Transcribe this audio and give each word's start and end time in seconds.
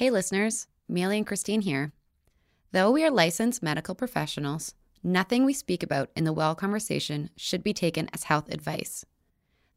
Hey, 0.00 0.08
listeners, 0.08 0.66
Maylee 0.90 1.18
and 1.18 1.26
Christine 1.26 1.60
here. 1.60 1.92
Though 2.72 2.90
we 2.90 3.04
are 3.04 3.10
licensed 3.10 3.62
medical 3.62 3.94
professionals, 3.94 4.74
nothing 5.02 5.44
we 5.44 5.52
speak 5.52 5.82
about 5.82 6.08
in 6.16 6.24
the 6.24 6.32
Well 6.32 6.54
Conversation 6.54 7.28
should 7.36 7.62
be 7.62 7.74
taken 7.74 8.08
as 8.14 8.22
health 8.22 8.48
advice. 8.48 9.04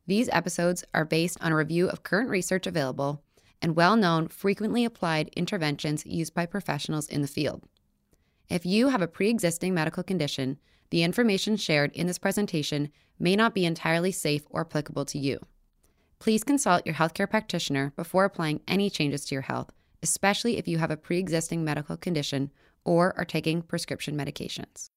These 0.07 0.29
episodes 0.31 0.85
are 0.93 1.03
based 1.03 1.37
on 1.41 1.51
a 1.51 1.57
review 1.57 1.89
of 1.89 2.03
current 2.03 2.29
research 2.29 2.65
available 2.65 3.21
and 3.61 3.75
well 3.75 3.97
known, 3.97 4.29
frequently 4.29 4.85
applied 4.85 5.27
interventions 5.35 6.05
used 6.05 6.33
by 6.33 6.45
professionals 6.45 7.09
in 7.09 7.21
the 7.21 7.27
field. 7.27 7.65
If 8.47 8.65
you 8.65 8.87
have 8.87 9.01
a 9.01 9.09
pre 9.09 9.29
existing 9.29 9.73
medical 9.73 10.03
condition, 10.03 10.57
the 10.89 11.03
information 11.03 11.57
shared 11.57 11.91
in 11.91 12.07
this 12.07 12.17
presentation 12.17 12.91
may 13.19 13.35
not 13.35 13.53
be 13.53 13.65
entirely 13.65 14.13
safe 14.13 14.43
or 14.49 14.61
applicable 14.61 15.03
to 15.03 15.19
you. 15.19 15.39
Please 16.19 16.45
consult 16.45 16.85
your 16.85 16.95
healthcare 16.95 17.29
practitioner 17.29 17.91
before 17.97 18.23
applying 18.23 18.61
any 18.69 18.89
changes 18.89 19.25
to 19.25 19.35
your 19.35 19.41
health, 19.41 19.73
especially 20.03 20.57
if 20.57 20.67
you 20.67 20.77
have 20.77 20.91
a 20.91 20.97
pre 20.97 21.17
existing 21.17 21.63
medical 21.63 21.97
condition 21.97 22.51
or 22.85 23.17
are 23.17 23.25
taking 23.25 23.61
prescription 23.61 24.15
medications. 24.15 24.89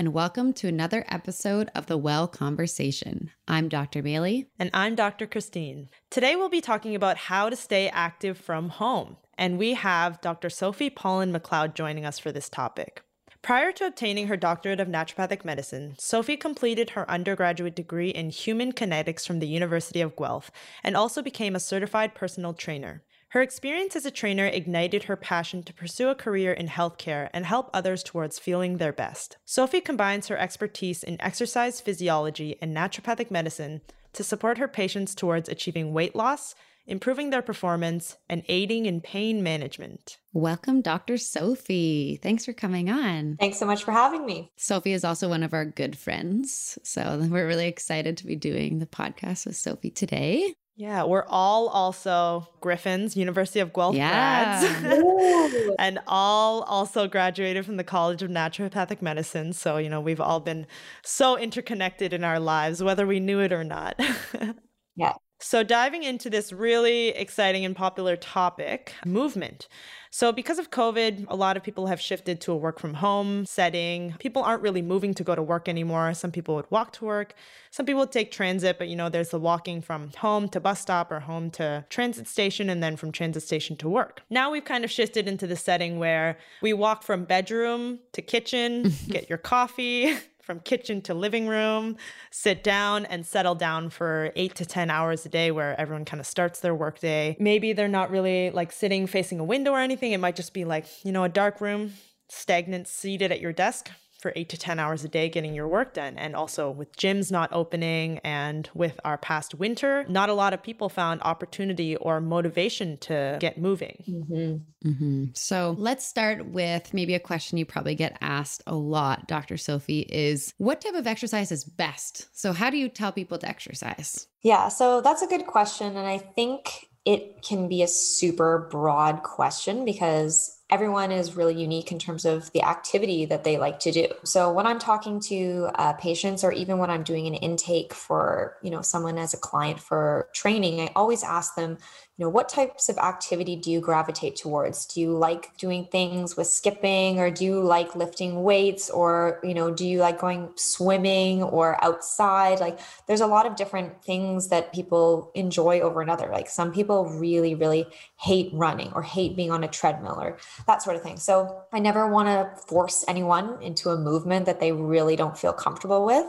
And 0.00 0.14
welcome 0.14 0.54
to 0.54 0.66
another 0.66 1.04
episode 1.08 1.68
of 1.74 1.84
The 1.84 1.98
Well 1.98 2.26
Conversation. 2.26 3.32
I'm 3.46 3.68
Dr. 3.68 4.02
Maylee. 4.02 4.46
And 4.58 4.70
I'm 4.72 4.94
Dr. 4.94 5.26
Christine. 5.26 5.90
Today 6.08 6.36
we'll 6.36 6.48
be 6.48 6.62
talking 6.62 6.94
about 6.94 7.18
how 7.18 7.50
to 7.50 7.54
stay 7.54 7.90
active 7.90 8.38
from 8.38 8.70
home. 8.70 9.18
And 9.36 9.58
we 9.58 9.74
have 9.74 10.22
Dr. 10.22 10.48
Sophie 10.48 10.88
Pollon-Macleod 10.88 11.74
joining 11.74 12.06
us 12.06 12.18
for 12.18 12.32
this 12.32 12.48
topic. 12.48 13.02
Prior 13.42 13.72
to 13.72 13.88
obtaining 13.88 14.28
her 14.28 14.38
doctorate 14.38 14.80
of 14.80 14.88
naturopathic 14.88 15.44
medicine, 15.44 15.96
Sophie 15.98 16.38
completed 16.38 16.90
her 16.90 17.10
undergraduate 17.10 17.76
degree 17.76 18.08
in 18.08 18.30
human 18.30 18.72
kinetics 18.72 19.26
from 19.26 19.38
the 19.38 19.48
University 19.48 20.00
of 20.00 20.16
Guelph 20.16 20.50
and 20.82 20.96
also 20.96 21.20
became 21.20 21.54
a 21.54 21.60
certified 21.60 22.14
personal 22.14 22.54
trainer. 22.54 23.02
Her 23.30 23.42
experience 23.42 23.94
as 23.94 24.04
a 24.04 24.10
trainer 24.10 24.46
ignited 24.46 25.04
her 25.04 25.14
passion 25.14 25.62
to 25.62 25.72
pursue 25.72 26.08
a 26.08 26.16
career 26.16 26.52
in 26.52 26.66
healthcare 26.66 27.30
and 27.32 27.46
help 27.46 27.70
others 27.72 28.02
towards 28.02 28.40
feeling 28.40 28.78
their 28.78 28.92
best. 28.92 29.38
Sophie 29.44 29.80
combines 29.80 30.26
her 30.26 30.36
expertise 30.36 31.04
in 31.04 31.20
exercise 31.20 31.80
physiology 31.80 32.56
and 32.60 32.76
naturopathic 32.76 33.30
medicine 33.30 33.82
to 34.14 34.24
support 34.24 34.58
her 34.58 34.66
patients 34.66 35.14
towards 35.14 35.48
achieving 35.48 35.92
weight 35.92 36.16
loss, 36.16 36.56
improving 36.88 37.30
their 37.30 37.40
performance, 37.40 38.16
and 38.28 38.42
aiding 38.48 38.86
in 38.86 39.00
pain 39.00 39.44
management. 39.44 40.18
Welcome, 40.32 40.80
Dr. 40.80 41.16
Sophie. 41.16 42.18
Thanks 42.20 42.44
for 42.44 42.52
coming 42.52 42.90
on. 42.90 43.36
Thanks 43.38 43.60
so 43.60 43.66
much 43.66 43.84
for 43.84 43.92
having 43.92 44.26
me. 44.26 44.50
Sophie 44.56 44.92
is 44.92 45.04
also 45.04 45.28
one 45.28 45.44
of 45.44 45.54
our 45.54 45.64
good 45.64 45.96
friends. 45.96 46.80
So 46.82 47.24
we're 47.30 47.46
really 47.46 47.68
excited 47.68 48.16
to 48.16 48.26
be 48.26 48.34
doing 48.34 48.80
the 48.80 48.86
podcast 48.86 49.46
with 49.46 49.54
Sophie 49.54 49.92
today. 49.92 50.52
Yeah, 50.80 51.04
we're 51.04 51.26
all 51.28 51.68
also 51.68 52.48
Gryphons, 52.62 53.14
University 53.14 53.60
of 53.60 53.70
Guelph 53.70 53.94
yeah. 53.94 54.62
grads, 54.62 55.74
and 55.78 55.98
all 56.06 56.62
also 56.62 57.06
graduated 57.06 57.66
from 57.66 57.76
the 57.76 57.84
College 57.84 58.22
of 58.22 58.30
Naturopathic 58.30 59.02
Medicine. 59.02 59.52
So, 59.52 59.76
you 59.76 59.90
know, 59.90 60.00
we've 60.00 60.22
all 60.22 60.40
been 60.40 60.66
so 61.04 61.36
interconnected 61.36 62.14
in 62.14 62.24
our 62.24 62.40
lives, 62.40 62.82
whether 62.82 63.06
we 63.06 63.20
knew 63.20 63.40
it 63.40 63.52
or 63.52 63.62
not. 63.62 64.00
yeah. 64.96 65.12
So, 65.38 65.62
diving 65.62 66.02
into 66.02 66.30
this 66.30 66.50
really 66.50 67.08
exciting 67.08 67.66
and 67.66 67.76
popular 67.76 68.16
topic 68.16 68.94
movement. 69.04 69.68
So, 70.12 70.32
because 70.32 70.58
of 70.58 70.72
COVID, 70.72 71.26
a 71.28 71.36
lot 71.36 71.56
of 71.56 71.62
people 71.62 71.86
have 71.86 72.00
shifted 72.00 72.40
to 72.40 72.52
a 72.52 72.56
work 72.56 72.80
from 72.80 72.94
home 72.94 73.46
setting. 73.46 74.16
People 74.18 74.42
aren't 74.42 74.60
really 74.60 74.82
moving 74.82 75.14
to 75.14 75.22
go 75.22 75.36
to 75.36 75.42
work 75.42 75.68
anymore. 75.68 76.14
Some 76.14 76.32
people 76.32 76.56
would 76.56 76.68
walk 76.68 76.92
to 76.94 77.04
work. 77.04 77.34
Some 77.70 77.86
people 77.86 78.00
would 78.00 78.10
take 78.10 78.32
transit, 78.32 78.76
but 78.76 78.88
you 78.88 78.96
know, 78.96 79.08
there's 79.08 79.28
the 79.28 79.38
walking 79.38 79.80
from 79.80 80.10
home 80.18 80.48
to 80.48 80.58
bus 80.58 80.80
stop 80.80 81.12
or 81.12 81.20
home 81.20 81.48
to 81.52 81.84
transit 81.90 82.26
station 82.26 82.68
and 82.68 82.82
then 82.82 82.96
from 82.96 83.12
transit 83.12 83.44
station 83.44 83.76
to 83.76 83.88
work. 83.88 84.22
Now 84.28 84.50
we've 84.50 84.64
kind 84.64 84.84
of 84.84 84.90
shifted 84.90 85.28
into 85.28 85.46
the 85.46 85.54
setting 85.54 86.00
where 86.00 86.36
we 86.60 86.72
walk 86.72 87.04
from 87.04 87.24
bedroom 87.24 88.00
to 88.12 88.20
kitchen, 88.20 88.92
get 89.08 89.28
your 89.28 89.38
coffee, 89.38 90.16
from 90.50 90.58
kitchen 90.58 91.00
to 91.00 91.14
living 91.14 91.46
room, 91.46 91.96
sit 92.32 92.64
down 92.64 93.04
and 93.04 93.24
settle 93.24 93.54
down 93.54 93.88
for 93.88 94.32
eight 94.34 94.52
to 94.56 94.66
10 94.66 94.90
hours 94.90 95.24
a 95.24 95.28
day 95.28 95.52
where 95.52 95.80
everyone 95.80 96.04
kind 96.04 96.18
of 96.18 96.26
starts 96.26 96.58
their 96.58 96.74
workday. 96.74 97.36
Maybe 97.38 97.72
they're 97.72 97.86
not 97.86 98.10
really 98.10 98.50
like 98.50 98.72
sitting 98.72 99.06
facing 99.06 99.38
a 99.38 99.44
window 99.44 99.70
or 99.70 99.78
anything. 99.78 100.10
It 100.10 100.18
might 100.18 100.34
just 100.34 100.52
be 100.52 100.64
like, 100.64 100.86
you 101.04 101.12
know, 101.12 101.22
a 101.22 101.28
dark 101.28 101.60
room, 101.60 101.92
stagnant, 102.28 102.88
seated 102.88 103.30
at 103.30 103.40
your 103.40 103.52
desk, 103.52 103.92
for 104.20 104.32
eight 104.36 104.48
to 104.50 104.56
10 104.56 104.78
hours 104.78 105.04
a 105.04 105.08
day 105.08 105.28
getting 105.28 105.54
your 105.54 105.68
work 105.68 105.94
done. 105.94 106.16
And 106.18 106.36
also 106.36 106.70
with 106.70 106.96
gyms 106.96 107.30
not 107.30 107.50
opening 107.52 108.18
and 108.18 108.68
with 108.74 108.98
our 109.04 109.18
past 109.18 109.54
winter, 109.54 110.04
not 110.08 110.28
a 110.28 110.34
lot 110.34 110.52
of 110.52 110.62
people 110.62 110.88
found 110.88 111.22
opportunity 111.22 111.96
or 111.96 112.20
motivation 112.20 112.98
to 112.98 113.38
get 113.40 113.58
moving. 113.58 114.04
Mm-hmm. 114.08 114.88
Mm-hmm. 114.88 115.24
So 115.34 115.74
let's 115.78 116.06
start 116.06 116.46
with 116.46 116.94
maybe 116.94 117.14
a 117.14 117.20
question 117.20 117.58
you 117.58 117.66
probably 117.66 117.94
get 117.94 118.16
asked 118.20 118.62
a 118.66 118.74
lot, 118.74 119.28
Dr. 119.28 119.56
Sophie, 119.56 120.00
is 120.00 120.54
what 120.58 120.80
type 120.80 120.94
of 120.94 121.06
exercise 121.06 121.52
is 121.52 121.64
best? 121.64 122.26
So, 122.32 122.52
how 122.52 122.70
do 122.70 122.78
you 122.78 122.88
tell 122.88 123.12
people 123.12 123.38
to 123.38 123.48
exercise? 123.48 124.26
Yeah, 124.42 124.68
so 124.68 125.00
that's 125.00 125.22
a 125.22 125.26
good 125.26 125.46
question. 125.46 125.96
And 125.96 126.06
I 126.06 126.18
think 126.18 126.88
it 127.04 127.42
can 127.42 127.68
be 127.68 127.82
a 127.82 127.88
super 127.88 128.68
broad 128.70 129.22
question 129.22 129.84
because 129.84 130.59
everyone 130.70 131.10
is 131.10 131.36
really 131.36 131.60
unique 131.60 131.92
in 131.92 131.98
terms 131.98 132.24
of 132.24 132.50
the 132.52 132.62
activity 132.62 133.24
that 133.26 133.44
they 133.44 133.58
like 133.58 133.78
to 133.80 133.92
do. 133.92 134.06
So 134.24 134.52
when 134.52 134.66
I'm 134.66 134.78
talking 134.78 135.20
to 135.20 135.70
uh, 135.74 135.92
patients 135.94 136.44
or 136.44 136.52
even 136.52 136.78
when 136.78 136.90
I'm 136.90 137.02
doing 137.02 137.26
an 137.26 137.34
intake 137.34 137.92
for, 137.92 138.56
you 138.62 138.70
know, 138.70 138.82
someone 138.82 139.18
as 139.18 139.34
a 139.34 139.38
client 139.38 139.80
for 139.80 140.28
training, 140.32 140.80
I 140.80 140.90
always 140.94 141.22
ask 141.22 141.54
them, 141.54 141.78
you 142.20 142.26
know 142.26 142.30
what 142.30 142.50
types 142.50 142.90
of 142.90 142.98
activity 142.98 143.56
do 143.56 143.70
you 143.70 143.80
gravitate 143.80 144.36
towards? 144.36 144.84
Do 144.84 145.00
you 145.00 145.16
like 145.16 145.56
doing 145.56 145.86
things 145.86 146.36
with 146.36 146.48
skipping 146.48 147.18
or 147.18 147.30
do 147.30 147.46
you 147.46 147.62
like 147.62 147.96
lifting 147.96 148.42
weights 148.42 148.90
or 148.90 149.40
you 149.42 149.54
know 149.54 149.70
do 149.70 149.86
you 149.86 150.00
like 150.00 150.20
going 150.20 150.50
swimming 150.54 151.42
or 151.42 151.82
outside? 151.82 152.60
Like 152.60 152.78
there's 153.06 153.22
a 153.22 153.26
lot 153.26 153.46
of 153.46 153.56
different 153.56 154.04
things 154.04 154.48
that 154.48 154.70
people 154.74 155.32
enjoy 155.34 155.80
over 155.80 156.02
another. 156.02 156.28
Like 156.30 156.50
some 156.50 156.74
people 156.74 157.08
really 157.08 157.54
really 157.54 157.86
hate 158.18 158.50
running 158.52 158.92
or 158.92 159.00
hate 159.00 159.34
being 159.34 159.50
on 159.50 159.64
a 159.64 159.68
treadmill 159.68 160.20
or 160.20 160.36
that 160.66 160.82
sort 160.82 160.96
of 160.96 161.02
thing. 161.02 161.16
So 161.16 161.62
i 161.72 161.78
never 161.78 162.06
want 162.06 162.28
to 162.28 162.62
force 162.66 163.02
anyone 163.08 163.62
into 163.62 163.88
a 163.88 163.96
movement 163.96 164.44
that 164.44 164.60
they 164.60 164.72
really 164.72 165.16
don't 165.16 165.38
feel 165.38 165.54
comfortable 165.54 166.04
with 166.04 166.26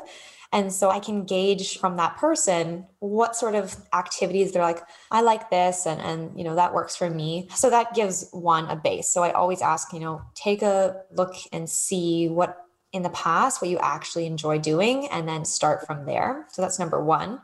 and 0.51 0.71
so 0.71 0.89
I 0.89 0.99
can 0.99 1.23
gauge 1.23 1.77
from 1.77 1.95
that 1.97 2.17
person 2.17 2.85
what 2.99 3.35
sort 3.35 3.55
of 3.55 3.75
activities 3.93 4.51
they're 4.51 4.61
like, 4.61 4.81
I 5.09 5.21
like 5.21 5.49
this 5.49 5.85
and 5.85 6.01
and 6.01 6.37
you 6.37 6.43
know 6.43 6.55
that 6.55 6.73
works 6.73 6.95
for 6.95 7.09
me. 7.09 7.47
So 7.55 7.69
that 7.69 7.93
gives 7.93 8.29
one 8.31 8.65
a 8.69 8.75
base. 8.75 9.09
So 9.09 9.23
I 9.23 9.31
always 9.31 9.61
ask, 9.61 9.93
you 9.93 9.99
know, 9.99 10.21
take 10.35 10.61
a 10.61 11.01
look 11.11 11.35
and 11.53 11.69
see 11.69 12.27
what 12.27 12.57
in 12.91 13.03
the 13.03 13.09
past 13.09 13.61
what 13.61 13.71
you 13.71 13.77
actually 13.79 14.25
enjoy 14.25 14.59
doing 14.59 15.07
and 15.07 15.27
then 15.27 15.45
start 15.45 15.87
from 15.87 16.05
there. 16.05 16.45
So 16.51 16.61
that's 16.61 16.79
number 16.79 17.01
1. 17.01 17.39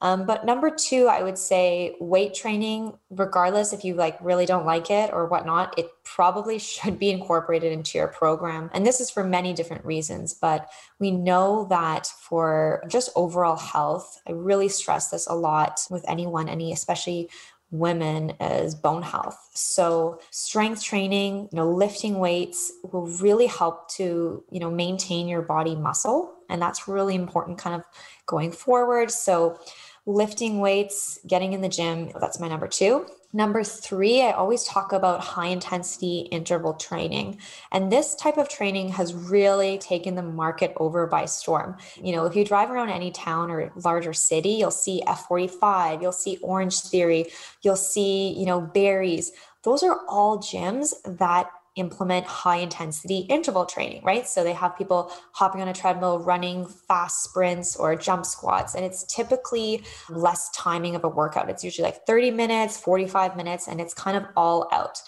Um, 0.00 0.26
but 0.26 0.44
number 0.44 0.70
two, 0.70 1.08
I 1.08 1.22
would 1.22 1.38
say 1.38 1.96
weight 2.00 2.34
training, 2.34 2.96
regardless 3.10 3.72
if 3.72 3.84
you 3.84 3.94
like 3.94 4.16
really 4.20 4.46
don't 4.46 4.64
like 4.64 4.90
it 4.90 5.10
or 5.12 5.26
whatnot, 5.26 5.76
it 5.76 5.88
probably 6.04 6.58
should 6.58 6.98
be 6.98 7.10
incorporated 7.10 7.72
into 7.72 7.98
your 7.98 8.08
program. 8.08 8.70
And 8.72 8.86
this 8.86 9.00
is 9.00 9.10
for 9.10 9.24
many 9.24 9.52
different 9.52 9.84
reasons, 9.84 10.34
but 10.34 10.70
we 11.00 11.10
know 11.10 11.66
that 11.70 12.06
for 12.06 12.84
just 12.88 13.10
overall 13.16 13.56
health, 13.56 14.20
I 14.26 14.32
really 14.32 14.68
stress 14.68 15.10
this 15.10 15.26
a 15.26 15.34
lot 15.34 15.80
with 15.90 16.04
anyone, 16.08 16.48
any 16.48 16.72
especially 16.72 17.28
women 17.70 18.30
is 18.40 18.74
bone 18.74 19.02
health. 19.02 19.50
So 19.52 20.20
strength 20.30 20.82
training, 20.82 21.48
you 21.52 21.56
know, 21.56 21.70
lifting 21.70 22.18
weights 22.18 22.72
will 22.92 23.06
really 23.06 23.46
help 23.46 23.90
to, 23.92 24.42
you 24.50 24.60
know, 24.60 24.70
maintain 24.70 25.28
your 25.28 25.42
body 25.42 25.76
muscle. 25.76 26.34
And 26.48 26.62
that's 26.62 26.88
really 26.88 27.14
important 27.14 27.58
kind 27.58 27.76
of 27.76 27.82
going 28.26 28.52
forward. 28.52 29.10
So 29.10 29.58
lifting 30.08 30.58
weights, 30.58 31.20
getting 31.26 31.52
in 31.52 31.60
the 31.60 31.68
gym. 31.68 32.10
That's 32.18 32.40
my 32.40 32.48
number 32.48 32.66
two. 32.66 33.06
Number 33.34 33.62
three, 33.62 34.22
I 34.22 34.32
always 34.32 34.64
talk 34.64 34.94
about 34.94 35.20
high 35.20 35.48
intensity 35.48 36.20
interval 36.32 36.72
training. 36.72 37.38
And 37.72 37.92
this 37.92 38.14
type 38.14 38.38
of 38.38 38.48
training 38.48 38.88
has 38.88 39.12
really 39.12 39.76
taken 39.76 40.14
the 40.14 40.22
market 40.22 40.72
over 40.78 41.06
by 41.06 41.26
storm. 41.26 41.76
You 42.02 42.12
know, 42.12 42.24
if 42.24 42.34
you 42.34 42.42
drive 42.42 42.70
around 42.70 42.88
any 42.88 43.10
town 43.10 43.50
or 43.50 43.70
larger 43.84 44.14
city, 44.14 44.52
you'll 44.52 44.70
see 44.70 45.02
F45, 45.06 46.00
you'll 46.00 46.12
see 46.12 46.38
Orangetheory, 46.38 47.30
you'll 47.60 47.76
see, 47.76 48.30
you 48.30 48.46
know, 48.46 48.62
Barry's. 48.62 49.30
Those 49.62 49.82
are 49.82 50.00
all 50.08 50.38
gyms 50.38 50.94
that 51.18 51.50
implement 51.78 52.26
high 52.26 52.58
intensity 52.58 53.20
interval 53.20 53.64
training, 53.64 54.02
right? 54.04 54.26
So 54.26 54.44
they 54.44 54.52
have 54.52 54.76
people 54.76 55.10
hopping 55.32 55.62
on 55.62 55.68
a 55.68 55.72
treadmill, 55.72 56.18
running 56.18 56.66
fast 56.66 57.24
sprints 57.24 57.76
or 57.76 57.96
jump 57.96 58.26
squats. 58.26 58.74
And 58.74 58.84
it's 58.84 59.04
typically 59.04 59.84
less 60.10 60.50
timing 60.50 60.94
of 60.94 61.04
a 61.04 61.08
workout. 61.08 61.48
It's 61.48 61.64
usually 61.64 61.84
like 61.84 62.06
30 62.06 62.32
minutes, 62.32 62.78
45 62.78 63.36
minutes, 63.36 63.68
and 63.68 63.80
it's 63.80 63.94
kind 63.94 64.16
of 64.16 64.24
all 64.36 64.68
out. 64.72 65.00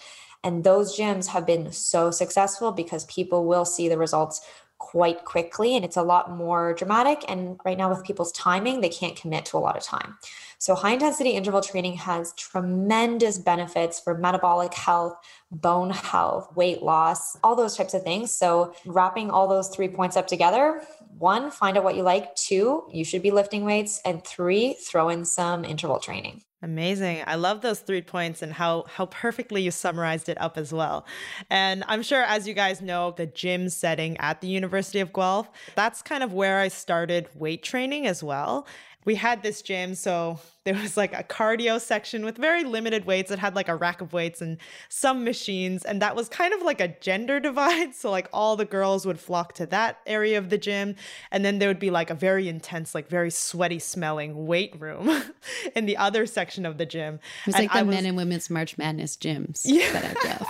And 0.43 0.63
those 0.63 0.97
gyms 0.97 1.27
have 1.27 1.45
been 1.45 1.71
so 1.71 2.09
successful 2.09 2.71
because 2.71 3.05
people 3.05 3.45
will 3.45 3.65
see 3.65 3.87
the 3.89 3.97
results 3.97 4.41
quite 4.81 5.23
quickly 5.25 5.75
and 5.75 5.85
it's 5.85 5.95
a 5.95 6.01
lot 6.01 6.31
more 6.31 6.73
dramatic. 6.73 7.23
And 7.27 7.59
right 7.63 7.77
now, 7.77 7.89
with 7.89 8.03
people's 8.03 8.31
timing, 8.31 8.81
they 8.81 8.89
can't 8.89 9.15
commit 9.15 9.45
to 9.45 9.57
a 9.57 9.59
lot 9.59 9.77
of 9.77 9.83
time. 9.83 10.17
So, 10.61 10.75
high 10.75 10.93
intensity 10.93 11.31
interval 11.31 11.61
training 11.61 11.95
has 11.95 12.33
tremendous 12.33 13.39
benefits 13.39 13.99
for 13.99 14.15
metabolic 14.15 14.75
health, 14.75 15.17
bone 15.49 15.89
health, 15.89 16.55
weight 16.55 16.83
loss, 16.83 17.35
all 17.43 17.55
those 17.55 17.75
types 17.75 17.95
of 17.95 18.03
things. 18.03 18.31
So, 18.31 18.75
wrapping 18.85 19.31
all 19.31 19.47
those 19.47 19.69
three 19.69 19.87
points 19.87 20.15
up 20.15 20.27
together 20.27 20.83
one, 21.17 21.49
find 21.49 21.77
out 21.77 21.83
what 21.83 21.95
you 21.95 22.03
like. 22.03 22.35
Two, 22.35 22.83
you 22.91 23.03
should 23.03 23.23
be 23.23 23.31
lifting 23.31 23.65
weights. 23.65 24.01
And 24.05 24.23
three, 24.23 24.73
throw 24.73 25.09
in 25.09 25.25
some 25.25 25.65
interval 25.65 25.99
training. 25.99 26.43
Amazing. 26.63 27.23
I 27.25 27.35
love 27.35 27.61
those 27.61 27.79
three 27.79 28.03
points 28.03 28.43
and 28.43 28.53
how 28.53 28.85
how 28.87 29.07
perfectly 29.07 29.63
you 29.63 29.71
summarized 29.71 30.29
it 30.29 30.39
up 30.39 30.59
as 30.59 30.71
well. 30.71 31.07
And 31.49 31.83
I'm 31.87 32.03
sure 32.03 32.21
as 32.21 32.47
you 32.47 32.53
guys 32.53 32.81
know, 32.81 33.15
the 33.17 33.25
gym 33.25 33.67
setting 33.69 34.15
at 34.17 34.41
the 34.41 34.47
University 34.47 34.99
of 34.99 35.11
Guelph, 35.11 35.49
that's 35.73 36.03
kind 36.03 36.21
of 36.21 36.33
where 36.33 36.59
I 36.59 36.67
started 36.67 37.29
weight 37.33 37.63
training 37.63 38.05
as 38.05 38.21
well 38.21 38.67
we 39.05 39.15
had 39.15 39.43
this 39.43 39.61
gym 39.61 39.95
so 39.95 40.39
there 40.63 40.75
was 40.75 40.95
like 40.95 41.13
a 41.13 41.23
cardio 41.23 41.81
section 41.81 42.23
with 42.23 42.37
very 42.37 42.63
limited 42.63 43.05
weights. 43.05 43.31
It 43.31 43.39
had 43.39 43.55
like 43.55 43.67
a 43.67 43.75
rack 43.75 44.01
of 44.01 44.13
weights 44.13 44.41
and 44.41 44.57
some 44.89 45.23
machines 45.23 45.83
and 45.83 46.01
that 46.01 46.15
was 46.15 46.29
kind 46.29 46.53
of 46.53 46.61
like 46.61 46.79
a 46.79 46.89
gender 46.89 47.39
divide. 47.39 47.95
So 47.95 48.11
like 48.11 48.27
all 48.31 48.55
the 48.55 48.65
girls 48.65 49.05
would 49.05 49.19
flock 49.19 49.53
to 49.53 49.65
that 49.67 49.99
area 50.05 50.37
of 50.37 50.49
the 50.49 50.57
gym 50.57 50.95
and 51.31 51.43
then 51.43 51.59
there 51.59 51.67
would 51.67 51.79
be 51.79 51.89
like 51.89 52.09
a 52.09 52.15
very 52.15 52.47
intense 52.47 52.93
like 52.93 53.07
very 53.07 53.31
sweaty 53.31 53.79
smelling 53.79 54.45
weight 54.45 54.79
room 54.79 55.23
in 55.75 55.85
the 55.85 55.97
other 55.97 56.25
section 56.25 56.65
of 56.65 56.77
the 56.77 56.85
gym. 56.85 57.15
It 57.15 57.47
was 57.47 57.55
and 57.55 57.63
like 57.63 57.73
the 57.73 57.85
was, 57.85 57.95
men 57.95 58.05
and 58.05 58.17
women's 58.17 58.49
march 58.49 58.77
madness 58.77 59.17
gyms 59.17 59.61
yeah. 59.65 60.45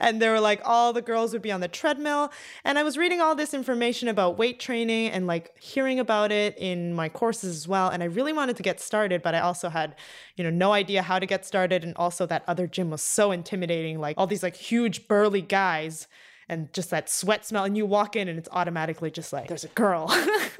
And 0.00 0.20
there 0.20 0.32
were 0.32 0.40
like 0.40 0.60
all 0.64 0.92
the 0.92 1.02
girls 1.02 1.32
would 1.32 1.42
be 1.42 1.52
on 1.52 1.60
the 1.60 1.68
treadmill. 1.68 2.32
And 2.64 2.78
I 2.78 2.82
was 2.82 2.96
reading 2.96 3.20
all 3.20 3.34
this 3.34 3.54
information 3.54 4.08
about 4.08 4.38
weight 4.38 4.60
training 4.60 5.10
and 5.10 5.26
like 5.26 5.58
hearing 5.60 5.98
about 5.98 6.32
it 6.32 6.56
in 6.58 6.94
my 6.94 7.08
courses 7.08 7.56
as 7.56 7.68
well. 7.68 7.88
And 7.88 8.02
I 8.02 8.06
really 8.06 8.32
wanted 8.32 8.56
to 8.56 8.62
get 8.62 8.80
started, 8.80 9.22
but 9.22 9.34
I 9.34 9.40
also 9.40 9.68
had, 9.68 9.96
you 10.36 10.44
know, 10.44 10.50
no 10.50 10.72
idea 10.72 11.02
how 11.02 11.18
to 11.18 11.26
get 11.26 11.44
started. 11.44 11.84
And 11.84 11.94
also 11.96 12.26
that 12.26 12.44
other 12.46 12.66
gym 12.66 12.90
was 12.90 13.02
so 13.02 13.32
intimidating, 13.32 14.00
like 14.00 14.16
all 14.18 14.26
these 14.26 14.42
like 14.42 14.56
huge 14.56 15.08
burly 15.08 15.42
guys 15.42 16.08
and 16.48 16.72
just 16.72 16.90
that 16.90 17.08
sweat 17.08 17.44
smell. 17.44 17.64
And 17.64 17.76
you 17.76 17.86
walk 17.86 18.16
in 18.16 18.28
and 18.28 18.38
it's 18.38 18.48
automatically 18.52 19.10
just 19.10 19.32
like, 19.32 19.48
there's 19.48 19.64
a 19.64 19.68
girl. 19.68 20.08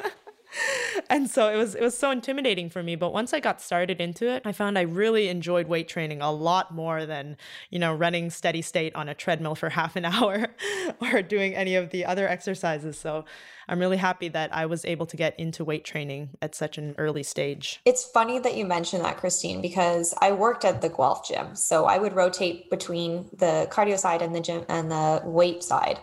and 1.11 1.31
so 1.31 1.49
it 1.49 1.57
was 1.57 1.75
it 1.75 1.83
was 1.83 1.97
so 1.97 2.11
intimidating 2.11 2.69
for 2.71 2.83
me 2.83 2.97
but 2.97 3.13
once 3.13 3.33
i 3.33 3.41
got 3.41 3.61
started 3.61 4.01
into 4.01 4.29
it 4.29 4.43
i 4.45 4.53
found 4.53 4.79
i 4.79 4.83
really 4.83 5.29
enjoyed 5.29 5.67
weight 5.67 5.89
training 5.89 6.21
a 6.21 6.31
lot 6.31 6.75
more 6.75 7.07
than 7.07 7.37
you 7.71 7.79
know 7.79 7.95
running 7.95 8.31
steady 8.31 8.63
state 8.63 8.95
on 8.95 9.09
a 9.09 9.15
treadmill 9.15 9.55
for 9.55 9.69
half 9.81 9.97
an 9.97 10.05
hour 10.05 10.49
or 11.01 11.23
doing 11.23 11.55
any 11.55 11.75
of 11.75 11.91
the 11.91 12.05
other 12.05 12.29
exercises. 12.29 12.99
So 12.99 13.25
i'm 13.69 13.79
really 13.79 13.97
happy 13.97 14.29
that 14.29 14.55
i 14.55 14.67
was 14.67 14.85
able 14.85 15.07
to 15.07 15.17
get 15.17 15.39
into 15.39 15.65
weight 15.65 15.85
training 15.85 16.31
at 16.43 16.55
such 16.55 16.79
an 16.79 16.95
early 16.99 17.23
stage. 17.23 17.81
It's 17.85 18.05
funny 18.05 18.39
that 18.39 18.57
you 18.57 18.67
mentioned 18.67 19.05
that 19.05 19.17
christine 19.17 19.61
because 19.61 20.15
i 20.21 20.33
worked 20.33 20.65
at 20.65 20.83
the 20.83 20.89
guelph 20.89 21.27
gym. 21.27 21.57
So 21.57 21.87
i 21.87 21.99
would 21.99 22.15
rotate 22.15 22.71
between 22.71 23.29
the 23.33 23.69
cardio 23.71 23.99
side 23.99 24.23
and 24.23 24.35
the 24.35 24.41
gym 24.41 24.65
and 24.69 24.91
the 24.91 25.23
weight 25.25 25.63
side 25.63 25.99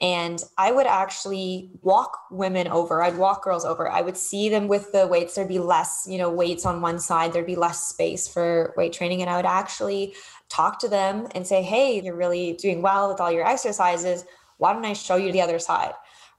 and 0.00 0.42
I 0.58 0.72
would 0.72 0.86
actually 0.86 1.70
walk 1.82 2.18
women 2.30 2.66
over. 2.66 3.02
I'd 3.02 3.16
walk 3.16 3.44
girls 3.44 3.64
over. 3.64 3.88
I 3.88 4.00
would 4.00 4.16
see 4.16 4.48
them 4.48 4.66
with 4.66 4.90
the 4.90 5.06
weights. 5.06 5.34
There'd 5.34 5.48
be 5.48 5.60
less, 5.60 6.06
you 6.08 6.18
know, 6.18 6.30
weights 6.30 6.66
on 6.66 6.80
one 6.80 6.98
side. 6.98 7.32
There'd 7.32 7.46
be 7.46 7.54
less 7.54 7.86
space 7.86 8.26
for 8.26 8.74
weight 8.76 8.92
training. 8.92 9.20
And 9.20 9.30
I 9.30 9.36
would 9.36 9.46
actually 9.46 10.14
talk 10.48 10.80
to 10.80 10.88
them 10.88 11.28
and 11.34 11.46
say, 11.46 11.62
Hey, 11.62 12.00
you're 12.00 12.16
really 12.16 12.54
doing 12.54 12.82
well 12.82 13.08
with 13.08 13.20
all 13.20 13.30
your 13.30 13.46
exercises. 13.46 14.24
Why 14.58 14.72
don't 14.72 14.84
I 14.84 14.94
show 14.94 15.16
you 15.16 15.30
the 15.30 15.40
other 15.40 15.60
side? 15.60 15.92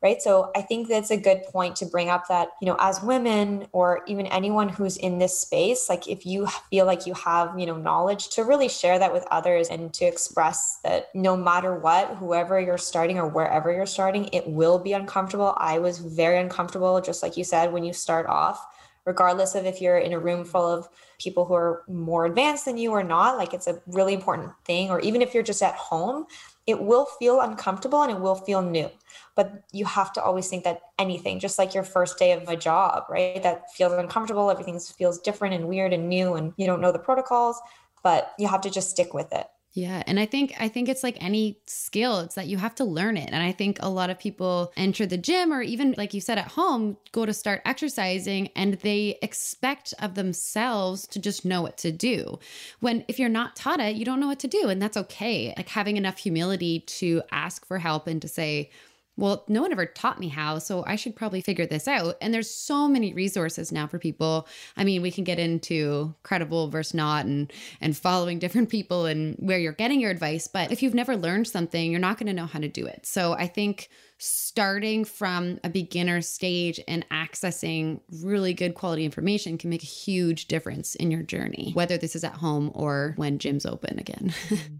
Right? 0.05 0.21
So 0.21 0.51
i 0.55 0.61
think 0.61 0.87
that's 0.87 1.11
a 1.11 1.17
good 1.17 1.41
point 1.51 1.75
to 1.77 1.85
bring 1.85 2.09
up 2.09 2.27
that 2.27 2.49
you 2.61 2.67
know 2.67 2.77
as 2.79 3.01
women 3.01 3.67
or 3.71 4.01
even 4.07 4.27
anyone 4.27 4.69
who's 4.69 4.97
in 4.97 5.17
this 5.17 5.39
space 5.39 5.89
like 5.89 6.07
if 6.07 6.25
you 6.25 6.47
feel 6.69 6.85
like 6.85 7.07
you 7.07 7.13
have 7.15 7.57
you 7.59 7.65
know 7.65 7.77
knowledge 7.77 8.29
to 8.35 8.43
really 8.43 8.69
share 8.69 8.99
that 8.99 9.11
with 9.11 9.25
others 9.31 9.69
and 9.69 9.93
to 9.95 10.05
express 10.05 10.79
that 10.83 11.09
no 11.15 11.35
matter 11.35 11.73
what 11.85 12.15
whoever 12.17 12.59
you're 12.59 12.77
starting 12.77 13.17
or 13.17 13.27
wherever 13.27 13.73
you're 13.73 13.93
starting 13.97 14.29
it 14.31 14.47
will 14.47 14.79
be 14.87 14.93
uncomfortable. 14.93 15.51
I 15.57 15.79
was 15.79 15.97
very 15.97 16.39
uncomfortable 16.39 17.01
just 17.01 17.23
like 17.23 17.35
you 17.35 17.43
said 17.43 17.73
when 17.73 17.83
you 17.83 17.93
start 17.93 18.27
off 18.27 18.57
regardless 19.05 19.55
of 19.55 19.65
if 19.65 19.81
you're 19.81 19.99
in 19.99 20.13
a 20.13 20.19
room 20.19 20.43
full 20.43 20.67
of 20.67 20.89
people 21.19 21.45
who 21.45 21.53
are 21.53 21.83
more 21.87 22.25
advanced 22.25 22.65
than 22.65 22.77
you 22.77 22.91
or 22.91 23.03
not 23.03 23.37
like 23.37 23.53
it's 23.53 23.67
a 23.67 23.79
really 23.87 24.13
important 24.13 24.51
thing. 24.65 24.89
Or 24.89 24.99
even 24.99 25.21
if 25.21 25.33
you're 25.33 25.43
just 25.43 25.61
at 25.61 25.75
home 25.75 26.25
it 26.67 26.81
will 26.81 27.06
feel 27.06 27.41
uncomfortable 27.41 28.01
and 28.01 28.12
it 28.12 28.19
will 28.19 28.35
feel 28.35 28.62
new 28.62 28.89
but 29.35 29.63
you 29.71 29.85
have 29.85 30.12
to 30.13 30.21
always 30.21 30.47
think 30.47 30.63
that 30.63 30.81
anything 30.97 31.39
just 31.39 31.59
like 31.59 31.73
your 31.73 31.83
first 31.83 32.17
day 32.17 32.31
of 32.31 32.47
a 32.47 32.56
job 32.56 33.03
right? 33.09 33.41
That 33.44 33.71
feels 33.73 33.94
uncomfortable 33.94 34.50
everything 34.50 34.79
feels 34.79 35.19
different 35.19 35.53
and 35.53 35.67
weird 35.67 35.94
and 35.94 36.09
new 36.09 36.33
and 36.35 36.53
you 36.57 36.65
don't 36.65 36.81
know 36.81 36.91
the 36.91 37.00
protocols 37.00 37.59
but 38.03 38.33
you 38.38 38.47
have 38.47 38.62
to 38.62 38.69
just 38.69 38.89
stick 38.89 39.13
with 39.13 39.31
it 39.33 39.47
yeah, 39.75 40.04
and 40.07 40.18
I 40.22 40.25
think 40.25 40.56
I 40.57 40.69
think 40.69 40.88
it's 40.88 41.04
like 41.04 41.18
any 41.19 41.60
skill, 41.68 42.22
it's 42.22 42.36
that 42.36 42.48
you 42.48 42.57
have 42.57 42.75
to 42.75 42.86
learn 42.86 43.18
it. 43.18 43.30
And 43.33 43.44
I 43.44 43.51
think 43.51 43.77
a 43.81 43.89
lot 43.89 44.10
of 44.10 44.18
people 44.18 44.72
enter 44.77 45.06
the 45.06 45.18
gym 45.18 45.51
or 45.51 45.62
even 45.62 45.94
like 45.98 46.13
you 46.13 46.22
said 46.22 46.38
at 46.38 46.48
home, 46.48 46.95
go 47.12 47.25
to 47.25 47.33
start 47.33 47.62
exercising 47.66 48.48
and 48.56 48.75
they 48.75 49.19
expect 49.22 49.94
of 50.00 50.16
themselves 50.16 51.06
to 51.07 51.19
just 51.19 51.44
know 51.44 51.62
what 51.62 51.77
to 51.80 51.92
do. 51.92 52.39
When 52.80 53.04
if 53.10 53.19
you're 53.19 53.27
not 53.27 53.57
taught 53.57 53.81
it, 53.81 53.98
you 53.98 54.06
don't 54.06 54.22
know 54.22 54.30
what 54.30 54.39
to 54.39 54.48
do 54.48 54.69
and 54.69 54.81
that's 54.81 54.95
okay. 54.95 55.54
Like 55.57 55.68
having 55.68 55.98
enough 55.98 56.19
humility 56.19 56.80
to 56.80 57.22
ask 57.33 57.66
for 57.66 57.77
help 57.77 58.07
and 58.07 58.22
to 58.22 58.30
say, 58.30 58.69
well, 59.17 59.45
no 59.47 59.62
one 59.62 59.71
ever 59.71 59.85
taught 59.85 60.19
me 60.19 60.27
how, 60.27 60.59
so 60.59 60.83
I 60.85 60.95
should 60.95 61.15
probably 61.15 61.41
figure 61.41 61.65
this 61.65 61.88
out. 61.88 62.15
And 62.21 62.33
there's 62.33 62.50
so 62.50 62.88
many 62.88 63.13
resources 63.13 63.71
now 63.71 63.88
for 63.88 63.97
people. 63.97 64.47
I 64.75 64.83
mean, 64.83 65.01
we 65.01 65.12
can 65.12 65.23
get 65.23 65.39
into 65.39 66.13
credible 66.23 66.69
versus 66.69 66.94
not 66.94 67.25
and 67.25 67.51
and 67.81 67.97
following 67.97 68.39
different 68.45 68.69
people 68.69 69.06
and 69.06 69.35
where 69.39 69.59
you're 69.59 69.73
getting 69.73 70.01
your 70.01 70.12
advice, 70.12 70.47
but 70.47 70.71
if 70.71 70.83
you've 70.83 70.94
never 70.94 71.15
learned 71.15 71.47
something, 71.47 71.91
you're 71.91 72.00
not 72.00 72.17
going 72.17 72.27
to 72.27 72.33
know 72.33 72.45
how 72.45 72.59
to 72.59 72.67
do 72.67 72.85
it. 72.85 73.06
So 73.06 73.33
I 73.33 73.47
think 73.47 73.89
starting 74.17 75.03
from 75.03 75.60
a 75.63 75.69
beginner 75.69 76.22
stage 76.22 76.79
and 76.88 77.07
accessing 77.10 78.00
really 78.24 78.53
good 78.53 78.74
quality 78.74 79.03
information 79.03 79.57
can 79.57 79.69
make 79.69 79.84
a 79.84 79.88
huge 79.88 80.48
difference 80.48 80.95
in 80.95 81.12
your 81.12 81.22
journey, 81.22 81.72
whether 81.74 81.98
this 81.98 82.15
is 82.15 82.24
at 82.24 82.34
home 82.34 82.72
or 82.74 83.13
when 83.17 83.39
gyms 83.39 83.69
open 83.69 84.00
again. 84.00 84.34
Mm-hmm. 84.55 84.75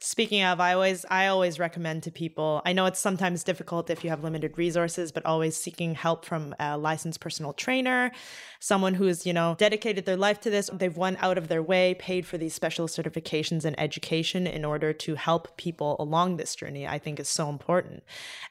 Speaking 0.00 0.44
of, 0.44 0.60
I 0.60 0.74
always 0.74 1.04
I 1.10 1.26
always 1.26 1.58
recommend 1.58 2.04
to 2.04 2.12
people. 2.12 2.62
I 2.64 2.72
know 2.72 2.86
it's 2.86 3.00
sometimes 3.00 3.42
difficult 3.42 3.90
if 3.90 4.04
you 4.04 4.10
have 4.10 4.22
limited 4.22 4.56
resources, 4.56 5.10
but 5.10 5.26
always 5.26 5.56
seeking 5.56 5.96
help 5.96 6.24
from 6.24 6.54
a 6.60 6.78
licensed 6.78 7.18
personal 7.18 7.52
trainer, 7.52 8.12
someone 8.58 8.94
who's, 8.94 9.24
you 9.26 9.32
know, 9.32 9.54
dedicated 9.58 10.04
their 10.04 10.16
life 10.16 10.40
to 10.40 10.50
this. 10.50 10.70
They've 10.72 10.96
went 10.96 11.22
out 11.22 11.38
of 11.38 11.48
their 11.48 11.62
way, 11.62 11.94
paid 11.94 12.26
for 12.26 12.38
these 12.38 12.54
special 12.54 12.88
certifications 12.88 13.64
and 13.64 13.78
education 13.78 14.46
in 14.46 14.64
order 14.64 14.92
to 14.92 15.14
help 15.14 15.56
people 15.56 15.96
along 15.98 16.36
this 16.36 16.54
journey, 16.54 16.86
I 16.86 16.98
think 16.98 17.20
is 17.20 17.28
so 17.28 17.48
important. 17.48 18.02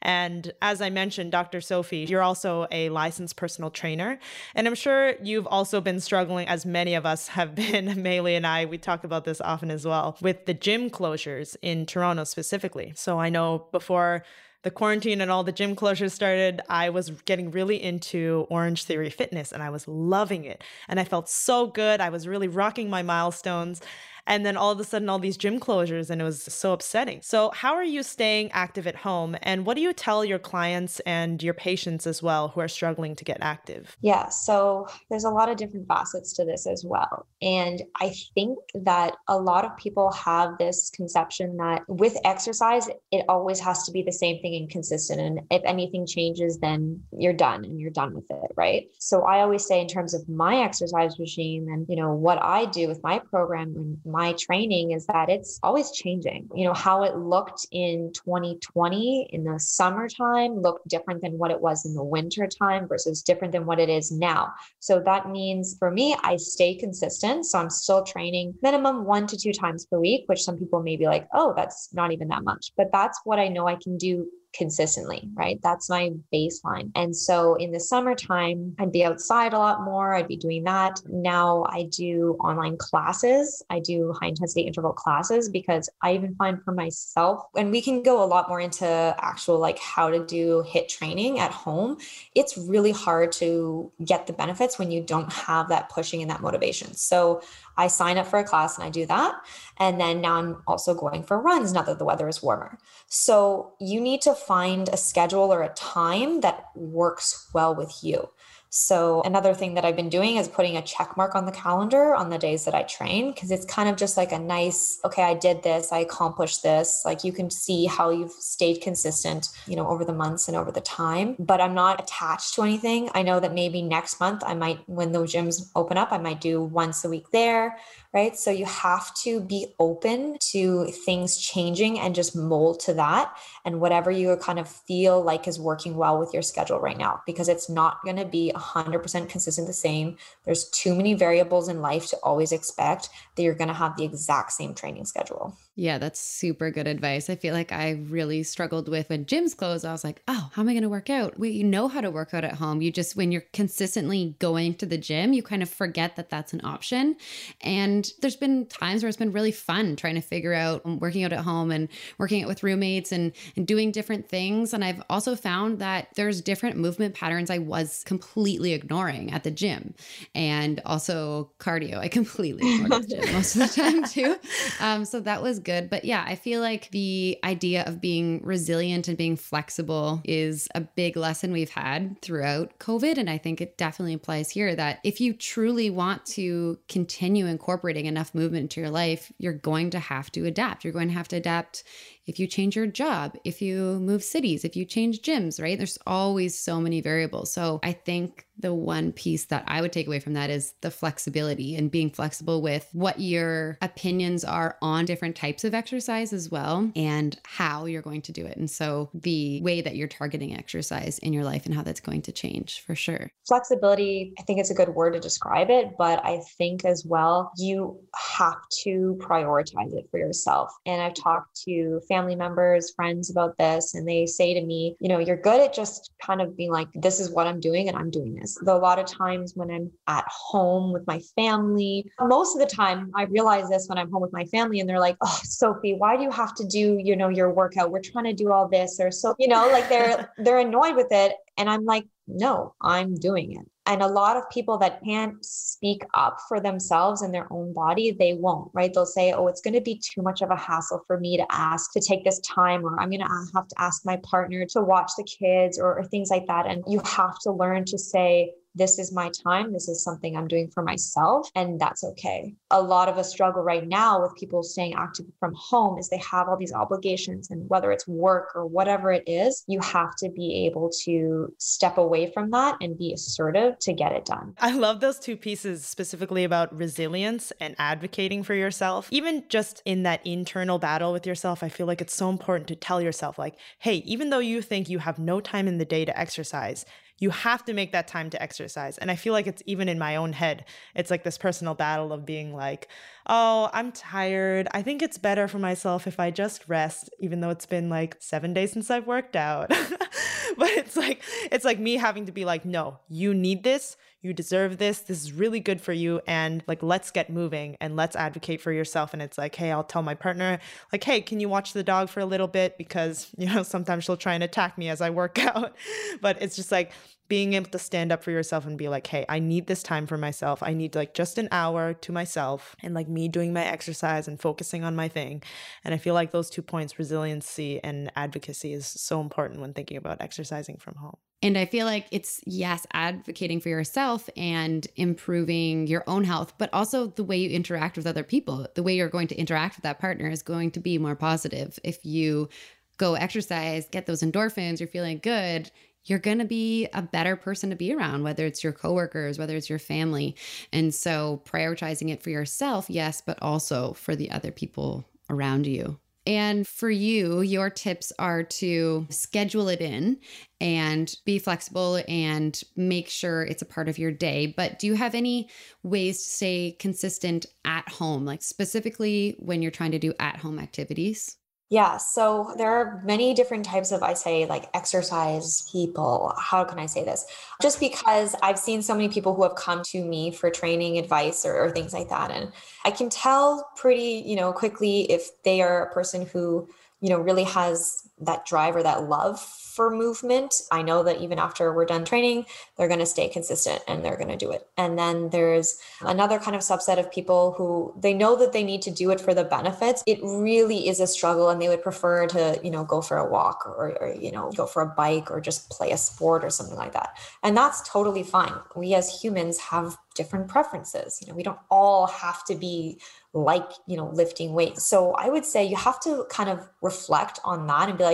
And 0.01 0.53
as 0.61 0.81
I 0.81 0.89
mentioned, 0.89 1.31
Dr. 1.31 1.61
Sophie, 1.61 2.05
you're 2.07 2.21
also 2.21 2.67
a 2.71 2.89
licensed 2.89 3.35
personal 3.35 3.69
trainer, 3.69 4.19
and 4.55 4.67
I'm 4.67 4.75
sure 4.75 5.15
you've 5.21 5.47
also 5.47 5.81
been 5.81 5.99
struggling 5.99 6.47
as 6.47 6.65
many 6.65 6.93
of 6.95 7.05
us 7.05 7.29
have 7.29 7.55
been, 7.55 7.85
Maylee 8.07 8.37
and 8.37 8.47
I, 8.47 8.65
we 8.65 8.77
talk 8.77 9.03
about 9.03 9.25
this 9.25 9.41
often 9.41 9.71
as 9.71 9.85
well, 9.85 10.17
with 10.21 10.45
the 10.45 10.53
gym 10.53 10.89
closures 10.89 11.55
in 11.61 11.85
Toronto 11.85 12.23
specifically. 12.23 12.93
So 12.95 13.19
I 13.19 13.29
know 13.29 13.67
before 13.71 14.23
the 14.67 14.71
quarantine 14.71 15.21
and 15.21 15.31
all 15.31 15.45
the 15.45 15.53
gym 15.53 15.77
closures 15.77 16.11
started, 16.11 16.59
I 16.67 16.89
was 16.89 17.11
getting 17.23 17.51
really 17.51 17.81
into 17.81 18.45
Orangetheory 18.51 19.13
Fitness 19.13 19.53
and 19.53 19.63
I 19.63 19.69
was 19.69 19.87
loving 19.87 20.43
it. 20.43 20.61
And 20.89 20.99
I 20.99 21.05
felt 21.05 21.29
so 21.29 21.67
good. 21.67 22.01
I 22.01 22.09
was 22.09 22.27
really 22.27 22.49
rocking 22.49 22.89
my 22.89 23.01
milestones. 23.01 23.79
And 24.27 24.45
then 24.45 24.57
all 24.57 24.71
of 24.71 24.79
a 24.79 24.83
sudden, 24.83 25.09
all 25.09 25.19
these 25.19 25.37
gym 25.37 25.59
closures, 25.59 26.09
and 26.09 26.21
it 26.21 26.25
was 26.25 26.43
so 26.43 26.73
upsetting. 26.73 27.21
So, 27.21 27.49
how 27.51 27.73
are 27.73 27.83
you 27.83 28.03
staying 28.03 28.51
active 28.51 28.85
at 28.85 28.97
home? 28.97 29.37
And 29.41 29.65
what 29.65 29.75
do 29.75 29.81
you 29.81 29.93
tell 29.93 30.25
your 30.25 30.37
clients 30.37 30.99
and 31.01 31.41
your 31.41 31.53
patients 31.53 32.05
as 32.05 32.21
well 32.21 32.49
who 32.49 32.59
are 32.59 32.67
struggling 32.67 33.15
to 33.15 33.23
get 33.23 33.37
active? 33.41 33.95
Yeah, 34.01 34.27
so 34.27 34.87
there's 35.09 35.23
a 35.23 35.29
lot 35.29 35.49
of 35.49 35.55
different 35.55 35.87
facets 35.87 36.33
to 36.33 36.45
this 36.45 36.67
as 36.67 36.83
well. 36.85 37.25
And 37.41 37.81
I 38.01 38.13
think 38.35 38.59
that 38.75 39.15
a 39.29 39.37
lot 39.37 39.63
of 39.63 39.75
people 39.77 40.11
have 40.11 40.57
this 40.57 40.89
conception 40.89 41.55
that 41.57 41.83
with 41.87 42.17
exercise, 42.25 42.89
it 43.11 43.23
always 43.29 43.61
has 43.61 43.83
to 43.85 43.91
be 43.91 44.03
the 44.03 44.11
same 44.11 44.41
thing 44.41 44.55
and 44.55 44.69
consistent. 44.69 45.21
And 45.21 45.39
if 45.51 45.61
anything 45.63 46.05
changes, 46.05 46.59
then 46.59 47.01
you're 47.17 47.31
done 47.31 47.63
and 47.63 47.79
you're 47.79 47.91
done 47.91 48.13
with 48.13 48.29
it. 48.29 48.51
Right. 48.57 48.87
So 48.99 49.21
I 49.21 49.39
always 49.39 49.65
say, 49.65 49.79
in 49.79 49.87
terms 49.87 50.13
of 50.13 50.27
my 50.27 50.57
exercise 50.63 51.17
regime 51.17 51.67
and, 51.69 51.85
you 51.87 51.95
know, 51.95 52.13
what 52.13 52.43
I 52.43 52.65
do 52.65 52.89
with 52.89 53.01
my 53.03 53.19
program 53.19 53.73
and 53.75 53.97
my 54.05 54.16
training 54.37 54.91
is 54.91 55.05
that 55.07 55.29
it's 55.29 55.59
always 55.63 55.91
changing. 55.91 56.49
You 56.55 56.65
know, 56.65 56.73
how 56.73 57.03
it 57.03 57.15
looked 57.15 57.65
in 57.71 58.11
2020 58.13 59.29
in 59.31 59.43
the 59.43 59.59
summertime 59.59 60.61
looked 60.61 60.87
different 60.87 61.21
than 61.21 61.37
what 61.37 61.51
it 61.51 61.59
was 61.59 61.85
in 61.85 61.93
the 61.93 62.03
winter 62.03 62.47
time 62.47 62.87
versus 62.87 63.21
different 63.21 63.51
than 63.51 63.65
what 63.65 63.79
it 63.79 63.89
is 63.89 64.11
now. 64.11 64.51
So 64.79 64.99
that 65.05 65.29
means 65.29 65.75
for 65.77 65.91
me, 65.91 66.15
I 66.23 66.37
stay 66.37 66.75
consistent. 66.75 67.45
So 67.45 67.59
I'm 67.59 67.69
still 67.69 68.03
training 68.03 68.55
minimum 68.61 69.05
one 69.05 69.27
to 69.27 69.37
two 69.37 69.53
times 69.53 69.85
per 69.85 69.99
week, 69.99 70.23
which 70.27 70.43
some 70.43 70.57
people 70.57 70.81
may 70.81 70.95
be 70.95 71.05
like, 71.05 71.27
oh, 71.33 71.53
that's 71.55 71.93
not 71.93 72.11
even 72.11 72.27
that 72.29 72.43
much. 72.43 72.71
But 72.77 72.91
that's 72.91 73.19
what 73.23 73.39
I 73.39 73.47
know 73.47 73.67
I 73.67 73.75
can 73.75 73.97
do 73.97 74.27
consistently, 74.57 75.29
right? 75.33 75.59
That's 75.61 75.89
my 75.89 76.11
baseline. 76.33 76.91
And 76.95 77.15
so 77.15 77.55
in 77.55 77.71
the 77.71 77.79
summertime, 77.79 78.75
I'd 78.79 78.91
be 78.91 79.05
outside 79.05 79.53
a 79.53 79.57
lot 79.57 79.83
more. 79.83 80.15
I'd 80.15 80.27
be 80.27 80.37
doing 80.37 80.63
that. 80.63 81.01
Now 81.07 81.65
I 81.69 81.83
do 81.83 82.37
online 82.39 82.77
classes. 82.77 83.63
I 83.69 83.79
do 83.79 84.13
high 84.19 84.27
intensity 84.27 84.61
interval 84.61 84.93
classes 84.93 85.49
because 85.49 85.89
I 86.01 86.13
even 86.13 86.35
find 86.35 86.61
for 86.63 86.71
myself, 86.71 87.43
and 87.55 87.71
we 87.71 87.81
can 87.81 88.03
go 88.03 88.23
a 88.23 88.25
lot 88.25 88.49
more 88.49 88.59
into 88.59 88.87
actual 89.19 89.59
like 89.59 89.79
how 89.79 90.09
to 90.09 90.25
do 90.25 90.63
HIIT 90.67 90.87
training 90.87 91.39
at 91.39 91.51
home. 91.51 91.97
It's 92.35 92.57
really 92.57 92.91
hard 92.91 93.31
to 93.33 93.91
get 94.03 94.27
the 94.27 94.33
benefits 94.33 94.79
when 94.79 94.91
you 94.91 95.01
don't 95.01 95.31
have 95.31 95.69
that 95.69 95.89
pushing 95.89 96.21
and 96.21 96.31
that 96.31 96.41
motivation. 96.41 96.93
So 96.95 97.41
I 97.77 97.87
sign 97.87 98.17
up 98.17 98.27
for 98.27 98.39
a 98.39 98.43
class 98.43 98.77
and 98.77 98.85
I 98.85 98.89
do 98.89 99.05
that. 99.05 99.35
And 99.77 99.99
then 99.99 100.21
now 100.21 100.35
I'm 100.35 100.63
also 100.67 100.93
going 100.93 101.23
for 101.23 101.39
runs 101.39 101.73
now 101.73 101.83
that 101.83 101.99
the 101.99 102.05
weather 102.05 102.27
is 102.27 102.41
warmer. 102.41 102.77
So 103.07 103.73
you 103.79 104.01
need 104.01 104.21
to 104.21 104.33
find 104.33 104.89
a 104.89 104.97
schedule 104.97 105.53
or 105.53 105.61
a 105.61 105.73
time 105.73 106.41
that 106.41 106.65
works 106.75 107.49
well 107.53 107.75
with 107.75 108.03
you. 108.03 108.29
So 108.69 109.21
another 109.23 109.53
thing 109.53 109.75
that 109.75 109.85
I've 109.85 109.95
been 109.95 110.09
doing 110.09 110.35
is 110.37 110.47
putting 110.47 110.75
a 110.75 110.81
check 110.81 111.15
mark 111.15 111.35
on 111.35 111.45
the 111.45 111.51
calendar 111.51 112.13
on 112.13 112.29
the 112.29 112.37
days 112.37 112.65
that 112.65 112.75
I 112.75 112.83
train 112.83 113.31
because 113.31 113.49
it's 113.49 113.65
kind 113.65 113.87
of 113.87 113.95
just 113.95 114.17
like 114.17 114.31
a 114.31 114.39
nice, 114.39 114.99
okay, 115.05 115.23
I 115.23 115.33
did 115.33 115.63
this, 115.63 115.91
I 115.91 115.99
accomplished 115.99 116.63
this. 116.63 117.03
Like 117.05 117.23
you 117.23 117.31
can 117.31 117.49
see 117.49 117.85
how 117.85 118.09
you've 118.09 118.31
stayed 118.31 118.81
consistent, 118.81 119.49
you 119.67 119.75
know, 119.75 119.87
over 119.87 120.03
the 120.03 120.13
months 120.13 120.47
and 120.47 120.57
over 120.57 120.71
the 120.71 120.81
time, 120.81 121.35
but 121.39 121.61
I'm 121.61 121.73
not 121.73 122.01
attached 122.01 122.55
to 122.55 122.63
anything. 122.63 123.09
I 123.13 123.23
know 123.23 123.39
that 123.39 123.53
maybe 123.53 123.81
next 123.81 124.19
month 124.19 124.43
I 124.45 124.53
might 124.53 124.79
when 124.87 125.11
those 125.11 125.33
gyms 125.33 125.69
open 125.75 125.97
up, 125.97 126.11
I 126.11 126.17
might 126.17 126.41
do 126.41 126.61
once 126.61 127.05
a 127.05 127.09
week 127.09 127.31
there 127.31 127.77
right? 128.17 128.35
So 128.35 128.49
you 128.49 128.65
have 128.65 129.13
to 129.23 129.39
be 129.39 129.75
open 129.79 130.37
to 130.51 130.85
things 130.85 131.37
changing 131.37 131.99
and 131.99 132.15
just 132.15 132.35
mold 132.35 132.79
to 132.81 132.93
that 132.95 133.37
and 133.63 133.79
whatever 133.79 134.09
you 134.09 134.35
kind 134.37 134.57
of 134.57 134.67
feel 134.67 135.21
like 135.21 135.47
is 135.47 135.59
working 135.59 135.95
well 135.95 136.17
with 136.17 136.33
your 136.33 136.41
schedule 136.41 136.79
right 136.79 136.97
now 136.97 137.21
because 137.27 137.47
it's 137.47 137.69
not 137.69 138.03
going 138.03 138.15
to 138.15 138.25
be 138.25 138.51
100% 138.57 139.29
consistent 139.29 139.67
the 139.67 139.73
same. 139.73 140.17
There's 140.45 140.69
too 140.69 140.95
many 140.95 141.13
variables 141.13 141.69
in 141.69 141.81
life 141.81 142.07
to 142.07 142.17
always 142.17 142.51
expect 142.51 143.09
that 143.35 143.43
you're 143.43 143.55
going 143.55 143.67
to 143.67 143.73
have 143.73 143.97
the 143.97 144.03
exact 144.03 144.51
same 144.53 144.73
training 144.73 145.05
schedule. 145.05 145.57
Yeah, 145.79 145.99
that's 145.99 146.19
super 146.19 146.71
good 146.71 146.87
advice. 146.87 147.29
I 147.29 147.35
feel 147.35 147.53
like 147.53 147.71
I 147.71 148.03
really 148.09 148.41
struggled 148.41 148.89
with 148.89 149.11
when 149.11 149.25
gyms 149.25 149.55
closed. 149.55 149.85
I 149.85 149.91
was 149.91 150.03
like, 150.03 150.23
oh, 150.27 150.49
how 150.51 150.63
am 150.63 150.69
I 150.69 150.73
going 150.73 150.81
to 150.81 150.89
work 150.89 151.11
out? 151.11 151.37
We 151.37 151.61
know 151.61 151.87
how 151.87 152.01
to 152.01 152.09
work 152.09 152.33
out 152.33 152.43
at 152.43 152.55
home. 152.55 152.81
You 152.81 152.91
just, 152.91 153.15
when 153.15 153.31
you're 153.31 153.43
consistently 153.53 154.35
going 154.39 154.73
to 154.75 154.87
the 154.87 154.97
gym, 154.97 155.33
you 155.33 155.43
kind 155.43 155.61
of 155.61 155.69
forget 155.69 156.15
that 156.15 156.31
that's 156.31 156.51
an 156.51 156.61
option. 156.63 157.15
And 157.61 158.11
there's 158.21 158.35
been 158.35 158.65
times 158.65 159.03
where 159.03 159.07
it's 159.07 159.17
been 159.17 159.31
really 159.31 159.51
fun 159.51 159.95
trying 159.95 160.15
to 160.15 160.21
figure 160.21 160.55
out 160.55 160.81
um, 160.83 160.97
working 160.97 161.23
out 161.23 161.31
at 161.31 161.41
home 161.41 161.69
and 161.69 161.89
working 162.17 162.41
out 162.41 162.47
with 162.47 162.63
roommates 162.63 163.11
and, 163.11 163.31
and 163.55 163.67
doing 163.67 163.91
different 163.91 164.27
things. 164.27 164.73
And 164.73 164.83
I've 164.83 165.03
also 165.11 165.35
found 165.35 165.77
that 165.77 166.07
there's 166.15 166.41
different 166.41 166.77
movement 166.77 167.13
patterns 167.13 167.51
I 167.51 167.59
was 167.59 168.03
completely 168.03 168.46
ignoring 168.55 169.31
at 169.31 169.43
the 169.43 169.51
gym 169.51 169.93
and 170.33 170.81
also 170.85 171.51
cardio. 171.59 171.97
I 171.97 172.07
completely 172.07 172.75
ignored 172.75 173.03
the 173.03 173.15
gym 173.15 173.33
most 173.33 173.55
of 173.55 173.61
the 173.61 173.81
time 173.81 174.03
too. 174.03 174.37
Um, 174.79 175.05
so 175.05 175.19
that 175.21 175.41
was 175.41 175.59
good. 175.59 175.89
But 175.89 176.05
yeah, 176.05 176.23
I 176.25 176.35
feel 176.35 176.61
like 176.61 176.89
the 176.91 177.37
idea 177.43 177.83
of 177.85 178.01
being 178.01 178.41
resilient 178.43 179.07
and 179.07 179.17
being 179.17 179.35
flexible 179.35 180.21
is 180.23 180.67
a 180.75 180.81
big 180.81 181.17
lesson 181.17 181.51
we've 181.51 181.69
had 181.69 182.21
throughout 182.21 182.79
COVID. 182.79 183.17
And 183.17 183.29
I 183.29 183.37
think 183.37 183.61
it 183.61 183.77
definitely 183.77 184.13
applies 184.13 184.49
here 184.49 184.75
that 184.75 184.99
if 185.03 185.19
you 185.19 185.33
truly 185.33 185.89
want 185.89 186.25
to 186.27 186.79
continue 186.87 187.45
incorporating 187.45 188.05
enough 188.05 188.33
movement 188.33 188.63
into 188.63 188.81
your 188.81 188.89
life, 188.89 189.31
you're 189.37 189.53
going 189.53 189.89
to 189.91 189.99
have 189.99 190.31
to 190.31 190.45
adapt. 190.45 190.83
You're 190.83 190.93
going 190.93 191.07
to 191.09 191.13
have 191.13 191.27
to 191.29 191.35
adapt 191.35 191.83
if 192.27 192.39
you 192.39 192.47
change 192.47 192.75
your 192.75 192.87
job, 192.87 193.37
if 193.43 193.61
you 193.61 193.99
move 193.99 194.23
cities, 194.23 194.65
if 194.65 194.75
you 194.75 194.85
change 194.85 195.21
gyms, 195.21 195.61
right? 195.61 195.77
There's 195.77 195.97
always 196.05 196.59
so 196.59 196.79
many 196.81 197.01
variables. 197.01 197.51
So 197.51 197.79
I 197.83 197.93
think 197.93 198.45
the 198.59 198.73
one 198.73 199.11
piece 199.11 199.45
that 199.45 199.63
I 199.67 199.81
would 199.81 199.93
take 199.93 200.07
away 200.07 200.19
from 200.19 200.33
that 200.33 200.49
is 200.49 200.73
the 200.81 200.91
flexibility 200.91 201.75
and 201.75 201.91
being 201.91 202.09
flexible 202.09 202.61
with 202.61 202.89
what 202.93 203.19
your 203.19 203.77
opinions 203.81 204.43
are 204.43 204.77
on 204.81 205.05
different 205.05 205.35
types 205.35 205.63
of 205.63 205.73
exercise 205.73 206.33
as 206.33 206.49
well 206.49 206.91
and 206.95 207.39
how 207.45 207.85
you're 207.85 208.01
going 208.01 208.21
to 208.23 208.31
do 208.31 208.45
it. 208.45 208.57
And 208.57 208.69
so 208.69 209.09
the 209.13 209.61
way 209.61 209.81
that 209.81 209.95
you're 209.95 210.07
targeting 210.07 210.55
exercise 210.55 211.19
in 211.19 211.33
your 211.33 211.43
life 211.43 211.65
and 211.65 211.75
how 211.75 211.83
that's 211.83 211.99
going 211.99 212.21
to 212.23 212.31
change 212.31 212.81
for 212.81 212.95
sure. 212.95 213.31
Flexibility, 213.47 214.33
I 214.39 214.43
think 214.43 214.59
it's 214.59 214.71
a 214.71 214.75
good 214.75 214.89
word 214.89 215.13
to 215.13 215.19
describe 215.19 215.69
it, 215.69 215.91
but 215.97 216.23
I 216.25 216.41
think 216.57 216.85
as 216.85 217.05
well, 217.05 217.51
you 217.57 217.99
have 218.37 218.57
to 218.83 219.17
prioritize 219.21 219.93
it 219.93 220.07
for 220.09 220.17
yourself. 220.17 220.71
And 220.85 221.01
I've 221.01 221.13
talked 221.13 221.61
to 221.65 222.01
family 222.07 222.35
members, 222.35 222.91
friends 222.95 223.29
about 223.29 223.57
this, 223.57 223.93
and 223.93 224.07
they 224.07 224.25
say 224.25 224.53
to 224.53 224.65
me, 224.65 224.95
you 224.99 225.09
know, 225.09 225.19
you're 225.19 225.37
good 225.37 225.61
at 225.61 225.73
just 225.73 226.11
kind 226.21 226.41
of 226.41 226.57
being 226.57 226.71
like, 226.71 226.87
this 226.93 227.19
is 227.19 227.29
what 227.29 227.47
I'm 227.47 227.59
doing 227.59 227.87
and 227.87 227.97
I'm 227.97 228.09
doing 228.09 228.35
this 228.35 228.46
a 228.65 228.73
lot 228.75 228.99
of 228.99 229.05
times 229.05 229.53
when 229.55 229.69
I'm 229.71 229.91
at 230.07 230.25
home 230.29 230.93
with 230.93 231.05
my 231.07 231.19
family, 231.35 232.09
most 232.21 232.55
of 232.55 232.61
the 232.61 232.73
time 232.73 233.11
I 233.15 233.23
realize 233.23 233.69
this 233.69 233.87
when 233.87 233.97
I'm 233.97 234.11
home 234.11 234.21
with 234.21 234.33
my 234.33 234.45
family 234.45 234.79
and 234.79 234.89
they're 234.89 234.99
like, 234.99 235.17
"Oh, 235.21 235.39
Sophie, 235.43 235.95
why 235.95 236.17
do 236.17 236.23
you 236.23 236.31
have 236.31 236.53
to 236.55 236.65
do, 236.65 236.97
you 237.01 237.15
know, 237.15 237.29
your 237.29 237.51
workout? 237.51 237.91
We're 237.91 238.01
trying 238.01 238.25
to 238.25 238.33
do 238.33 238.51
all 238.51 238.67
this." 238.67 238.99
Or 238.99 239.11
so, 239.11 239.35
you 239.39 239.47
know, 239.47 239.67
like 239.69 239.89
they're 239.89 240.31
they're 240.37 240.59
annoyed 240.59 240.95
with 240.95 241.11
it 241.11 241.33
and 241.57 241.69
I'm 241.69 241.85
like, 241.85 242.05
"No, 242.27 242.75
I'm 242.81 243.15
doing 243.15 243.53
it." 243.53 243.65
And 243.87 244.01
a 244.01 244.07
lot 244.07 244.35
of 244.35 244.49
people 244.49 244.77
that 244.79 245.01
can't 245.01 245.43
speak 245.43 246.03
up 246.13 246.39
for 246.49 246.59
themselves 246.59 247.21
and 247.21 247.33
their 247.33 247.47
own 247.51 247.73
body, 247.73 248.11
they 248.11 248.33
won't, 248.33 248.69
right? 248.73 248.93
They'll 248.93 249.05
say, 249.05 249.31
oh, 249.31 249.47
it's 249.47 249.61
going 249.61 249.75
to 249.75 249.81
be 249.81 249.95
too 249.97 250.21
much 250.21 250.41
of 250.41 250.51
a 250.51 250.57
hassle 250.57 251.01
for 251.07 251.17
me 251.17 251.37
to 251.37 251.45
ask 251.49 251.93
to 251.93 252.01
take 252.01 252.25
this 252.25 252.41
time, 252.41 252.85
or 252.85 252.99
I'm 252.99 253.09
going 253.09 253.21
to 253.21 253.49
have 253.55 253.67
to 253.67 253.75
ask 253.81 254.05
my 254.05 254.17
partner 254.17 254.65
to 254.71 254.81
watch 254.81 255.11
the 255.17 255.23
kids 255.23 255.79
or, 255.79 255.99
or 255.99 256.03
things 256.03 256.29
like 256.29 256.47
that. 256.47 256.67
And 256.67 256.83
you 256.85 256.99
have 257.05 257.39
to 257.43 257.51
learn 257.51 257.85
to 257.85 257.97
say, 257.97 258.51
this 258.77 258.99
is 258.99 259.11
my 259.11 259.31
time. 259.43 259.73
This 259.73 259.87
is 259.87 260.03
something 260.03 260.37
I'm 260.37 260.47
doing 260.47 260.69
for 260.69 260.83
myself, 260.83 261.49
and 261.55 261.79
that's 261.79 262.03
okay. 262.03 262.53
A 262.71 262.81
lot 262.81 263.09
of 263.09 263.17
us 263.17 263.31
struggle 263.31 263.63
right 263.63 263.87
now 263.87 264.21
with 264.21 264.35
people 264.35 264.63
staying 264.63 264.93
active 264.95 265.25
from 265.39 265.53
home 265.55 265.97
is 265.97 266.09
they 266.09 266.17
have 266.17 266.47
all 266.47 266.57
these 266.57 266.73
obligations, 266.73 267.49
and 267.49 267.67
whether 267.69 267.91
it's 267.91 268.07
work 268.07 268.51
or 268.55 268.65
whatever 268.65 269.11
it 269.11 269.23
is, 269.27 269.63
you 269.67 269.79
have 269.81 270.15
to 270.17 270.29
be 270.29 270.65
able 270.65 270.91
to 271.03 271.53
step 271.57 271.97
away 271.97 272.31
from 272.31 272.51
that 272.51 272.77
and 272.81 272.97
be 272.97 273.13
assertive 273.13 273.77
to 273.79 273.93
get 273.93 274.11
it 274.11 274.25
done. 274.25 274.53
I 274.59 274.71
love 274.71 274.99
those 274.99 275.19
two 275.19 275.37
pieces 275.37 275.85
specifically 275.85 276.43
about 276.43 276.75
resilience 276.75 277.51
and 277.59 277.75
advocating 277.77 278.43
for 278.43 278.53
yourself. 278.53 279.07
Even 279.11 279.43
just 279.49 279.81
in 279.85 280.03
that 280.03 280.25
internal 280.25 280.79
battle 280.79 281.11
with 281.11 281.25
yourself, 281.25 281.63
I 281.63 281.69
feel 281.69 281.87
like 281.87 282.01
it's 282.01 282.15
so 282.15 282.29
important 282.29 282.67
to 282.67 282.75
tell 282.75 283.01
yourself, 283.01 283.37
like, 283.39 283.55
hey, 283.79 283.97
even 284.05 284.29
though 284.29 284.39
you 284.39 284.61
think 284.61 284.89
you 284.89 284.99
have 284.99 285.19
no 285.19 285.39
time 285.39 285.67
in 285.67 285.77
the 285.77 285.85
day 285.85 286.05
to 286.05 286.17
exercise, 286.17 286.85
you 287.19 287.29
have 287.31 287.65
to 287.65 287.73
make 287.73 287.91
that 287.91 288.07
time 288.07 288.29
to 288.29 288.41
exercise. 288.41 288.97
And 288.97 289.09
I 289.09 289.15
feel 289.15 289.33
like 289.33 289.47
it's 289.47 289.63
even 289.65 289.89
in 289.89 289.97
my 289.97 290.15
own 290.15 290.33
head. 290.33 290.65
It's 290.95 291.09
like 291.09 291.23
this 291.23 291.37
personal 291.37 291.73
battle 291.73 292.13
of 292.13 292.25
being 292.25 292.53
like, 292.53 292.87
oh, 293.27 293.69
I'm 293.73 293.91
tired. 293.91 294.67
I 294.71 294.81
think 294.81 295.01
it's 295.01 295.17
better 295.17 295.47
for 295.47 295.59
myself 295.59 296.07
if 296.07 296.19
I 296.19 296.31
just 296.31 296.67
rest, 296.67 297.09
even 297.19 297.41
though 297.41 297.49
it's 297.49 297.65
been 297.65 297.89
like 297.89 298.15
seven 298.19 298.53
days 298.53 298.71
since 298.71 298.89
I've 298.89 299.05
worked 299.05 299.35
out. 299.35 299.69
but 300.57 300.69
it's 300.71 300.95
like, 300.95 301.21
it's 301.51 301.65
like 301.65 301.79
me 301.79 301.95
having 301.95 302.25
to 302.25 302.31
be 302.31 302.45
like, 302.45 302.65
no, 302.65 302.99
you 303.09 303.33
need 303.33 303.63
this. 303.63 303.97
You 304.21 304.33
deserve 304.33 304.77
this. 304.77 304.99
This 304.99 305.23
is 305.23 305.31
really 305.31 305.59
good 305.59 305.79
for 305.79 305.93
you. 305.93 306.21
And 306.25 306.63
like, 306.67 306.81
let's 306.81 307.11
get 307.11 307.29
moving 307.29 307.77
and 307.79 307.95
let's 307.95 308.15
advocate 308.15 308.61
for 308.61 308.71
yourself. 308.71 309.13
And 309.13 309.21
it's 309.21 309.37
like, 309.37 309.55
hey, 309.55 309.71
I'll 309.71 309.83
tell 309.83 310.01
my 310.01 310.15
partner, 310.15 310.59
like, 310.91 311.03
hey, 311.03 311.21
can 311.21 311.39
you 311.39 311.49
watch 311.49 311.73
the 311.73 311.83
dog 311.83 312.09
for 312.09 312.21
a 312.21 312.25
little 312.25 312.47
bit? 312.47 312.77
Because, 312.77 313.29
you 313.37 313.45
know, 313.45 313.61
sometimes 313.63 314.05
she'll 314.05 314.17
try 314.17 314.33
and 314.33 314.43
attack 314.43 314.77
me 314.77 314.89
as 314.89 315.01
I 315.01 315.09
work 315.11 315.37
out. 315.55 315.75
but 316.21 316.41
it's 316.41 316.55
just 316.55 316.71
like, 316.71 316.91
being 317.27 317.53
able 317.53 317.69
to 317.69 317.79
stand 317.79 318.11
up 318.11 318.23
for 318.23 318.31
yourself 318.31 318.65
and 318.65 318.77
be 318.77 318.87
like, 318.87 319.07
hey, 319.07 319.25
I 319.27 319.39
need 319.39 319.67
this 319.67 319.83
time 319.83 320.07
for 320.07 320.17
myself. 320.17 320.63
I 320.63 320.73
need 320.73 320.95
like 320.95 321.13
just 321.13 321.37
an 321.37 321.49
hour 321.51 321.93
to 321.93 322.11
myself 322.11 322.75
and 322.81 322.93
like 322.93 323.07
me 323.09 323.27
doing 323.27 323.53
my 323.53 323.65
exercise 323.65 324.27
and 324.27 324.39
focusing 324.39 324.83
on 324.83 324.95
my 324.95 325.07
thing. 325.07 325.43
And 325.83 325.93
I 325.93 325.97
feel 325.97 326.13
like 326.13 326.31
those 326.31 326.49
two 326.49 326.61
points, 326.61 326.97
resiliency 326.97 327.83
and 327.83 328.11
advocacy, 328.15 328.73
is 328.73 328.87
so 328.87 329.19
important 329.21 329.59
when 329.59 329.73
thinking 329.73 329.97
about 329.97 330.21
exercising 330.21 330.77
from 330.77 330.95
home. 330.95 331.17
And 331.43 331.55
I 331.55 331.65
feel 331.65 331.85
like 331.85 332.07
it's, 332.11 332.41
yes, 332.47 332.87
advocating 332.93 333.61
for 333.61 333.69
yourself 333.69 334.27
and 334.35 334.87
improving 334.95 335.85
your 335.85 336.03
own 336.07 336.23
health, 336.23 336.53
but 336.57 336.69
also 336.73 337.07
the 337.07 337.23
way 337.23 337.37
you 337.37 337.49
interact 337.51 337.95
with 337.95 338.07
other 338.07 338.23
people. 338.23 338.67
The 338.73 338.81
way 338.81 338.95
you're 338.95 339.07
going 339.07 339.27
to 339.27 339.35
interact 339.35 339.75
with 339.75 339.83
that 339.83 339.99
partner 339.99 340.29
is 340.29 340.41
going 340.41 340.71
to 340.71 340.79
be 340.79 340.97
more 340.97 341.15
positive 341.15 341.77
if 341.83 342.03
you 342.03 342.49
go 342.97 343.13
exercise, 343.13 343.87
get 343.89 344.07
those 344.07 344.23
endorphins, 344.23 344.79
you're 344.79 344.87
feeling 344.87 345.19
good, 345.19 345.69
you're 346.07 346.19
going 346.19 346.39
to 346.39 346.45
be 346.45 346.87
a 346.93 347.01
better 347.01 347.35
person 347.35 347.69
to 347.69 347.75
be 347.75 347.93
around, 347.93 348.23
whether 348.23 348.45
it's 348.45 348.63
your 348.63 348.73
coworkers, 348.73 349.37
whether 349.37 349.55
it's 349.55 349.69
your 349.69 349.79
family. 349.79 350.35
And 350.73 350.93
so 350.93 351.41
prioritizing 351.45 352.09
it 352.09 352.23
for 352.23 352.29
yourself, 352.29 352.89
yes, 352.89 353.21
but 353.21 353.37
also 353.41 353.93
for 353.93 354.15
the 354.15 354.31
other 354.31 354.51
people 354.51 355.07
around 355.29 355.67
you. 355.67 355.99
And 356.25 356.67
for 356.67 356.89
you, 356.89 357.39
your 357.39 357.69
tips 357.69 358.11
are 358.19 358.43
to 358.43 359.07
schedule 359.09 359.69
it 359.69 359.79
in 359.79 360.17
and 360.59 361.15
be 361.23 361.39
flexible 361.39 362.03
and 362.05 362.61
make 362.75 363.07
sure 363.07 363.43
it's 363.43 363.61
a 363.61 363.65
part 363.65 363.87
of 363.87 363.97
your 363.97 364.11
day. 364.11 364.47
But 364.47 364.77
do 364.77 364.87
you 364.87 364.95
have 364.95 365.15
any 365.15 365.49
ways 365.83 366.21
to 366.21 366.29
stay 366.29 366.75
consistent 366.79 367.45
at 367.63 367.87
home, 367.87 368.25
like 368.25 368.43
specifically 368.43 369.37
when 369.39 369.61
you're 369.61 369.71
trying 369.71 369.91
to 369.91 369.99
do 369.99 370.13
at 370.19 370.35
home 370.35 370.59
activities? 370.59 371.37
Yeah, 371.69 371.97
so 371.97 372.53
there 372.57 372.71
are 372.71 373.01
many 373.03 373.33
different 373.33 373.65
types 373.65 373.91
of, 373.91 374.01
I 374.01 374.13
say, 374.13 374.45
like 374.45 374.69
exercise 374.73 375.69
people. 375.69 376.33
How 376.37 376.63
can 376.63 376.79
I 376.79 376.85
say 376.85 377.03
this? 377.03 377.25
Just 377.61 377.81
because 377.81 378.35
I've 378.41 378.57
seen 378.57 378.81
so 378.81 378.93
many 378.93 379.09
people 379.09 379.35
who 379.35 379.43
have 379.43 379.55
come 379.55 379.83
to 379.87 380.01
me 380.05 380.31
for 380.31 380.49
training 380.49 380.97
advice 380.97 381.45
or, 381.45 381.57
or 381.61 381.71
things 381.71 381.93
like 381.93 382.07
that. 382.07 382.31
And 382.31 382.53
I 382.85 382.91
can 382.91 383.09
tell 383.09 383.69
pretty, 383.75 384.23
you 384.25 384.37
know, 384.37 384.53
quickly 384.53 385.11
if 385.11 385.29
they 385.43 385.61
are 385.61 385.85
a 385.85 385.93
person 385.93 386.25
who, 386.27 386.69
you 387.01 387.09
know, 387.09 387.19
really 387.19 387.43
has 387.43 388.09
that 388.19 388.45
drive 388.45 388.75
or 388.75 388.83
that 388.83 389.07
love 389.07 389.39
for 389.77 389.91
movement, 389.91 390.55
I 390.71 390.81
know 390.81 391.03
that 391.03 391.21
even 391.21 391.37
after 391.37 391.71
we're 391.71 391.85
done 391.85 392.03
training, 392.03 392.47
they're 392.75 392.87
going 392.87 392.99
to 392.99 393.05
stay 393.05 393.29
consistent 393.29 393.83
and 393.87 394.03
they're 394.03 394.17
going 394.17 394.29
to 394.29 394.35
do 394.35 394.49
it. 394.49 394.67
And 394.75 394.97
then 394.97 395.29
there's 395.29 395.77
another 396.01 396.39
kind 396.39 396.55
of 396.55 396.63
subset 396.63 396.97
of 396.97 397.11
people 397.11 397.53
who 397.55 397.93
they 398.01 398.15
know 398.15 398.35
that 398.37 398.53
they 398.53 398.63
need 398.63 398.81
to 398.83 398.91
do 398.91 399.11
it 399.11 399.21
for 399.21 399.35
the 399.35 399.43
benefits. 399.43 400.01
It 400.07 400.19
really 400.23 400.87
is 400.87 400.99
a 400.99 401.05
struggle 401.05 401.49
and 401.49 401.61
they 401.61 401.69
would 401.69 401.83
prefer 401.83 402.25
to, 402.25 402.59
you 402.63 402.71
know, 402.71 402.83
go 402.83 403.03
for 403.03 403.17
a 403.17 403.29
walk 403.29 403.67
or, 403.67 403.95
or 404.01 404.15
you 404.15 404.31
know, 404.31 404.51
go 404.51 404.65
for 404.65 404.81
a 404.81 404.87
bike 404.87 405.29
or 405.29 405.39
just 405.39 405.69
play 405.69 405.91
a 405.91 405.97
sport 405.97 406.43
or 406.43 406.49
something 406.49 406.77
like 406.77 406.93
that. 406.93 407.15
And 407.43 407.55
that's 407.55 407.87
totally 407.87 408.23
fine. 408.23 408.53
We 408.75 408.95
as 408.95 409.21
humans 409.21 409.59
have 409.59 409.95
different 410.15 410.47
preferences. 410.47 411.19
You 411.21 411.27
know, 411.27 411.35
we 411.35 411.43
don't 411.43 411.59
all 411.69 412.07
have 412.07 412.43
to 412.45 412.55
be 412.55 412.99
like, 413.33 413.69
you 413.85 413.95
know, 413.95 414.09
lifting 414.09 414.53
weights. 414.53 414.83
So 414.83 415.11
I 415.13 415.29
would 415.29 415.45
say 415.45 415.63
you 415.63 415.75
have 415.75 415.99
to 416.01 416.25
kind 416.29 416.49
of 416.49 416.67
reflect 416.81 417.39
on 417.45 417.67
that 417.67 417.87
and 417.87 417.97
be 417.97 418.03
like, 418.03 418.06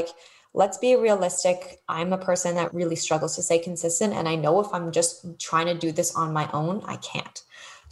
let's 0.53 0.77
be 0.77 0.95
realistic. 0.95 1.81
I'm 1.89 2.13
a 2.13 2.17
person 2.17 2.55
that 2.55 2.73
really 2.73 2.95
struggles 2.95 3.35
to 3.35 3.41
stay 3.41 3.59
consistent. 3.59 4.13
And 4.13 4.27
I 4.27 4.35
know 4.35 4.59
if 4.59 4.67
I'm 4.73 4.91
just 4.91 5.39
trying 5.39 5.65
to 5.67 5.73
do 5.73 5.91
this 5.91 6.15
on 6.15 6.33
my 6.33 6.49
own, 6.53 6.83
I 6.85 6.97
can't. 6.97 7.43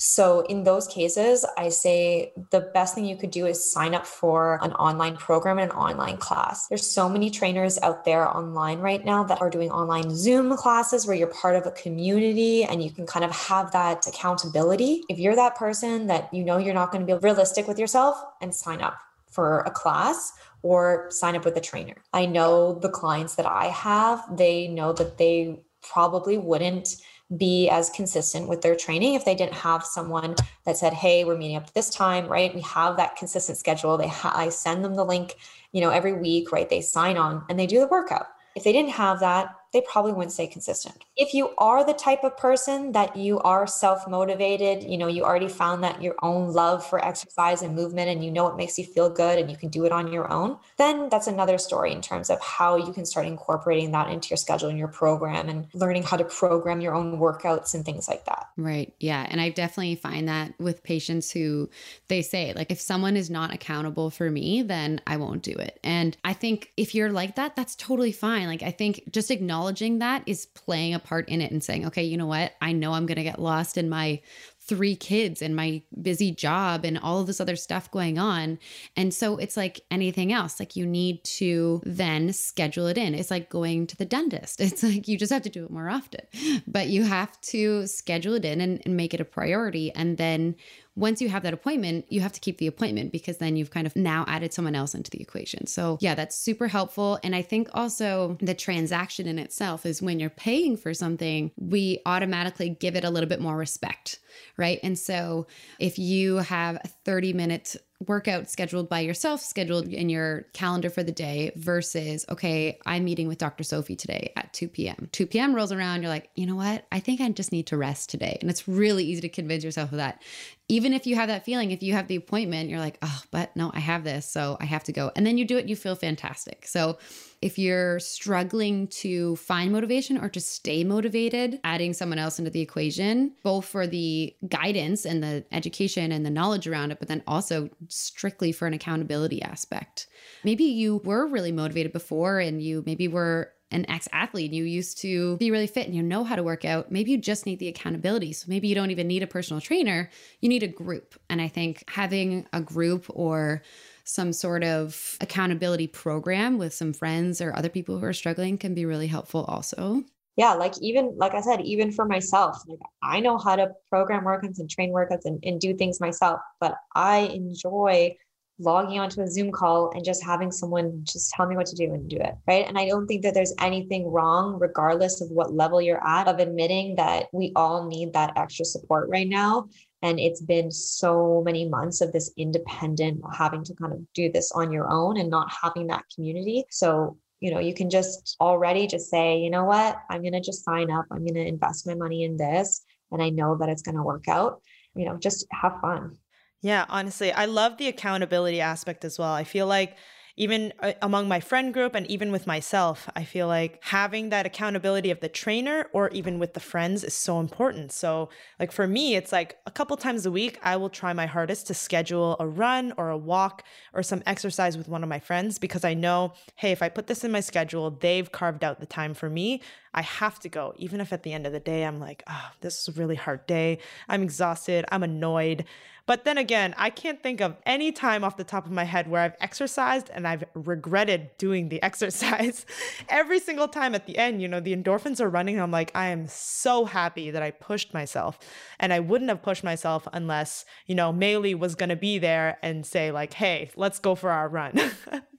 So, 0.03 0.39
in 0.47 0.63
those 0.63 0.87
cases, 0.87 1.45
I 1.59 1.69
say 1.69 2.33
the 2.49 2.61
best 2.73 2.95
thing 2.95 3.05
you 3.05 3.15
could 3.15 3.29
do 3.29 3.45
is 3.45 3.71
sign 3.71 3.93
up 3.93 4.07
for 4.07 4.57
an 4.63 4.71
online 4.73 5.15
program 5.15 5.59
and 5.59 5.69
an 5.69 5.77
online 5.77 6.17
class. 6.17 6.67
There's 6.67 6.87
so 6.87 7.07
many 7.07 7.29
trainers 7.29 7.77
out 7.83 8.03
there 8.03 8.27
online 8.27 8.79
right 8.79 9.05
now 9.05 9.23
that 9.25 9.41
are 9.41 9.49
doing 9.51 9.69
online 9.69 10.09
Zoom 10.09 10.57
classes 10.57 11.05
where 11.05 11.15
you're 11.15 11.27
part 11.27 11.55
of 11.55 11.67
a 11.67 11.71
community 11.71 12.63
and 12.63 12.81
you 12.81 12.89
can 12.89 13.05
kind 13.05 13.23
of 13.23 13.29
have 13.29 13.71
that 13.73 14.07
accountability. 14.07 15.03
If 15.07 15.19
you're 15.19 15.35
that 15.35 15.55
person 15.55 16.07
that 16.07 16.33
you 16.33 16.43
know 16.43 16.57
you're 16.57 16.73
not 16.73 16.91
going 16.91 17.05
to 17.05 17.13
be 17.15 17.19
realistic 17.19 17.67
with 17.67 17.77
yourself 17.77 18.19
and 18.41 18.55
sign 18.55 18.81
up 18.81 18.97
for 19.31 19.61
a 19.61 19.71
class 19.71 20.33
or 20.61 21.07
sign 21.09 21.35
up 21.35 21.45
with 21.45 21.57
a 21.57 21.61
trainer. 21.61 21.95
I 22.13 22.25
know 22.25 22.73
the 22.73 22.89
clients 22.89 23.35
that 23.35 23.47
I 23.47 23.65
have, 23.67 24.37
they 24.37 24.67
know 24.67 24.93
that 24.93 25.17
they 25.17 25.59
probably 25.81 26.37
wouldn't 26.37 26.97
be 27.37 27.69
as 27.69 27.89
consistent 27.89 28.47
with 28.47 28.61
their 28.61 28.75
training 28.75 29.13
if 29.13 29.23
they 29.23 29.33
didn't 29.33 29.53
have 29.53 29.85
someone 29.85 30.35
that 30.65 30.77
said, 30.77 30.93
"Hey, 30.93 31.23
we're 31.23 31.37
meeting 31.37 31.55
up 31.55 31.73
this 31.73 31.89
time, 31.89 32.27
right? 32.27 32.53
We 32.53 32.61
have 32.61 32.97
that 32.97 33.15
consistent 33.15 33.57
schedule." 33.57 33.97
They 33.97 34.09
ha- 34.09 34.33
I 34.35 34.49
send 34.49 34.83
them 34.83 34.95
the 34.95 35.05
link, 35.05 35.37
you 35.71 35.81
know, 35.81 35.89
every 35.89 36.13
week, 36.13 36.51
right? 36.51 36.69
They 36.69 36.81
sign 36.81 37.17
on 37.17 37.45
and 37.49 37.57
they 37.57 37.67
do 37.67 37.79
the 37.79 37.87
workout. 37.87 38.27
If 38.55 38.65
they 38.65 38.73
didn't 38.73 38.91
have 38.91 39.21
that, 39.21 39.55
they 39.73 39.81
probably 39.81 40.11
wouldn't 40.11 40.33
stay 40.33 40.47
consistent. 40.47 41.03
If 41.15 41.33
you 41.33 41.53
are 41.57 41.85
the 41.85 41.93
type 41.93 42.23
of 42.23 42.37
person 42.37 42.91
that 42.91 43.15
you 43.15 43.39
are 43.39 43.65
self 43.67 44.07
motivated, 44.07 44.83
you 44.83 44.97
know, 44.97 45.07
you 45.07 45.23
already 45.23 45.47
found 45.47 45.83
that 45.83 46.01
your 46.01 46.15
own 46.21 46.51
love 46.51 46.85
for 46.85 47.03
exercise 47.03 47.61
and 47.61 47.75
movement 47.75 48.09
and 48.09 48.23
you 48.23 48.31
know 48.31 48.47
it 48.47 48.57
makes 48.57 48.77
you 48.77 48.85
feel 48.85 49.09
good 49.09 49.39
and 49.39 49.49
you 49.49 49.57
can 49.57 49.69
do 49.69 49.85
it 49.85 49.91
on 49.91 50.11
your 50.11 50.31
own, 50.31 50.57
then 50.77 51.09
that's 51.09 51.27
another 51.27 51.57
story 51.57 51.91
in 51.91 52.01
terms 52.01 52.29
of 52.29 52.41
how 52.41 52.75
you 52.75 52.91
can 52.91 53.05
start 53.05 53.25
incorporating 53.25 53.91
that 53.91 54.09
into 54.09 54.29
your 54.29 54.37
schedule 54.37 54.69
and 54.69 54.77
your 54.77 54.87
program 54.87 55.47
and 55.47 55.67
learning 55.73 56.03
how 56.03 56.17
to 56.17 56.25
program 56.25 56.81
your 56.81 56.93
own 56.93 57.17
workouts 57.17 57.73
and 57.73 57.85
things 57.85 58.07
like 58.07 58.25
that. 58.25 58.47
Right. 58.57 58.93
Yeah. 58.99 59.25
And 59.29 59.39
I 59.39 59.49
definitely 59.49 59.95
find 59.95 60.27
that 60.27 60.53
with 60.59 60.83
patients 60.83 61.31
who 61.31 61.69
they 62.07 62.21
say, 62.21 62.53
like, 62.53 62.71
if 62.71 62.81
someone 62.81 63.15
is 63.15 63.29
not 63.29 63.53
accountable 63.53 64.09
for 64.09 64.29
me, 64.29 64.61
then 64.61 65.01
I 65.07 65.17
won't 65.17 65.43
do 65.43 65.53
it. 65.53 65.79
And 65.83 66.17
I 66.23 66.33
think 66.33 66.71
if 66.77 66.93
you're 66.93 67.11
like 67.11 67.35
that, 67.35 67.55
that's 67.55 67.75
totally 67.75 68.11
fine. 68.11 68.47
Like, 68.47 68.63
I 68.63 68.71
think 68.71 69.03
just 69.11 69.31
acknowledge 69.31 69.60
acknowledging 69.61 69.99
that 69.99 70.23
is 70.25 70.47
playing 70.47 70.95
a 70.95 70.99
part 70.99 71.29
in 71.29 71.39
it 71.39 71.51
and 71.51 71.63
saying, 71.63 71.85
okay, 71.85 72.03
you 72.03 72.17
know 72.17 72.25
what? 72.25 72.53
I 72.61 72.71
know 72.71 72.93
I'm 72.93 73.05
going 73.05 73.17
to 73.17 73.23
get 73.23 73.39
lost 73.39 73.77
in 73.77 73.89
my 73.89 74.19
three 74.59 74.95
kids 74.95 75.41
and 75.41 75.55
my 75.55 75.83
busy 76.01 76.31
job 76.31 76.83
and 76.83 76.97
all 76.97 77.19
of 77.19 77.27
this 77.27 77.39
other 77.39 77.55
stuff 77.55 77.91
going 77.91 78.17
on. 78.17 78.57
And 78.95 79.13
so 79.13 79.37
it's 79.37 79.57
like 79.57 79.81
anything 79.91 80.33
else, 80.33 80.59
like 80.59 80.75
you 80.75 80.85
need 80.85 81.23
to 81.25 81.81
then 81.85 82.33
schedule 82.33 82.87
it 82.87 82.97
in. 82.97 83.13
It's 83.13 83.29
like 83.29 83.49
going 83.49 83.85
to 83.87 83.97
the 83.97 84.05
dentist. 84.05 84.59
It's 84.71 84.83
like 84.83 85.07
you 85.07 85.17
just 85.17 85.33
have 85.33 85.41
to 85.43 85.49
do 85.49 85.65
it 85.65 85.71
more 85.71 85.89
often, 85.89 86.21
but 86.65 86.87
you 86.87 87.03
have 87.03 87.39
to 87.41 87.85
schedule 87.85 88.33
it 88.35 88.45
in 88.45 88.61
and, 88.61 88.81
and 88.85 88.95
make 88.95 89.13
it 89.13 89.21
a 89.21 89.25
priority. 89.25 89.91
And 89.93 90.17
then 90.17 90.55
once 90.95 91.21
you 91.21 91.29
have 91.29 91.43
that 91.43 91.53
appointment, 91.53 92.05
you 92.09 92.19
have 92.21 92.33
to 92.33 92.39
keep 92.39 92.57
the 92.57 92.67
appointment 92.67 93.11
because 93.11 93.37
then 93.37 93.55
you've 93.55 93.71
kind 93.71 93.87
of 93.87 93.95
now 93.95 94.25
added 94.27 94.53
someone 94.53 94.75
else 94.75 94.93
into 94.93 95.09
the 95.09 95.21
equation. 95.21 95.65
So, 95.67 95.97
yeah, 96.01 96.15
that's 96.15 96.37
super 96.37 96.67
helpful. 96.67 97.19
And 97.23 97.35
I 97.35 97.41
think 97.41 97.69
also 97.73 98.37
the 98.41 98.53
transaction 98.53 99.27
in 99.27 99.39
itself 99.39 99.85
is 99.85 100.01
when 100.01 100.19
you're 100.19 100.29
paying 100.29 100.75
for 100.75 100.93
something, 100.93 101.51
we 101.57 101.99
automatically 102.05 102.69
give 102.69 102.95
it 102.95 103.05
a 103.05 103.09
little 103.09 103.29
bit 103.29 103.39
more 103.39 103.55
respect, 103.55 104.19
right? 104.57 104.79
And 104.83 104.99
so, 104.99 105.47
if 105.79 105.97
you 105.97 106.37
have 106.37 106.75
a 106.83 106.87
30 107.05 107.33
minute 107.33 107.75
workout 108.07 108.49
scheduled 108.49 108.89
by 108.89 108.99
yourself, 108.99 109.41
scheduled 109.41 109.87
in 109.87 110.09
your 110.09 110.47
calendar 110.53 110.89
for 110.89 111.03
the 111.03 111.11
day, 111.11 111.51
versus, 111.55 112.25
okay, 112.29 112.79
I'm 112.85 113.05
meeting 113.05 113.27
with 113.27 113.37
Dr. 113.37 113.63
Sophie 113.63 113.95
today 113.95 114.33
at 114.35 114.51
2 114.53 114.67
p.m. 114.67 115.09
2 115.11 115.27
p.m. 115.27 115.55
rolls 115.55 115.71
around, 115.71 116.01
you're 116.01 116.09
like, 116.09 116.29
you 116.35 116.45
know 116.45 116.55
what? 116.55 116.85
I 116.91 116.99
think 116.99 117.21
I 117.21 117.29
just 117.29 117.51
need 117.51 117.67
to 117.67 117.77
rest 117.77 118.09
today. 118.09 118.37
And 118.41 118.49
it's 118.49 118.67
really 118.67 119.05
easy 119.05 119.21
to 119.21 119.29
convince 119.29 119.63
yourself 119.63 119.91
of 119.91 119.97
that. 119.97 120.21
Even 120.67 120.93
if 120.93 121.05
you 121.05 121.15
have 121.15 121.27
that 121.27 121.45
feeling, 121.45 121.71
if 121.71 121.83
you 121.83 121.93
have 121.93 122.07
the 122.07 122.15
appointment, 122.15 122.69
you're 122.69 122.79
like, 122.79 122.97
oh, 123.01 123.21
but 123.31 123.55
no, 123.55 123.71
I 123.73 123.79
have 123.79 124.03
this. 124.03 124.25
So 124.25 124.57
I 124.59 124.65
have 124.65 124.83
to 124.85 124.93
go. 124.93 125.11
And 125.15 125.25
then 125.25 125.37
you 125.37 125.45
do 125.45 125.57
it, 125.57 125.67
you 125.67 125.75
feel 125.75 125.95
fantastic. 125.95 126.65
So 126.65 126.97
if 127.41 127.57
you're 127.57 127.99
struggling 127.99 128.87
to 128.87 129.35
find 129.37 129.71
motivation 129.71 130.17
or 130.17 130.29
to 130.29 130.39
stay 130.39 130.83
motivated, 130.83 131.59
adding 131.63 131.93
someone 131.93 132.19
else 132.19 132.37
into 132.37 132.51
the 132.51 132.61
equation, 132.61 133.33
both 133.43 133.65
for 133.65 133.87
the 133.87 134.35
guidance 134.47 135.05
and 135.05 135.23
the 135.23 135.43
education 135.51 136.11
and 136.11 136.23
the 136.25 136.29
knowledge 136.29 136.67
around 136.67 136.91
it, 136.91 136.99
but 136.99 137.07
then 137.07 137.23
also 137.25 137.69
strictly 137.87 138.51
for 138.51 138.67
an 138.67 138.73
accountability 138.73 139.41
aspect. 139.41 140.07
Maybe 140.43 140.65
you 140.65 141.01
were 141.03 141.27
really 141.27 141.51
motivated 141.51 141.93
before 141.93 142.39
and 142.39 142.61
you 142.61 142.83
maybe 142.85 143.07
were 143.07 143.51
an 143.71 143.89
ex 143.89 144.07
athlete, 144.11 144.51
and 144.51 144.55
you 144.55 144.65
used 144.65 144.99
to 144.99 145.37
be 145.37 145.49
really 145.49 145.67
fit 145.67 145.87
and 145.87 145.95
you 145.95 146.03
know 146.03 146.23
how 146.23 146.35
to 146.35 146.43
work 146.43 146.65
out. 146.65 146.91
Maybe 146.91 147.11
you 147.11 147.17
just 147.17 147.45
need 147.45 147.59
the 147.59 147.69
accountability. 147.69 148.33
So 148.33 148.45
maybe 148.49 148.67
you 148.67 148.75
don't 148.75 148.91
even 148.91 149.07
need 149.07 149.23
a 149.23 149.27
personal 149.27 149.61
trainer, 149.61 150.09
you 150.41 150.49
need 150.49 150.63
a 150.63 150.67
group. 150.67 151.15
And 151.29 151.41
I 151.41 151.47
think 151.47 151.83
having 151.89 152.45
a 152.53 152.61
group 152.61 153.05
or 153.09 153.61
some 154.03 154.33
sort 154.33 154.63
of 154.63 155.17
accountability 155.21 155.87
program 155.87 156.57
with 156.57 156.73
some 156.73 156.93
friends 156.93 157.41
or 157.41 157.55
other 157.55 157.69
people 157.69 157.99
who 157.99 158.05
are 158.05 158.13
struggling 158.13 158.57
can 158.57 158.73
be 158.73 158.85
really 158.85 159.07
helpful 159.07 159.45
also. 159.45 160.03
Yeah 160.37 160.53
like 160.53 160.73
even 160.81 161.13
like 161.17 161.33
i 161.35 161.41
said 161.41 161.59
even 161.61 161.91
for 161.91 162.05
myself 162.05 162.63
like 162.65 162.79
i 163.03 163.19
know 163.19 163.37
how 163.37 163.55
to 163.55 163.69
program 163.89 164.23
workouts 164.23 164.59
and 164.59 164.69
train 164.69 164.91
workouts 164.91 165.25
and, 165.25 165.39
and 165.43 165.59
do 165.59 165.75
things 165.75 165.99
myself 165.99 166.39
but 166.59 166.75
i 166.95 167.19
enjoy 167.19 168.15
logging 168.61 168.99
onto 168.99 169.21
a 169.21 169.27
zoom 169.27 169.51
call 169.51 169.91
and 169.93 170.05
just 170.05 170.23
having 170.23 170.51
someone 170.51 171.01
just 171.03 171.31
tell 171.31 171.47
me 171.47 171.55
what 171.55 171.65
to 171.65 171.75
do 171.75 171.93
and 171.93 172.09
do 172.09 172.17
it 172.17 172.35
right 172.47 172.67
and 172.67 172.77
i 172.77 172.87
don't 172.87 173.07
think 173.07 173.21
that 173.21 173.33
there's 173.33 173.53
anything 173.59 174.07
wrong 174.07 174.57
regardless 174.59 175.21
of 175.21 175.29
what 175.29 175.53
level 175.53 175.81
you're 175.81 176.05
at 176.07 176.27
of 176.27 176.39
admitting 176.39 176.95
that 176.95 177.25
we 177.33 177.51
all 177.55 177.87
need 177.87 178.13
that 178.13 178.33
extra 178.37 178.65
support 178.65 179.09
right 179.09 179.27
now 179.27 179.67
and 180.01 180.19
it's 180.19 180.41
been 180.41 180.71
so 180.71 181.43
many 181.45 181.67
months 181.67 182.01
of 182.01 182.11
this 182.11 182.31
independent 182.37 183.21
having 183.33 183.63
to 183.63 183.75
kind 183.75 183.93
of 183.93 184.01
do 184.13 184.31
this 184.31 184.51
on 184.51 184.71
your 184.71 184.89
own 184.89 185.17
and 185.17 185.29
not 185.29 185.51
having 185.61 185.87
that 185.87 186.05
community. 186.13 186.65
So, 186.71 187.17
you 187.39 187.53
know, 187.53 187.59
you 187.59 187.73
can 187.73 187.89
just 187.89 188.35
already 188.41 188.87
just 188.87 189.09
say, 189.09 189.37
you 189.37 189.51
know 189.51 189.65
what, 189.65 189.97
I'm 190.09 190.21
going 190.21 190.33
to 190.33 190.41
just 190.41 190.65
sign 190.65 190.89
up. 190.89 191.05
I'm 191.11 191.25
going 191.25 191.35
to 191.35 191.47
invest 191.47 191.85
my 191.85 191.93
money 191.93 192.23
in 192.23 192.35
this. 192.35 192.83
And 193.11 193.21
I 193.21 193.29
know 193.29 193.57
that 193.57 193.69
it's 193.69 193.83
going 193.83 193.95
to 193.95 194.03
work 194.03 194.27
out. 194.27 194.61
You 194.95 195.05
know, 195.05 195.17
just 195.17 195.45
have 195.51 195.79
fun. 195.81 196.17
Yeah, 196.61 196.85
honestly, 196.89 197.31
I 197.31 197.45
love 197.45 197.77
the 197.77 197.87
accountability 197.87 198.61
aspect 198.61 199.03
as 199.03 199.17
well. 199.17 199.33
I 199.33 199.43
feel 199.43 199.65
like 199.65 199.97
even 200.37 200.71
uh, 200.79 200.93
among 201.01 201.27
my 201.27 201.39
friend 201.39 201.73
group 201.73 201.93
and 201.93 202.07
even 202.07 202.31
with 202.31 202.47
myself, 202.47 203.09
I 203.15 203.25
feel 203.25 203.47
like 203.47 203.79
having 203.83 204.29
that 204.29 204.45
accountability 204.45 205.11
of 205.11 205.19
the 205.19 205.27
trainer 205.27 205.87
or 205.91 206.09
even 206.09 206.39
with 206.39 206.53
the 206.53 206.59
friends 206.59 207.03
is 207.03 207.13
so 207.13 207.39
important. 207.39 207.91
So, 207.91 208.29
like 208.59 208.71
for 208.71 208.87
me, 208.87 209.15
it's 209.15 209.31
like 209.31 209.57
a 209.65 209.71
couple 209.71 209.97
times 209.97 210.25
a 210.25 210.31
week, 210.31 210.57
I 210.63 210.77
will 210.77 210.89
try 210.89 211.11
my 211.13 211.25
hardest 211.25 211.67
to 211.67 211.73
schedule 211.73 212.37
a 212.39 212.47
run 212.47 212.93
or 212.97 213.09
a 213.09 213.17
walk 213.17 213.63
or 213.93 214.03
some 214.03 214.23
exercise 214.25 214.77
with 214.77 214.87
one 214.87 215.03
of 215.03 215.09
my 215.09 215.19
friends 215.19 215.59
because 215.59 215.83
I 215.83 215.93
know, 215.95 216.33
hey, 216.55 216.71
if 216.71 216.81
I 216.81 216.89
put 216.89 217.07
this 217.07 217.23
in 217.23 217.31
my 217.31 217.41
schedule, 217.41 217.91
they've 217.91 218.31
carved 218.31 218.63
out 218.63 218.79
the 218.79 218.85
time 218.85 219.13
for 219.13 219.29
me. 219.29 219.61
I 219.93 220.01
have 220.01 220.39
to 220.39 220.49
go, 220.49 220.73
even 220.77 221.01
if 221.01 221.11
at 221.11 221.23
the 221.23 221.33
end 221.33 221.45
of 221.45 221.53
the 221.53 221.59
day 221.59 221.83
I'm 221.83 221.99
like, 221.99 222.23
oh, 222.27 222.49
this 222.61 222.79
is 222.79 222.87
a 222.95 222.99
really 222.99 223.15
hard 223.15 223.45
day. 223.47 223.79
I'm 224.07 224.23
exhausted. 224.23 224.85
I'm 224.91 225.03
annoyed. 225.03 225.65
But 226.05 226.25
then 226.25 226.37
again, 226.37 226.73
I 226.77 226.89
can't 226.89 227.21
think 227.21 227.41
of 227.41 227.55
any 227.65 227.91
time 227.91 228.23
off 228.23 228.35
the 228.35 228.43
top 228.43 228.65
of 228.65 228.71
my 228.71 228.83
head 228.83 229.09
where 229.09 229.21
I've 229.21 229.35
exercised 229.39 230.09
and 230.13 230.27
I've 230.27 230.43
regretted 230.53 231.37
doing 231.37 231.69
the 231.69 231.81
exercise. 231.83 232.65
Every 233.07 233.39
single 233.39 233.67
time 233.67 233.95
at 233.95 234.07
the 234.07 234.17
end, 234.17 234.41
you 234.41 234.47
know, 234.47 234.59
the 234.59 234.75
endorphins 234.75 235.21
are 235.21 235.29
running. 235.29 235.59
I'm 235.59 235.71
like, 235.71 235.91
I 235.95 236.07
am 236.07 236.27
so 236.27 236.85
happy 236.85 237.31
that 237.31 237.43
I 237.43 237.51
pushed 237.51 237.93
myself. 237.93 238.39
And 238.79 238.91
I 238.91 238.99
wouldn't 238.99 239.29
have 239.29 239.41
pushed 239.41 239.63
myself 239.63 240.07
unless, 240.11 240.65
you 240.85 240.95
know, 240.95 241.13
Maylee 241.13 241.57
was 241.57 241.75
going 241.75 241.89
to 241.89 241.95
be 241.95 242.17
there 242.17 242.57
and 242.61 242.85
say, 242.85 243.11
like, 243.11 243.33
hey, 243.33 243.69
let's 243.75 243.99
go 243.99 244.15
for 244.15 244.31
our 244.31 244.49
run. 244.49 244.79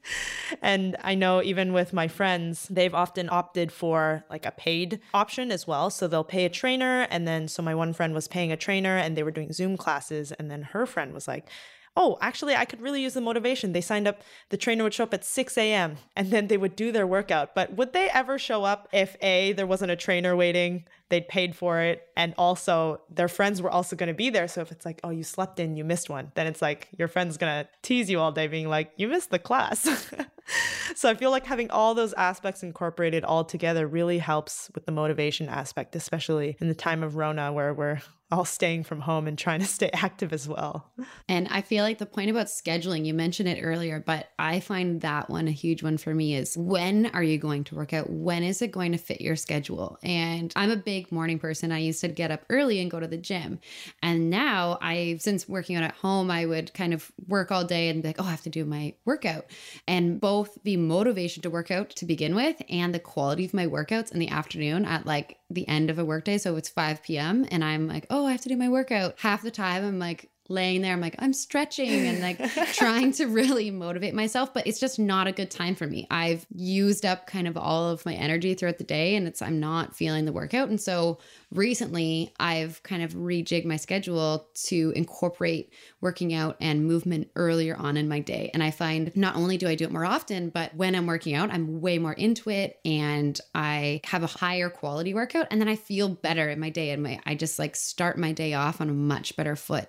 and 0.60 0.96
I 1.02 1.14
know 1.14 1.42
even 1.42 1.72
with 1.72 1.92
my 1.92 2.08
friends, 2.08 2.66
they've 2.68 2.94
often 2.94 3.28
opted 3.30 3.72
for 3.72 4.24
like 4.30 4.46
a 4.46 4.50
paid 4.50 5.00
option 5.14 5.50
as 5.50 5.66
well. 5.66 5.90
So 5.90 6.08
they'll 6.08 6.24
pay 6.24 6.44
a 6.44 6.50
trainer. 6.50 7.06
And 7.10 7.26
then, 7.26 7.48
so 7.48 7.62
my 7.62 7.74
one 7.74 7.92
friend 7.92 8.14
was 8.14 8.28
paying 8.28 8.52
a 8.52 8.56
trainer 8.56 8.96
and 8.96 9.16
they 9.16 9.22
were 9.22 9.30
doing 9.30 9.52
Zoom 9.52 9.76
classes. 9.76 10.32
And 10.32 10.50
then 10.50 10.62
her 10.62 10.86
friend 10.86 11.12
was 11.12 11.28
like, 11.28 11.48
oh, 11.96 12.16
actually, 12.20 12.54
I 12.54 12.64
could 12.64 12.80
really 12.80 13.02
use 13.02 13.14
the 13.14 13.20
motivation. 13.20 13.72
They 13.72 13.80
signed 13.80 14.08
up, 14.08 14.22
the 14.48 14.56
trainer 14.56 14.84
would 14.84 14.94
show 14.94 15.04
up 15.04 15.14
at 15.14 15.24
6 15.24 15.58
a.m. 15.58 15.96
and 16.16 16.30
then 16.30 16.46
they 16.46 16.56
would 16.56 16.74
do 16.74 16.90
their 16.90 17.06
workout. 17.06 17.54
But 17.54 17.74
would 17.74 17.92
they 17.92 18.08
ever 18.10 18.38
show 18.38 18.64
up 18.64 18.88
if 18.92 19.16
A, 19.20 19.52
there 19.52 19.66
wasn't 19.66 19.90
a 19.90 19.96
trainer 19.96 20.34
waiting, 20.34 20.84
they'd 21.10 21.28
paid 21.28 21.54
for 21.54 21.80
it, 21.80 22.08
and 22.16 22.34
also 22.38 23.00
their 23.10 23.28
friends 23.28 23.60
were 23.60 23.70
also 23.70 23.94
going 23.94 24.08
to 24.08 24.14
be 24.14 24.30
there? 24.30 24.48
So 24.48 24.62
if 24.62 24.72
it's 24.72 24.86
like, 24.86 25.00
oh, 25.04 25.10
you 25.10 25.22
slept 25.22 25.60
in, 25.60 25.76
you 25.76 25.84
missed 25.84 26.08
one, 26.08 26.32
then 26.34 26.46
it's 26.46 26.62
like 26.62 26.88
your 26.96 27.08
friend's 27.08 27.36
going 27.36 27.64
to 27.64 27.70
tease 27.82 28.08
you 28.08 28.18
all 28.20 28.32
day, 28.32 28.46
being 28.46 28.68
like, 28.68 28.92
you 28.96 29.08
missed 29.08 29.30
the 29.30 29.38
class. 29.38 30.10
so 30.94 31.08
I 31.08 31.14
feel 31.14 31.30
like 31.30 31.46
having 31.46 31.70
all 31.70 31.94
those 31.94 32.12
aspects 32.14 32.62
incorporated 32.62 33.24
all 33.24 33.44
together 33.44 33.86
really 33.86 34.18
helps 34.18 34.70
with 34.74 34.86
the 34.86 34.92
motivation 34.92 35.48
aspect, 35.48 35.96
especially 35.96 36.56
in 36.60 36.68
the 36.68 36.74
time 36.74 37.02
of 37.02 37.16
Rona 37.16 37.52
where 37.52 37.72
we're 37.72 38.00
all 38.32 38.44
staying 38.46 38.82
from 38.82 39.00
home 39.00 39.28
and 39.28 39.38
trying 39.38 39.60
to 39.60 39.66
stay 39.66 39.90
active 39.92 40.32
as 40.32 40.48
well. 40.48 40.90
And 41.28 41.46
I 41.48 41.60
feel 41.60 41.84
like 41.84 41.98
the 41.98 42.06
point 42.06 42.30
about 42.30 42.46
scheduling, 42.46 43.04
you 43.04 43.12
mentioned 43.12 43.48
it 43.48 43.60
earlier, 43.62 44.00
but 44.00 44.30
I 44.38 44.60
find 44.60 45.02
that 45.02 45.28
one 45.28 45.48
a 45.48 45.52
huge 45.52 45.82
one 45.82 45.98
for 45.98 46.14
me 46.14 46.34
is 46.34 46.56
when 46.56 47.06
are 47.06 47.22
you 47.22 47.36
going 47.36 47.64
to 47.64 47.74
work 47.74 47.92
out? 47.92 48.08
When 48.08 48.42
is 48.42 48.62
it 48.62 48.72
going 48.72 48.92
to 48.92 48.98
fit 48.98 49.20
your 49.20 49.36
schedule? 49.36 49.98
And 50.02 50.52
I'm 50.56 50.70
a 50.70 50.76
big 50.76 51.12
morning 51.12 51.38
person. 51.38 51.72
I 51.72 51.78
used 51.78 52.00
to 52.00 52.08
get 52.08 52.30
up 52.30 52.44
early 52.48 52.80
and 52.80 52.90
go 52.90 52.98
to 52.98 53.06
the 53.06 53.18
gym. 53.18 53.60
And 54.02 54.30
now 54.30 54.78
I, 54.80 55.18
since 55.20 55.46
working 55.46 55.76
out 55.76 55.84
at 55.84 55.94
home, 55.94 56.30
I 56.30 56.46
would 56.46 56.72
kind 56.72 56.94
of 56.94 57.12
work 57.28 57.52
all 57.52 57.64
day 57.64 57.90
and 57.90 58.02
be 58.02 58.08
like, 58.08 58.16
oh, 58.20 58.24
I 58.24 58.30
have 58.30 58.42
to 58.42 58.50
do 58.50 58.64
my 58.64 58.94
workout. 59.04 59.46
And 59.86 60.20
both 60.20 60.31
the 60.64 60.76
motivation 60.76 61.42
to 61.42 61.50
work 61.50 61.70
out 61.70 61.90
to 61.90 62.06
begin 62.06 62.34
with 62.34 62.60
and 62.68 62.94
the 62.94 62.98
quality 62.98 63.44
of 63.44 63.54
my 63.54 63.66
workouts 63.66 64.12
in 64.12 64.18
the 64.18 64.28
afternoon 64.28 64.84
at 64.84 65.06
like 65.06 65.38
the 65.50 65.66
end 65.68 65.90
of 65.90 65.98
a 65.98 66.04
workday. 66.04 66.38
So 66.38 66.56
it's 66.56 66.68
5 66.68 67.02
p.m. 67.02 67.46
and 67.50 67.62
I'm 67.62 67.86
like, 67.86 68.06
oh, 68.10 68.26
I 68.26 68.32
have 68.32 68.40
to 68.42 68.48
do 68.48 68.56
my 68.56 68.68
workout. 68.68 69.14
Half 69.18 69.42
the 69.42 69.50
time 69.50 69.84
I'm 69.84 69.98
like, 69.98 70.30
laying 70.52 70.82
there. 70.82 70.92
I'm 70.92 71.00
like, 71.00 71.16
I'm 71.18 71.32
stretching 71.32 72.06
and 72.06 72.20
like 72.20 72.38
trying 72.72 73.12
to 73.12 73.26
really 73.26 73.70
motivate 73.70 74.14
myself, 74.14 74.54
but 74.54 74.66
it's 74.66 74.78
just 74.78 74.98
not 74.98 75.26
a 75.26 75.32
good 75.32 75.50
time 75.50 75.74
for 75.74 75.86
me. 75.86 76.06
I've 76.10 76.46
used 76.54 77.04
up 77.04 77.26
kind 77.26 77.48
of 77.48 77.56
all 77.56 77.88
of 77.88 78.04
my 78.06 78.14
energy 78.14 78.54
throughout 78.54 78.78
the 78.78 78.84
day 78.84 79.16
and 79.16 79.26
it's, 79.26 79.42
I'm 79.42 79.58
not 79.58 79.96
feeling 79.96 80.24
the 80.24 80.32
workout. 80.32 80.68
And 80.68 80.80
so 80.80 81.18
recently 81.50 82.32
I've 82.38 82.82
kind 82.82 83.02
of 83.02 83.12
rejigged 83.14 83.64
my 83.64 83.76
schedule 83.76 84.46
to 84.54 84.92
incorporate 84.94 85.72
working 86.00 86.34
out 86.34 86.56
and 86.60 86.86
movement 86.86 87.30
earlier 87.36 87.76
on 87.76 87.96
in 87.96 88.08
my 88.08 88.20
day. 88.20 88.50
And 88.52 88.62
I 88.62 88.70
find 88.70 89.14
not 89.16 89.36
only 89.36 89.56
do 89.56 89.68
I 89.68 89.74
do 89.74 89.84
it 89.84 89.92
more 89.92 90.04
often, 90.04 90.50
but 90.50 90.74
when 90.74 90.94
I'm 90.94 91.06
working 91.06 91.34
out, 91.34 91.50
I'm 91.50 91.80
way 91.80 91.98
more 91.98 92.12
into 92.12 92.50
it 92.50 92.78
and 92.84 93.38
I 93.54 94.00
have 94.04 94.22
a 94.22 94.26
higher 94.26 94.68
quality 94.68 95.14
workout 95.14 95.46
and 95.50 95.60
then 95.60 95.68
I 95.68 95.76
feel 95.76 96.08
better 96.08 96.48
in 96.50 96.60
my 96.60 96.70
day 96.70 96.90
and 96.90 97.02
my 97.02 97.20
I 97.24 97.34
just 97.34 97.58
like 97.58 97.76
start 97.76 98.18
my 98.18 98.32
day 98.32 98.54
off 98.54 98.80
on 98.80 98.88
a 98.88 98.92
much 98.92 99.36
better 99.36 99.56
foot. 99.56 99.88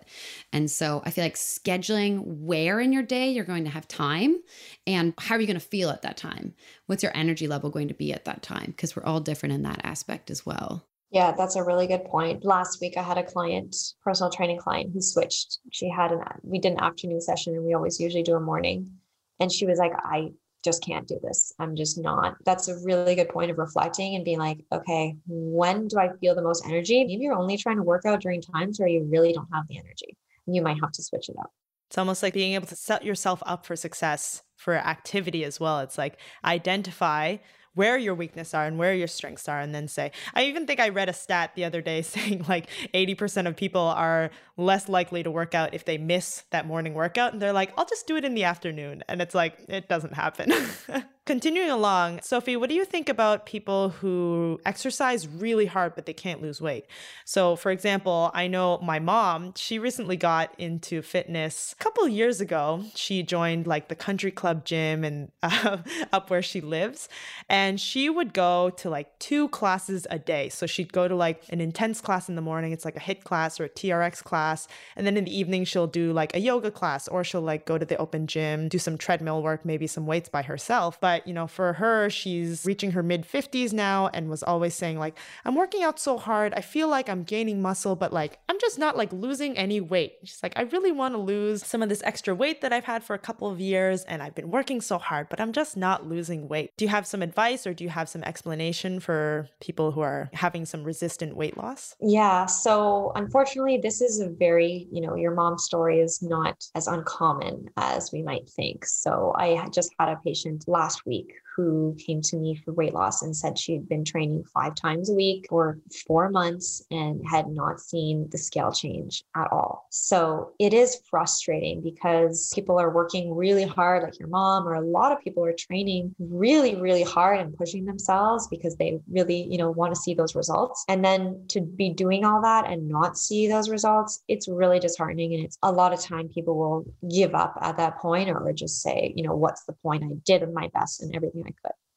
And 0.53 0.69
so 0.69 1.01
I 1.03 1.09
feel 1.09 1.25
like 1.25 1.35
scheduling 1.35 2.21
where 2.23 2.79
in 2.79 2.93
your 2.93 3.03
day 3.03 3.31
you're 3.31 3.43
going 3.43 3.63
to 3.63 3.71
have 3.71 3.87
time 3.87 4.37
and 4.85 5.13
how 5.17 5.35
are 5.35 5.41
you 5.41 5.47
going 5.47 5.59
to 5.59 5.65
feel 5.65 5.89
at 5.89 6.03
that 6.03 6.15
time? 6.15 6.53
What's 6.85 7.01
your 7.01 7.11
energy 7.15 7.47
level 7.47 7.71
going 7.71 7.87
to 7.87 7.95
be 7.95 8.13
at 8.13 8.25
that 8.25 8.43
time? 8.43 8.67
Because 8.67 8.95
we're 8.95 9.03
all 9.03 9.19
different 9.19 9.53
in 9.53 9.63
that 9.63 9.81
aspect 9.83 10.29
as 10.29 10.45
well. 10.45 10.85
Yeah, 11.09 11.33
that's 11.35 11.55
a 11.55 11.63
really 11.63 11.87
good 11.87 12.05
point. 12.05 12.45
Last 12.45 12.79
week 12.81 12.97
I 12.97 13.03
had 13.03 13.17
a 13.17 13.23
client, 13.23 13.75
personal 14.03 14.31
training 14.31 14.59
client, 14.59 14.91
who 14.93 15.01
switched. 15.01 15.57
She 15.71 15.89
had 15.89 16.11
an 16.11 16.21
we 16.43 16.59
did 16.59 16.73
an 16.73 16.79
afternoon 16.79 17.21
session 17.21 17.55
and 17.55 17.65
we 17.65 17.73
always 17.73 17.99
usually 17.99 18.23
do 18.23 18.35
a 18.35 18.39
morning. 18.39 18.91
And 19.39 19.51
she 19.51 19.65
was 19.65 19.79
like, 19.79 19.91
I 19.95 20.31
just 20.63 20.83
can't 20.83 21.07
do 21.07 21.19
this. 21.21 21.51
I'm 21.59 21.75
just 21.75 21.99
not. 21.99 22.35
That's 22.45 22.67
a 22.67 22.77
really 22.83 23.15
good 23.15 23.29
point 23.29 23.51
of 23.51 23.57
reflecting 23.57 24.15
and 24.15 24.23
being 24.23 24.39
like, 24.39 24.63
okay, 24.71 25.15
when 25.27 25.87
do 25.87 25.99
I 25.99 26.09
feel 26.19 26.35
the 26.35 26.41
most 26.41 26.65
energy? 26.65 27.03
Maybe 27.03 27.23
you're 27.23 27.37
only 27.37 27.57
trying 27.57 27.77
to 27.77 27.83
work 27.83 28.05
out 28.05 28.21
during 28.21 28.41
times 28.41 28.79
where 28.79 28.87
you 28.87 29.03
really 29.03 29.33
don't 29.33 29.49
have 29.51 29.67
the 29.67 29.77
energy. 29.77 30.15
You 30.45 30.61
might 30.61 30.77
have 30.81 30.91
to 30.91 31.03
switch 31.03 31.29
it 31.29 31.35
up. 31.39 31.51
It's 31.89 31.97
almost 31.97 32.23
like 32.23 32.33
being 32.33 32.53
able 32.53 32.67
to 32.67 32.75
set 32.75 33.05
yourself 33.05 33.43
up 33.45 33.65
for 33.65 33.75
success 33.75 34.41
for 34.55 34.75
activity 34.75 35.43
as 35.43 35.59
well. 35.59 35.79
It's 35.79 35.97
like 35.97 36.17
identify 36.43 37.37
where 37.75 37.97
your 37.97 38.13
weaknesses 38.15 38.53
are 38.53 38.65
and 38.65 38.77
where 38.77 38.93
your 38.93 39.07
strengths 39.07 39.47
are 39.47 39.59
and 39.59 39.73
then 39.73 39.87
say 39.87 40.11
i 40.33 40.43
even 40.43 40.65
think 40.65 40.79
i 40.79 40.89
read 40.89 41.09
a 41.09 41.13
stat 41.13 41.51
the 41.55 41.65
other 41.65 41.81
day 41.81 42.01
saying 42.03 42.45
like 42.47 42.67
80% 42.93 43.47
of 43.47 43.55
people 43.55 43.81
are 43.81 44.29
less 44.57 44.87
likely 44.87 45.23
to 45.23 45.31
work 45.31 45.55
out 45.55 45.73
if 45.73 45.85
they 45.85 45.97
miss 45.97 46.43
that 46.51 46.67
morning 46.67 46.93
workout 46.93 47.33
and 47.33 47.41
they're 47.41 47.53
like 47.53 47.73
i'll 47.77 47.85
just 47.85 48.07
do 48.07 48.15
it 48.15 48.25
in 48.25 48.35
the 48.35 48.43
afternoon 48.43 49.03
and 49.07 49.21
it's 49.21 49.35
like 49.35 49.57
it 49.67 49.89
doesn't 49.89 50.13
happen 50.13 50.51
Continuing 51.25 51.69
along, 51.69 52.19
Sophie, 52.21 52.57
what 52.57 52.67
do 52.67 52.75
you 52.75 52.83
think 52.83 53.07
about 53.07 53.45
people 53.45 53.87
who 53.87 54.59
exercise 54.65 55.25
really 55.25 55.67
hard 55.67 55.95
but 55.95 56.05
they 56.05 56.11
can't 56.11 56.41
lose 56.41 56.59
weight? 56.59 56.85
So, 57.23 57.55
for 57.55 57.71
example, 57.71 58.29
I 58.33 58.47
know 58.47 58.77
my 58.83 58.99
mom, 58.99 59.53
she 59.55 59.79
recently 59.79 60.17
got 60.17 60.53
into 60.59 61.01
fitness 61.01 61.71
a 61.79 61.81
couple 61.81 62.05
years 62.09 62.41
ago. 62.41 62.83
She 62.95 63.23
joined 63.23 63.65
like 63.65 63.87
the 63.87 63.95
country 63.95 64.31
club 64.31 64.65
gym 64.65 65.05
and 65.05 65.31
uh, 65.41 65.77
up 66.11 66.29
where 66.29 66.41
she 66.41 66.59
lives, 66.59 67.07
and 67.47 67.79
she 67.79 68.09
would 68.09 68.33
go 68.33 68.69
to 68.71 68.89
like 68.89 69.17
two 69.19 69.47
classes 69.47 70.05
a 70.09 70.19
day. 70.19 70.49
So, 70.49 70.65
she'd 70.65 70.91
go 70.91 71.07
to 71.07 71.15
like 71.15 71.43
an 71.47 71.61
intense 71.61 72.01
class 72.01 72.27
in 72.27 72.35
the 72.35 72.41
morning, 72.41 72.73
it's 72.73 72.83
like 72.83 72.97
a 72.97 72.99
HIIT 72.99 73.23
class 73.23 73.61
or 73.61 73.63
a 73.63 73.69
TRX 73.69 74.21
class, 74.25 74.67
and 74.97 75.07
then 75.07 75.15
in 75.15 75.23
the 75.23 75.39
evening 75.39 75.63
she'll 75.63 75.87
do 75.87 76.11
like 76.11 76.35
a 76.35 76.39
yoga 76.39 76.69
class 76.69 77.07
or 77.07 77.23
she'll 77.23 77.39
like 77.39 77.65
go 77.65 77.77
to 77.77 77.85
the 77.85 77.95
open 77.95 78.27
gym, 78.27 78.67
do 78.67 78.77
some 78.77 78.97
treadmill 78.97 79.41
work, 79.41 79.63
maybe 79.63 79.87
some 79.87 80.05
weights 80.05 80.27
by 80.27 80.41
herself. 80.41 80.99
But 80.99 81.12
but, 81.13 81.27
you 81.27 81.33
know, 81.35 81.45
for 81.45 81.73
her, 81.73 82.09
she's 82.09 82.65
reaching 82.65 82.89
her 82.93 83.03
mid 83.03 83.23
50s 83.23 83.71
now 83.71 84.09
and 84.15 84.31
was 84.31 84.41
always 84.41 84.73
saying, 84.73 84.97
like, 84.97 85.15
I'm 85.45 85.53
working 85.53 85.83
out 85.83 85.99
so 85.99 86.17
hard. 86.17 86.55
I 86.55 86.61
feel 86.61 86.87
like 86.87 87.07
I'm 87.07 87.21
gaining 87.21 87.61
muscle, 87.61 87.95
but 87.95 88.11
like, 88.11 88.39
I'm 88.49 88.57
just 88.59 88.79
not 88.79 88.97
like 88.97 89.13
losing 89.13 89.55
any 89.55 89.79
weight. 89.79 90.13
She's 90.23 90.41
like, 90.41 90.53
I 90.55 90.63
really 90.63 90.91
want 90.91 91.13
to 91.13 91.19
lose 91.19 91.63
some 91.63 91.83
of 91.83 91.89
this 91.89 92.01
extra 92.03 92.33
weight 92.33 92.61
that 92.61 92.73
I've 92.73 92.85
had 92.85 93.03
for 93.03 93.13
a 93.13 93.19
couple 93.19 93.47
of 93.47 93.59
years 93.59 94.03
and 94.05 94.23
I've 94.23 94.33
been 94.33 94.49
working 94.49 94.81
so 94.81 94.97
hard, 94.97 95.29
but 95.29 95.39
I'm 95.39 95.53
just 95.53 95.77
not 95.77 96.07
losing 96.07 96.47
weight. 96.47 96.71
Do 96.77 96.85
you 96.85 96.89
have 96.89 97.05
some 97.05 97.21
advice 97.21 97.67
or 97.67 97.75
do 97.75 97.83
you 97.83 97.91
have 97.91 98.09
some 98.09 98.23
explanation 98.23 98.99
for 98.99 99.47
people 99.61 99.91
who 99.91 100.01
are 100.01 100.31
having 100.33 100.65
some 100.65 100.83
resistant 100.83 101.35
weight 101.35 101.57
loss? 101.57 101.95
Yeah. 102.01 102.47
So, 102.47 103.11
unfortunately, 103.13 103.77
this 103.77 104.01
is 104.01 104.19
a 104.19 104.29
very, 104.29 104.87
you 104.91 105.01
know, 105.01 105.15
your 105.15 105.35
mom's 105.35 105.63
story 105.63 105.99
is 105.99 106.23
not 106.23 106.65
as 106.73 106.87
uncommon 106.87 107.69
as 107.77 108.11
we 108.11 108.23
might 108.23 108.49
think. 108.49 108.87
So, 108.87 109.31
I 109.37 109.67
just 109.71 109.91
had 109.99 110.09
a 110.09 110.15
patient 110.25 110.63
last 110.67 111.02
week 111.05 111.31
who 111.55 111.95
came 112.05 112.21
to 112.21 112.37
me 112.37 112.55
for 112.63 112.73
weight 112.73 112.93
loss 112.93 113.21
and 113.21 113.35
said 113.35 113.57
she 113.57 113.73
had 113.73 113.87
been 113.87 114.03
training 114.03 114.43
five 114.53 114.75
times 114.75 115.09
a 115.09 115.13
week 115.13 115.45
for 115.49 115.79
four 116.07 116.29
months 116.29 116.83
and 116.91 117.21
had 117.29 117.47
not 117.47 117.79
seen 117.79 118.27
the 118.31 118.37
scale 118.37 118.71
change 118.71 119.23
at 119.35 119.51
all. 119.51 119.87
So 119.89 120.51
it 120.59 120.73
is 120.73 121.01
frustrating 121.09 121.81
because 121.81 122.51
people 122.53 122.79
are 122.79 122.91
working 122.91 123.35
really 123.35 123.65
hard, 123.65 124.03
like 124.03 124.19
your 124.19 124.29
mom, 124.29 124.67
or 124.67 124.73
a 124.73 124.81
lot 124.81 125.11
of 125.11 125.21
people 125.23 125.45
are 125.45 125.53
training 125.53 126.15
really, 126.19 126.75
really 126.75 127.03
hard 127.03 127.39
and 127.39 127.55
pushing 127.55 127.85
themselves 127.85 128.47
because 128.47 128.75
they 128.75 128.99
really, 129.09 129.47
you 129.49 129.57
know, 129.57 129.71
want 129.71 129.93
to 129.93 129.99
see 129.99 130.13
those 130.13 130.35
results. 130.35 130.83
And 130.87 131.03
then 131.03 131.45
to 131.49 131.61
be 131.61 131.89
doing 131.89 132.25
all 132.25 132.41
that 132.41 132.69
and 132.69 132.87
not 132.87 133.17
see 133.17 133.47
those 133.47 133.69
results, 133.69 134.23
it's 134.27 134.47
really 134.47 134.79
disheartening. 134.79 135.33
And 135.33 135.43
it's 135.45 135.57
a 135.61 135.71
lot 135.71 135.93
of 135.93 136.01
time 136.01 136.29
people 136.29 136.57
will 136.57 136.85
give 137.09 137.35
up 137.35 137.57
at 137.61 137.77
that 137.77 137.99
point 137.99 138.29
or 138.29 138.51
just 138.53 138.81
say, 138.81 139.13
you 139.15 139.23
know, 139.23 139.35
what's 139.35 139.63
the 139.65 139.73
point? 139.73 140.03
I 140.03 140.15
did 140.25 140.43
my 140.53 140.69
best 140.73 141.01
and 141.01 141.15
everything 141.15 141.42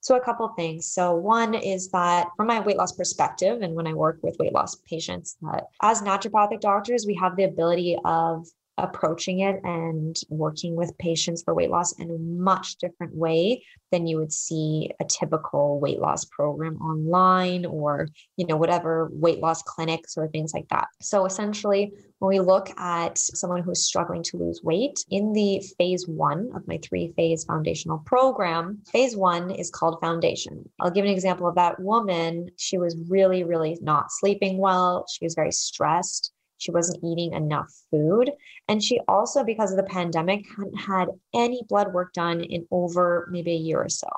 So, 0.01 0.17
a 0.17 0.21
couple 0.21 0.49
things. 0.51 0.87
So, 0.87 1.15
one 1.15 1.55
is 1.55 1.89
that 1.91 2.29
from 2.37 2.47
my 2.47 2.61
weight 2.61 2.77
loss 2.77 2.93
perspective, 2.93 3.63
and 3.63 3.75
when 3.75 3.87
I 3.87 3.95
work 3.95 4.21
with 4.23 4.37
weight 4.39 4.53
loss 4.53 4.77
patients, 4.89 5.37
that 5.43 5.65
as 5.83 6.03
naturopathic 6.03 6.61
doctors, 6.61 7.07
we 7.07 7.15
have 7.15 7.37
the 7.37 7.45
ability 7.45 7.99
of 8.05 8.47
approaching 8.79 9.41
it 9.41 9.61
and 9.65 10.17
working 10.29 10.77
with 10.77 10.97
patients 10.99 11.43
for 11.43 11.55
weight 11.55 11.71
loss 11.71 11.93
in 11.99 12.11
a 12.11 12.19
much 12.19 12.77
different 12.77 13.15
way 13.15 13.65
than 13.91 14.07
you 14.07 14.19
would 14.19 14.33
see 14.33 14.91
a 15.01 15.05
typical 15.05 15.81
weight 15.81 15.99
loss 15.99 16.25
program 16.27 16.77
online 16.83 17.65
or 17.65 18.09
you 18.37 18.47
know 18.47 18.57
whatever 18.57 19.09
weight 19.13 19.41
loss 19.41 19.63
clinics 19.63 20.17
or 20.17 20.29
things 20.29 20.53
like 20.53 20.69
that. 20.69 20.89
So 21.01 21.25
essentially 21.25 21.93
when 22.19 22.29
we 22.29 22.41
look 22.41 22.71
at 22.79 23.19
someone 23.19 23.63
who's 23.63 23.85
struggling 23.85 24.23
to 24.23 24.39
lose 24.39 24.61
weight 24.63 25.05
in 25.11 25.33
the 25.33 25.63
phase 25.79 26.07
one 26.07 26.51
of 26.55 26.67
my 26.67 26.79
three 26.83 27.13
phase 27.17 27.45
foundational 27.45 27.99
program 27.99 28.79
phase 28.91 29.17
one 29.17 29.51
is 29.51 29.71
called 29.71 30.01
foundation. 30.01 30.69
I'll 30.81 30.91
give 30.91 31.05
an 31.05 31.11
example 31.11 31.47
of 31.47 31.55
that 31.55 31.81
woman. 31.81 32.51
She 32.57 32.77
was 32.77 32.97
really 33.09 33.45
really 33.45 33.79
not 33.81 34.11
sleeping 34.11 34.59
well. 34.59 35.07
She 35.11 35.25
was 35.25 35.35
very 35.35 35.53
stressed 35.53 36.33
she 36.59 36.71
wasn't 36.71 37.03
eating 37.05 37.33
enough 37.33 37.73
food. 37.91 38.31
And 38.69 38.83
she 38.83 39.01
also, 39.09 39.45
because 39.45 39.71
of 39.71 39.77
the 39.77 39.85
pandemic, 39.85 40.45
hadn't 40.57 40.79
had 40.79 41.09
any 41.35 41.63
blood 41.69 41.93
work 41.93 42.13
done 42.13 42.43
in 42.43 42.67
over 42.71 43.29
maybe 43.31 43.53
a 43.53 43.59
year 43.59 43.83
or 43.83 43.89
so. 43.89 44.09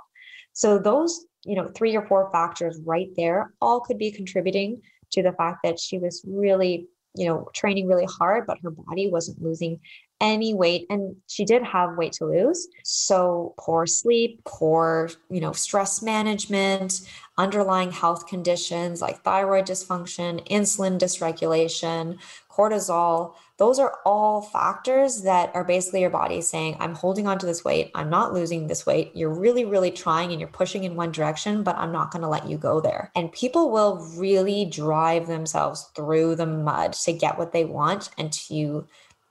So 0.52 0.78
those, 0.78 1.26
you 1.44 1.56
know, 1.56 1.68
three 1.68 1.96
or 1.96 2.06
four 2.06 2.30
factors 2.32 2.80
right 2.84 3.08
there 3.16 3.52
all 3.60 3.80
could 3.80 3.98
be 3.98 4.10
contributing 4.10 4.82
to 5.12 5.22
the 5.22 5.32
fact 5.32 5.60
that 5.64 5.78
she 5.78 5.98
was 5.98 6.22
really, 6.26 6.88
you 7.14 7.26
know, 7.26 7.48
training 7.54 7.86
really 7.86 8.06
hard, 8.06 8.46
but 8.46 8.58
her 8.62 8.70
body 8.70 9.08
wasn't 9.10 9.42
losing 9.42 9.80
any 10.20 10.52
weight 10.52 10.86
and 10.90 11.14
she 11.28 11.44
did 11.44 11.62
have 11.62 11.96
weight 11.96 12.12
to 12.12 12.24
lose 12.24 12.66
so 12.82 13.54
poor 13.58 13.86
sleep 13.86 14.40
poor 14.44 15.08
you 15.30 15.40
know 15.40 15.52
stress 15.52 16.02
management 16.02 17.02
underlying 17.38 17.90
health 17.90 18.26
conditions 18.26 19.00
like 19.00 19.22
thyroid 19.22 19.66
dysfunction 19.66 20.46
insulin 20.48 20.98
dysregulation 20.98 22.18
cortisol 22.50 23.34
those 23.56 23.78
are 23.78 23.98
all 24.04 24.42
factors 24.42 25.22
that 25.22 25.50
are 25.54 25.64
basically 25.64 26.00
your 26.00 26.10
body 26.10 26.40
saying 26.42 26.76
i'm 26.80 26.94
holding 26.94 27.26
on 27.26 27.38
to 27.38 27.46
this 27.46 27.64
weight. 27.64 27.90
I'm 27.94 28.10
not 28.10 28.34
losing 28.34 28.66
this 28.66 28.84
weight. 28.84 29.12
You're 29.14 29.34
really 29.34 29.64
really 29.64 29.90
trying 29.90 30.32
and 30.32 30.40
you're 30.40 30.48
pushing 30.48 30.84
in 30.84 30.96
one 30.96 31.12
direction 31.12 31.62
but 31.62 31.76
i'm 31.76 31.92
not 31.92 32.10
going 32.10 32.22
to 32.22 32.28
let 32.28 32.48
you 32.48 32.58
go 32.58 32.80
there. 32.80 33.10
And 33.14 33.32
people 33.32 33.70
will 33.70 33.96
really 34.16 34.64
drive 34.64 35.26
themselves 35.26 35.90
through 35.94 36.34
the 36.34 36.46
mud 36.46 36.92
to 36.94 37.12
get 37.12 37.38
what 37.38 37.52
they 37.52 37.64
want 37.64 38.10
and 38.18 38.32
to 38.48 38.86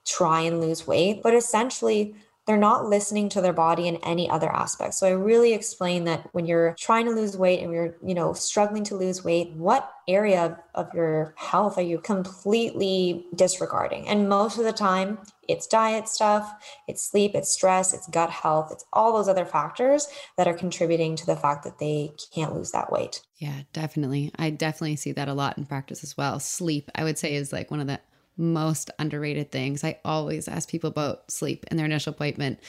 try 0.05 0.41
and 0.41 0.61
lose 0.61 0.87
weight, 0.87 1.21
but 1.21 1.35
essentially 1.35 2.15
they're 2.47 2.57
not 2.57 2.85
listening 2.85 3.27
to 3.29 3.41
their 3.41 3.53
body 3.53 3.87
in 3.87 3.97
any 3.97 4.29
other 4.29 4.49
aspect. 4.49 4.93
So 4.93 5.05
I 5.05 5.11
really 5.11 5.53
explain 5.53 6.05
that 6.05 6.29
when 6.31 6.45
you're 6.45 6.75
trying 6.79 7.05
to 7.05 7.11
lose 7.11 7.37
weight 7.37 7.61
and 7.61 7.73
you're, 7.73 7.97
you 8.03 8.15
know, 8.15 8.31
struggling 8.33 8.85
to 8.85 8.95
lose 8.95 9.23
weight, 9.23 9.51
what 9.51 9.91
area 10.07 10.57
of, 10.73 10.87
your 10.93 11.33
health 11.35 11.77
are 11.77 11.81
you 11.81 11.99
completely 11.99 13.25
disregarding? 13.35 14.07
And 14.07 14.29
most 14.29 14.57
of 14.57 14.63
the 14.63 14.71
time, 14.71 15.19
it's 15.49 15.67
diet 15.67 16.07
stuff, 16.07 16.53
it's 16.87 17.03
sleep, 17.03 17.33
it's 17.35 17.51
stress, 17.51 17.93
it's 17.93 18.07
gut 18.07 18.29
health, 18.29 18.69
it's 18.71 18.85
all 18.93 19.11
those 19.11 19.27
other 19.27 19.45
factors 19.45 20.07
that 20.37 20.47
are 20.47 20.53
contributing 20.53 21.17
to 21.17 21.25
the 21.25 21.35
fact 21.35 21.65
that 21.65 21.79
they 21.79 22.11
can't 22.33 22.55
lose 22.55 22.71
that 22.71 22.91
weight. 22.91 23.21
Yeah, 23.35 23.61
definitely. 23.73 24.31
I 24.37 24.51
definitely 24.51 24.95
see 24.95 25.11
that 25.11 25.27
a 25.27 25.33
lot 25.33 25.57
in 25.57 25.65
practice 25.65 26.03
as 26.03 26.15
well. 26.15 26.39
Sleep, 26.39 26.89
I 26.95 27.03
would 27.03 27.17
say, 27.17 27.35
is 27.35 27.51
like 27.51 27.69
one 27.69 27.81
of 27.81 27.87
the 27.87 27.99
most 28.37 28.91
underrated 28.99 29.51
things. 29.51 29.83
I 29.83 29.99
always 30.05 30.47
ask 30.47 30.69
people 30.69 30.89
about 30.89 31.29
sleep 31.31 31.65
in 31.69 31.77
their 31.77 31.85
initial 31.85 32.13
appointment, 32.13 32.59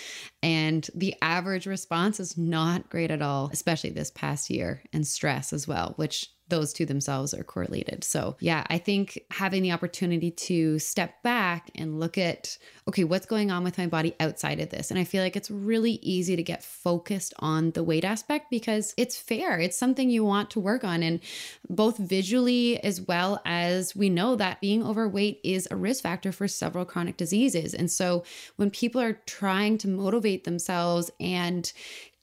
and 0.43 0.89
the 0.95 1.15
average 1.23 1.67
response 1.67 2.21
is 2.21 2.39
not 2.39 2.91
great 2.91 3.11
at 3.11 3.23
all, 3.23 3.51
especially 3.53 3.91
this 3.91 4.11
past 4.11 4.51
year, 4.51 4.83
and 4.93 5.07
stress 5.07 5.53
as 5.53 5.69
well, 5.69 5.93
which 5.97 6.31
those 6.49 6.73
two 6.73 6.87
themselves 6.87 7.35
are 7.35 7.45
correlated. 7.45 8.05
So, 8.05 8.37
yeah, 8.41 8.65
I 8.69 8.79
think 8.79 9.21
having 9.31 9.63
the 9.63 9.73
opportunity 9.73 10.31
to 10.31 10.79
step 10.79 11.23
back 11.23 11.71
and 11.75 12.01
look 12.01 12.17
at, 12.19 12.57
okay, 12.89 13.05
what's 13.05 13.27
going 13.27 13.51
on 13.51 13.65
with 13.65 13.79
my 13.79 13.87
body 13.87 14.15
outside 14.21 14.61
of 14.61 14.71
this? 14.71 14.91
And 14.91 14.99
I 14.99 15.05
feel 15.05 15.23
like 15.23 15.37
it's 15.37 15.51
really 15.51 15.93
easy 16.03 16.37
to 16.37 16.43
get 16.43 16.65
focused 16.65 17.35
on 17.39 17.73
the 17.73 17.85
weight 17.85 18.05
aspect 18.05 18.51
because 18.51 18.95
it's 18.97 19.17
fair. 19.17 19.59
It's 19.59 19.77
something 19.77 20.11
you 20.11 20.25
want 20.25 20.51
to 20.51 20.61
work 20.61 20.85
on. 20.85 21.03
And 21.03 21.21
both 21.69 21.99
visually 21.99 22.83
as 22.83 23.01
well 23.01 23.41
as 23.45 23.95
we 23.95 24.09
know 24.09 24.37
that 24.37 24.61
being 24.61 24.85
overweight 24.85 25.41
is 25.45 25.69
a 25.71 25.77
risk 25.77 26.03
factor 26.03 26.33
for 26.33 26.49
several 26.49 26.85
chronic 26.85 27.17
diseases. 27.17 27.75
And 27.75 27.91
so, 27.91 28.25
when 28.57 28.71
people 28.71 29.01
are 29.01 29.21
trying 29.27 29.79
to 29.79 29.89
motivate 29.89 30.45
themselves 30.45 31.11
and 31.21 31.71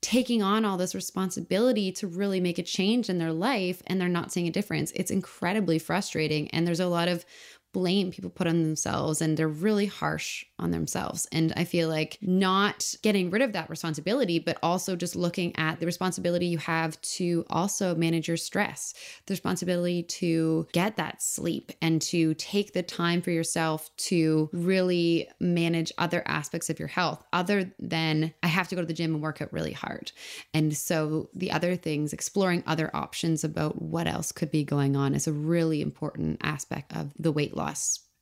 taking 0.06 0.44
on 0.44 0.64
all 0.66 0.78
this 0.78 0.94
responsibility 0.94 1.92
to 1.92 2.06
really 2.06 2.40
make 2.40 2.60
a 2.60 2.64
change 2.64 3.10
in 3.10 3.18
their 3.18 3.34
life 3.34 3.82
and 3.88 4.00
they're 4.00 4.08
not 4.08 4.32
seeing 4.32 4.48
a 4.48 4.52
difference. 4.52 4.92
It's 4.92 5.10
incredibly 5.10 5.80
frustrating. 5.80 6.48
And 6.52 6.68
there's 6.68 6.80
a 6.80 6.86
lot 6.86 7.08
of 7.08 7.26
blame 7.76 8.10
people 8.10 8.30
put 8.30 8.48
on 8.48 8.64
themselves 8.64 9.22
and 9.22 9.36
they're 9.36 9.50
really 9.50 9.86
harsh 9.86 10.46
on 10.58 10.72
themselves. 10.72 11.28
And 11.34 11.52
I 11.58 11.66
feel 11.66 11.90
like 11.90 12.18
not 12.22 12.96
getting 13.02 13.30
rid 13.30 13.42
of 13.42 13.52
that 13.52 13.70
responsibility, 13.70 14.40
but 14.40 14.58
also 14.64 14.96
just 14.96 15.14
looking 15.14 15.54
at 15.58 15.82
the 15.82 15.86
responsibility 15.86 16.46
you 16.46 16.58
have 16.60 17.00
to 17.02 17.44
also 17.50 17.94
manage 17.94 18.30
your 18.30 18.38
stress, 18.38 18.94
the 19.26 19.34
responsibility 19.34 20.04
to 20.04 20.66
get 20.72 20.96
that 20.96 21.22
sleep 21.22 21.74
and 21.82 22.02
to 22.04 22.34
take 22.36 22.72
the 22.72 22.82
time 22.82 23.22
for 23.22 23.32
yourself 23.32 23.94
to 23.98 24.50
really 24.54 25.28
manage 25.42 25.92
other 25.98 26.24
aspects 26.28 26.70
of 26.70 26.80
your 26.80 26.88
health, 26.88 27.26
other 27.34 27.70
than 27.78 28.34
I 28.42 28.48
have 28.48 28.70
to 28.70 28.76
go 28.76 28.82
to 28.82 28.88
the 28.88 28.94
gym 28.94 29.16
and 29.16 29.22
work 29.22 29.42
out 29.42 29.52
really 29.52 29.74
hard. 29.74 30.14
And 30.54 30.78
so 30.78 31.30
the 31.34 31.52
other 31.52 31.76
things, 31.76 32.14
exploring 32.14 32.64
other 32.66 32.90
options 32.96 33.44
about 33.44 33.82
what 33.82 34.08
else 34.08 34.32
could 34.32 34.50
be 34.50 34.64
going 34.64 34.96
on 34.96 35.14
is 35.14 35.28
a 35.28 35.34
really 35.34 35.82
important 35.82 36.40
aspect 36.42 36.96
of 36.96 37.12
the 37.20 37.34
weight 37.34 37.58
loss 37.58 37.65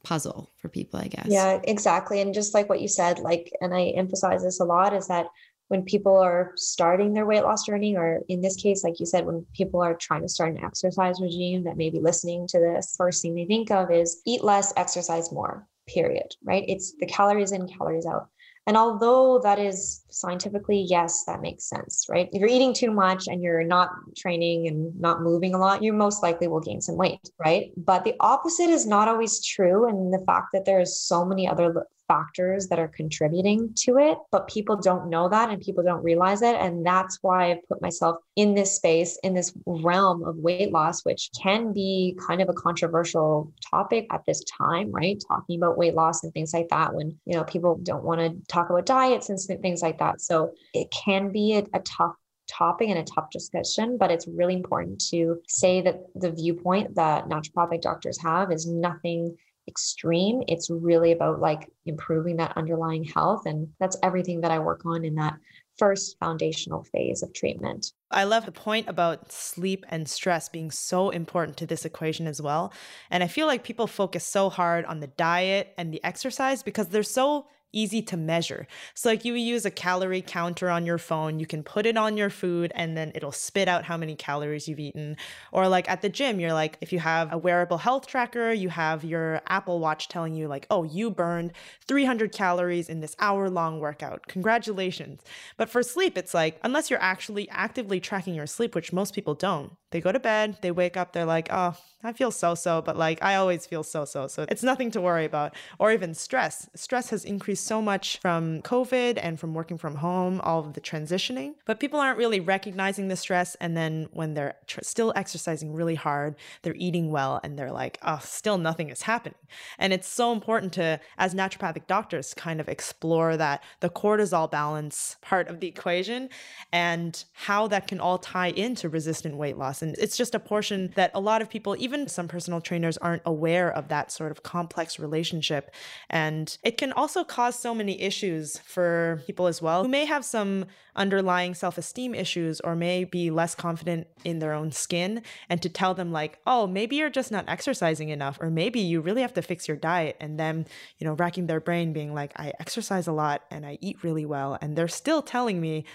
puzzle 0.03 0.51
for 0.58 0.69
people, 0.69 0.99
I 0.99 1.08
guess. 1.08 1.27
Yeah, 1.29 1.60
exactly. 1.63 2.21
And 2.21 2.34
just 2.34 2.53
like 2.53 2.69
what 2.69 2.82
you 2.82 2.88
said, 2.88 3.19
like, 3.19 3.51
and 3.62 3.73
I 3.73 3.88
emphasize 3.95 4.43
this 4.43 4.60
a 4.60 4.65
lot 4.65 4.93
is 4.93 5.08
that 5.08 5.27
when 5.69 5.84
people 5.84 6.17
are 6.17 6.51
starting 6.56 7.13
their 7.13 7.25
weight 7.25 7.43
loss 7.43 7.65
journey, 7.65 7.95
or 7.95 8.21
in 8.27 8.41
this 8.41 8.58
case, 8.58 8.84
like 8.84 8.99
you 8.99 9.06
said, 9.06 9.25
when 9.25 9.45
people 9.53 9.82
are 9.82 9.95
trying 9.95 10.21
to 10.21 10.29
start 10.29 10.51
an 10.51 10.63
exercise 10.63 11.21
regime 11.21 11.63
that 11.63 11.77
may 11.77 11.89
be 11.89 11.99
listening 11.99 12.47
to 12.47 12.60
this, 12.60 12.95
first 12.97 13.21
thing 13.21 13.34
they 13.34 13.45
think 13.45 13.71
of 13.71 13.89
is 13.89 14.21
eat 14.25 14.43
less, 14.43 14.73
exercise 14.75 15.32
more, 15.32 15.67
period, 15.88 16.36
right? 16.43 16.65
It's 16.67 16.93
the 16.99 17.08
calories 17.08 17.53
in, 17.53 17.67
calories 17.67 18.06
out. 18.06 18.27
And 18.65 18.78
although 18.78 19.39
that 19.43 19.60
is 19.60 20.06
scientifically, 20.10 20.86
yes, 20.88 21.26
that 21.26 21.41
makes 21.41 21.67
sense, 21.67 22.06
right? 22.10 22.30
If 22.32 22.39
you're 22.39 22.49
eating 22.49 22.73
too 22.73 22.91
much 22.91 23.28
and 23.28 23.41
you're 23.41 23.63
not 23.63 23.89
training 24.15 24.67
and 24.67 24.97
not 24.99 25.21
moving 25.21 25.54
a 25.54 25.58
lot, 25.58 25.84
you 25.84 25.91
most 25.91 26.23
likely 26.23 26.47
will 26.47 26.62
gain 26.62 26.80
some 26.80 26.95
weight, 26.95 27.30
right? 27.43 27.71
But 27.76 28.06
the 28.06 28.15
opposite 28.21 28.69
is 28.69 28.86
not 28.86 29.10
always 29.10 29.45
true. 29.45 29.89
And 29.89 30.13
the 30.13 30.23
fact 30.26 30.47
that 30.54 30.63
there 30.63 30.80
is 30.80 30.97
so 30.99 31.26
many 31.26 31.47
other 31.47 31.86
factors 32.08 32.68
that 32.68 32.80
are 32.80 32.88
contributing 32.88 33.74
to 33.76 33.98
it, 33.98 34.18
but 34.32 34.48
people 34.48 34.76
don't 34.76 35.10
know 35.10 35.30
that 35.30 35.50
and 35.50 35.62
people 35.62 35.84
don't 35.84 36.04
realize 36.04 36.42
it. 36.42 36.56
And 36.56 36.86
that's 36.86 37.20
why 37.22 37.52
I've 37.52 37.68
put 37.68 37.82
myself 37.82 38.18
in 38.36 38.56
this 38.56 38.76
space, 38.76 39.18
in 39.24 39.34
this 39.34 39.54
realm 39.66 40.24
of 40.24 40.38
weight 40.38 40.72
loss, 40.72 41.06
which 41.06 41.30
can 41.42 41.74
be 41.74 42.18
kind 42.28 42.42
of 42.42 42.50
a 42.50 42.54
controversial 42.54 43.52
topic 43.70 44.08
at 44.12 44.24
this 44.26 44.44
time, 44.44 44.92
right? 44.92 45.22
Talking 45.28 45.60
about 45.60 45.78
weight 45.78 45.96
loss 45.96 46.24
and 46.24 46.34
things 46.34 46.54
like 46.54 46.70
that 46.70 46.94
when, 46.94 47.18
you 47.26 47.36
know, 47.36 47.44
people 47.44 47.80
don't 47.84 48.04
want 48.04 48.20
to 48.22 48.36
talk 48.48 48.70
about 48.70 48.86
diets 48.86 49.30
and 49.30 49.39
things 49.62 49.82
like 49.82 50.00
that. 50.00 50.22
So 50.22 50.52
it 50.74 50.92
can 50.92 51.32
be 51.32 51.58
a, 51.58 51.66
a 51.74 51.80
tough 51.80 52.16
topic 52.50 52.89
and 52.89 53.00
a 53.00 53.04
tough 53.04 53.30
discussion, 53.30 53.98
but 53.98 54.12
it's 54.12 54.28
really 54.28 54.54
important 54.54 55.00
to 55.10 55.42
say 55.48 55.82
that 55.82 56.02
the 56.16 56.32
viewpoint 56.32 56.96
that 56.96 57.28
naturopathic 57.30 57.82
doctors 57.82 58.22
have 58.22 58.52
is 58.52 58.68
nothing 58.68 59.36
extreme. 59.67 60.43
It's 60.47 60.69
really 60.69 61.12
about 61.12 61.39
like 61.39 61.69
improving 61.86 62.38
that 62.38 62.56
underlying 62.58 63.04
health. 63.04 63.45
And 63.45 63.67
that's 63.80 63.97
everything 64.04 64.41
that 64.41 64.52
I 64.52 64.60
work 64.60 64.86
on 64.86 65.06
in 65.06 65.15
that 65.15 65.36
first 65.78 66.17
foundational 66.19 66.84
phase 66.84 67.23
of 67.23 67.34
treatment. 67.34 67.93
I 68.12 68.26
love 68.26 68.45
the 68.45 68.52
point 68.52 68.88
about 68.88 69.32
sleep 69.32 69.86
and 69.89 70.08
stress 70.08 70.49
being 70.49 70.69
so 70.69 71.10
important 71.10 71.58
to 71.58 71.65
this 71.65 71.86
equation 71.86 72.28
as 72.28 72.41
well. 72.41 72.73
And 73.10 73.23
I 73.23 73.28
feel 73.28 73.47
like 73.47 73.63
people 73.63 73.88
focus 73.88 74.23
so 74.23 74.49
hard 74.49 74.86
on 74.86 74.99
the 74.99 75.08
diet 75.08 75.73
and 75.78 75.93
the 75.93 76.04
exercise 76.04 76.62
because 76.62 76.89
they're 76.89 77.04
so 77.04 77.47
easy 77.74 78.02
to 78.04 78.16
measure. 78.16 78.68
So, 78.94 79.10
like 79.10 79.26
you 79.26 79.34
use 79.34 79.66
a 79.66 79.72
calorie 79.72 80.22
counter 80.22 80.70
on 80.70 80.86
your 80.86 80.98
phone, 80.98 81.40
you 81.40 81.46
can 81.46 81.64
put 81.64 81.86
it 81.86 81.98
on 81.98 82.16
your 82.16 82.30
food 82.30 82.72
and 82.76 82.96
then 82.96 83.12
it'll 83.16 83.32
spit 83.32 83.68
out 83.68 83.84
how 83.84 83.98
many 83.98 84.16
calories 84.16 84.68
you've 84.68 84.80
eaten. 84.80 85.18
Or, 85.52 85.68
like 85.68 85.90
at 85.90 86.02
the 86.02 86.10
gym, 86.10 86.40
you're 86.40 86.54
like, 86.54 86.78
if 86.82 86.94
you 86.94 87.00
have 87.00 87.34
a 87.34 87.38
wearable 87.38 87.80
health 87.80 88.08
tracker, 88.08 88.54
you 88.54 88.70
have 88.70 89.04
your 89.04 89.42
Apple 89.48 89.80
Watch 89.80 90.08
telling 90.08 90.36
you, 90.36 90.48
like, 90.48 90.68
oh, 90.70 90.84
you 90.84 91.10
burned 91.10 91.52
300 91.88 92.32
calories 92.32 92.90
in 92.90 93.02
this 93.02 93.16
hour 93.20 93.50
long 93.50 93.80
workout. 93.80 94.28
Congratulations. 94.28 95.22
But 95.58 95.70
for 95.70 95.84
sleep, 95.84 96.18
it's 96.18 96.34
like, 96.34 96.60
unless 96.64 96.90
you're 96.90 97.02
actually 97.02 97.50
actively 97.50 98.00
tracking 98.00 98.36
your 98.36 98.48
sleep, 98.48 98.76
which 98.76 98.94
most 98.94 99.14
people 99.14 99.34
don't, 99.34 99.74
They 99.93 100.01
go 100.01 100.12
to 100.12 100.19
bed, 100.19 100.58
they 100.62 100.71
wake 100.71 100.97
up, 100.97 101.13
they're 101.13 101.23
like, 101.23 101.49
oh, 101.51 101.77
I 102.03 102.13
feel 102.13 102.32
so 102.32 102.56
so, 102.56 102.82
but 102.82 102.97
like 102.97 103.23
I 103.23 103.36
always 103.36 103.65
feel 103.67 103.84
so 103.84 104.06
so. 104.06 104.25
So 104.25 104.45
it's 104.49 104.63
nothing 104.63 104.89
to 104.91 104.99
worry 104.99 105.23
about. 105.23 105.56
Or 105.77 105.91
even 105.91 106.15
stress. 106.15 106.67
Stress 106.75 107.12
has 107.12 107.23
increased 107.23 107.65
so 107.65 107.79
much 107.79 108.17
from 108.17 108.63
COVID 108.63 109.19
and 109.21 109.39
from 109.39 109.53
working 109.53 109.77
from 109.77 109.95
home, 109.95 110.41
all 110.43 110.60
of 110.60 110.73
the 110.73 110.82
transitioning. 110.82 111.53
But 111.65 111.79
people 111.79 111.99
aren't 111.99 112.17
really 112.17 112.39
recognizing 112.39 113.08
the 113.08 113.15
stress. 113.15 113.56
And 113.62 113.77
then 113.77 114.10
when 114.12 114.34
they're 114.34 114.56
tr- 114.65 114.82
still 114.82 115.13
exercising 115.15 115.73
really 115.73 115.95
hard, 115.95 116.36
they're 116.63 116.75
eating 116.75 117.12
well, 117.12 117.39
and 117.43 117.58
they're 117.58 117.71
like, 117.71 117.99
oh, 118.01 118.19
still 118.23 118.58
nothing 118.58 118.89
is 118.89 119.03
happening. 119.03 119.38
And 119.77 119.93
it's 119.93 120.08
so 120.08 120.34
important 120.34 120.73
to, 120.73 120.99
as 121.19 121.36
naturopathic 121.36 121.86
doctors, 121.86 122.34
kind 122.34 122.60
of 122.60 122.67
explore 122.67 123.38
that 123.38 123.63
the 123.79 123.89
cortisol 123.91 124.49
balance 124.49 125.17
part 125.21 125.47
of 125.47 125.60
the 125.60 125.67
equation 125.67 126.29
and 126.71 127.23
how 127.34 127.67
that 127.67 127.88
can 127.88 127.99
all 127.99 128.17
tie 128.17 128.47
into 128.47 128.89
resistant 128.89 129.38
weight 129.38 129.58
loss 129.58 129.83
and 129.84 129.96
it's 130.00 130.17
just 130.17 130.34
a 130.34 130.39
portion 130.39 130.91
that 130.96 131.12
a 131.13 131.19
lot 131.19 131.41
of 131.41 131.50
people, 131.50 131.76
even 131.78 132.08
some 132.08 132.28
personal 132.28 132.62
trainers, 132.62 132.98
aren't 132.98 133.22
aware 133.26 133.72
of 133.72 133.89
that 133.89 134.12
sort 134.12 134.32
of 134.32 134.41
complex 134.41 134.98
relationship. 134.98 135.69
And 136.10 136.58
it 136.63 136.78
can 136.78 136.91
also 136.93 137.24
cause 137.24 137.60
so 137.60 137.76
many 137.76 138.02
issues 138.02 138.58
for 138.60 139.22
people 139.28 139.46
as 139.46 139.62
well 139.62 139.84
who 139.84 139.89
may 139.89 140.06
have 140.06 140.26
some 140.26 140.65
underlying 140.96 141.54
self 141.54 141.78
esteem 141.78 142.15
issues 142.15 142.60
or 142.62 142.76
may 142.76 143.04
be 143.04 143.30
less 143.30 143.54
confident 143.54 144.08
in 144.24 144.39
their 144.39 144.54
own 144.54 144.72
skin. 144.72 145.22
And 145.50 145.62
to 145.62 145.69
tell 145.69 145.93
them, 145.93 146.12
like, 146.12 146.39
oh, 146.48 146.65
maybe 146.65 146.96
you're 146.96 147.10
just 147.10 147.32
not 147.32 147.46
exercising 147.48 148.10
enough, 148.10 148.38
or 148.41 148.50
maybe 148.50 148.80
you 148.80 149.02
really 149.02 149.22
have 149.22 149.34
to 149.34 149.41
fix 149.41 149.67
your 149.67 149.78
diet. 149.78 150.15
And 150.19 150.39
then, 150.39 150.65
you 150.98 151.06
know, 151.06 151.13
racking 151.13 151.48
their 151.48 151.60
brain, 151.60 151.93
being 151.93 152.13
like, 152.13 152.32
I 152.39 152.54
exercise 152.60 153.08
a 153.08 153.12
lot 153.12 153.43
and 153.52 153.65
I 153.65 153.78
eat 153.82 154.04
really 154.04 154.26
well. 154.26 154.58
And 154.62 154.76
they're 154.76 154.88
still 154.88 155.22
telling 155.22 155.60
me, 155.60 155.86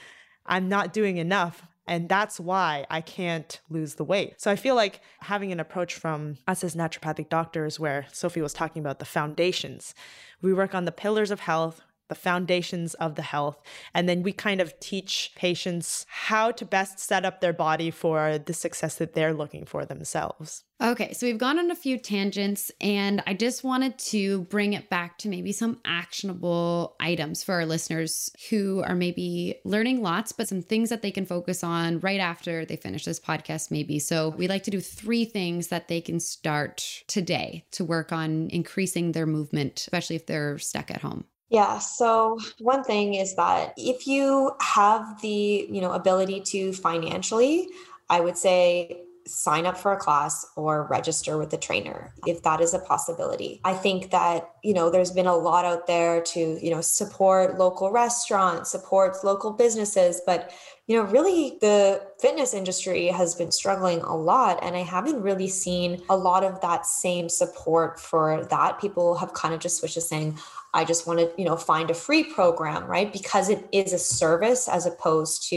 I'm 0.47 0.69
not 0.69 0.93
doing 0.93 1.19
enough. 1.19 1.63
And 1.89 2.09
that's 2.09 2.39
why 2.39 2.87
I 2.91 3.01
can't 3.01 3.61
lose 3.71 3.95
the 3.95 4.05
weight. 4.05 4.41
So 4.41 4.51
I 4.51 4.57
feel 4.57 4.75
like 4.75 5.01
having 5.21 5.53
an 5.53 5.61
approach 5.61 5.95
from 5.95 6.37
us 6.47 6.63
as 6.63 6.77
naturopathic 6.77 7.29
doctors, 7.29 7.81
where 7.81 8.07
Sophie 8.13 8.43
was 8.43 8.53
talking 8.53 8.81
about 8.81 8.99
the 8.99 9.05
foundations, 9.05 9.95
we 10.43 10.53
work 10.53 10.75
on 10.75 10.85
the 10.85 10.93
pillars 10.93 11.31
of 11.31 11.41
health, 11.41 11.81
the 12.09 12.15
foundations 12.15 12.95
of 12.95 13.15
the 13.15 13.23
health. 13.23 13.61
And 13.95 14.09
then 14.09 14.23
we 14.23 14.33
kind 14.33 14.61
of 14.61 14.79
teach 14.81 15.33
patients 15.37 16.07
how 16.09 16.51
to 16.53 16.65
best 16.65 16.99
set 16.99 17.25
up 17.25 17.41
their 17.41 17.53
body 17.53 17.91
for 17.91 18.39
the 18.39 18.55
success 18.55 18.97
that 18.97 19.15
they're 19.15 19.35
looking 19.35 19.65
for 19.65 19.85
themselves. 19.85 20.65
Okay, 20.81 21.13
so 21.13 21.27
we've 21.27 21.39
gone 21.39 21.59
on 21.59 21.73
a 21.73 21.75
few 21.75 21.99
tangents, 21.99 22.71
and 22.81 23.21
I 23.27 23.35
just 23.35 23.65
wanted 23.65 23.99
to 23.99 24.43
bring 24.43 24.75
it 24.75 24.89
back 24.89 25.19
to 25.19 25.29
maybe 25.29 25.51
some 25.51 25.81
actionable 25.85 26.95
items 27.01 27.43
for 27.43 27.55
our 27.55 27.67
listeners 27.67 28.31
who 28.49 28.85
are 28.87 28.95
maybe 28.95 29.57
learning 29.65 30.03
lots, 30.03 30.31
but 30.31 30.47
some 30.47 30.63
things 30.63 30.91
that 30.91 31.03
they 31.03 31.11
can 31.11 31.27
focus 31.27 31.65
on 31.65 31.99
right 31.99 32.21
after 32.21 32.65
they 32.65 32.77
finish 32.77 33.05
this 33.05 33.19
podcast, 33.19 33.73
maybe. 33.73 33.99
So 33.99 34.29
we 34.29 34.47
like 34.47 34.63
to 34.65 34.71
do 34.71 34.81
three 34.81 35.25
things 35.25 35.67
that 35.67 35.89
they 35.89 36.01
can 36.01 36.21
start 36.21 37.03
today 37.09 37.65
to 37.73 37.85
work 37.85 38.13
on 38.13 38.49
increasing 38.51 39.11
their 39.11 39.27
movement, 39.27 39.81
especially 39.81 40.15
if 40.15 40.27
they're 40.27 40.59
stuck 40.59 40.93
at 40.93 41.03
home. 41.03 41.25
Yeah. 41.51 41.79
So 41.79 42.39
one 42.59 42.85
thing 42.85 43.15
is 43.15 43.35
that 43.37 43.73
if 43.77 44.07
you 44.07 44.53
have 44.61 45.21
the, 45.23 45.67
you 45.71 45.81
know, 45.81 45.93
ability 45.93 46.41
to 46.43 46.73
financially, 46.73 47.69
I 48.11 48.21
would 48.21 48.37
say 48.37 49.05
sign 49.27 49.67
up 49.67 49.77
for 49.77 49.93
a 49.93 49.97
class 49.97 50.47
or 50.57 50.87
register 50.87 51.37
with 51.37 51.53
a 51.53 51.57
trainer 51.57 52.15
if 52.27 52.43
that 52.43 52.61
is 52.61 52.73
a 52.73 52.79
possibility. 52.79 53.61
I 53.63 53.75
think 53.75 54.11
that, 54.11 54.51
you 54.65 54.73
know, 54.73 54.91
there's 54.91 55.11
been 55.11 55.27
a 55.27 55.37
lot 55.37 55.67
out 55.67 55.87
there 55.87 56.23
to, 56.23 56.59
you 56.65 56.71
know, 56.71 56.81
support 56.81 57.59
local 57.59 57.91
restaurants, 57.91 58.71
support 58.71 59.23
local 59.23 59.53
businesses, 59.53 60.23
but 60.25 60.51
you 60.87 60.97
know, 60.97 61.03
really 61.03 61.59
the 61.61 62.03
fitness 62.19 62.55
industry 62.55 63.09
has 63.09 63.35
been 63.35 63.53
struggling 63.53 64.01
a 64.01 64.17
lot. 64.17 64.59
And 64.63 64.75
I 64.75 64.81
haven't 64.81 65.21
really 65.21 65.49
seen 65.49 66.03
a 66.09 66.17
lot 66.17 66.43
of 66.43 66.63
that 66.63 66.87
same 66.87 67.29
support 67.29 68.01
for 68.01 68.47
that. 68.47 68.81
People 68.81 69.15
have 69.17 69.35
kind 69.35 69.53
of 69.53 69.61
just 69.61 69.77
switched 69.77 69.95
to 69.95 70.01
saying, 70.01 70.39
I 70.75 70.85
just 70.85 71.07
want 71.07 71.19
to, 71.21 71.31
you 71.39 71.45
know, 71.45 71.57
find 71.57 71.91
a 71.91 71.95
free 71.95 72.25
program, 72.25 72.85
right? 72.85 73.13
Because 73.13 73.49
it 73.49 73.67
is 73.73 73.93
a 73.93 73.99
service 73.99 74.69
as 74.69 74.87
opposed 74.87 75.49
to, 75.49 75.57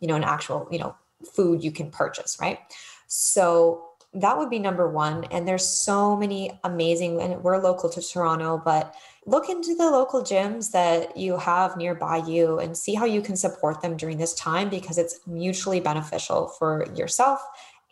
you 0.00 0.08
know, 0.08 0.14
an 0.14 0.24
actual, 0.24 0.68
you 0.70 0.78
know, 0.78 0.94
food 1.34 1.62
you 1.62 1.72
can 1.72 1.90
purchase, 1.90 2.38
right? 2.40 2.58
So 3.06 3.84
that 4.14 4.36
would 4.36 4.50
be 4.50 4.58
number 4.58 4.88
one. 4.88 5.24
And 5.24 5.48
there's 5.48 5.66
so 5.66 6.16
many 6.16 6.58
amazing, 6.64 7.20
and 7.20 7.42
we're 7.42 7.58
local 7.58 7.88
to 7.90 8.02
Toronto, 8.02 8.60
but 8.62 8.94
look 9.24 9.48
into 9.48 9.74
the 9.74 9.90
local 9.90 10.22
gyms 10.22 10.70
that 10.72 11.16
you 11.16 11.36
have 11.36 11.76
nearby 11.76 12.18
you 12.18 12.58
and 12.58 12.76
see 12.76 12.94
how 12.94 13.04
you 13.04 13.22
can 13.22 13.36
support 13.36 13.80
them 13.80 13.96
during 13.96 14.18
this 14.18 14.34
time 14.34 14.68
because 14.68 14.98
it's 14.98 15.20
mutually 15.26 15.80
beneficial 15.80 16.48
for 16.48 16.86
yourself. 16.94 17.40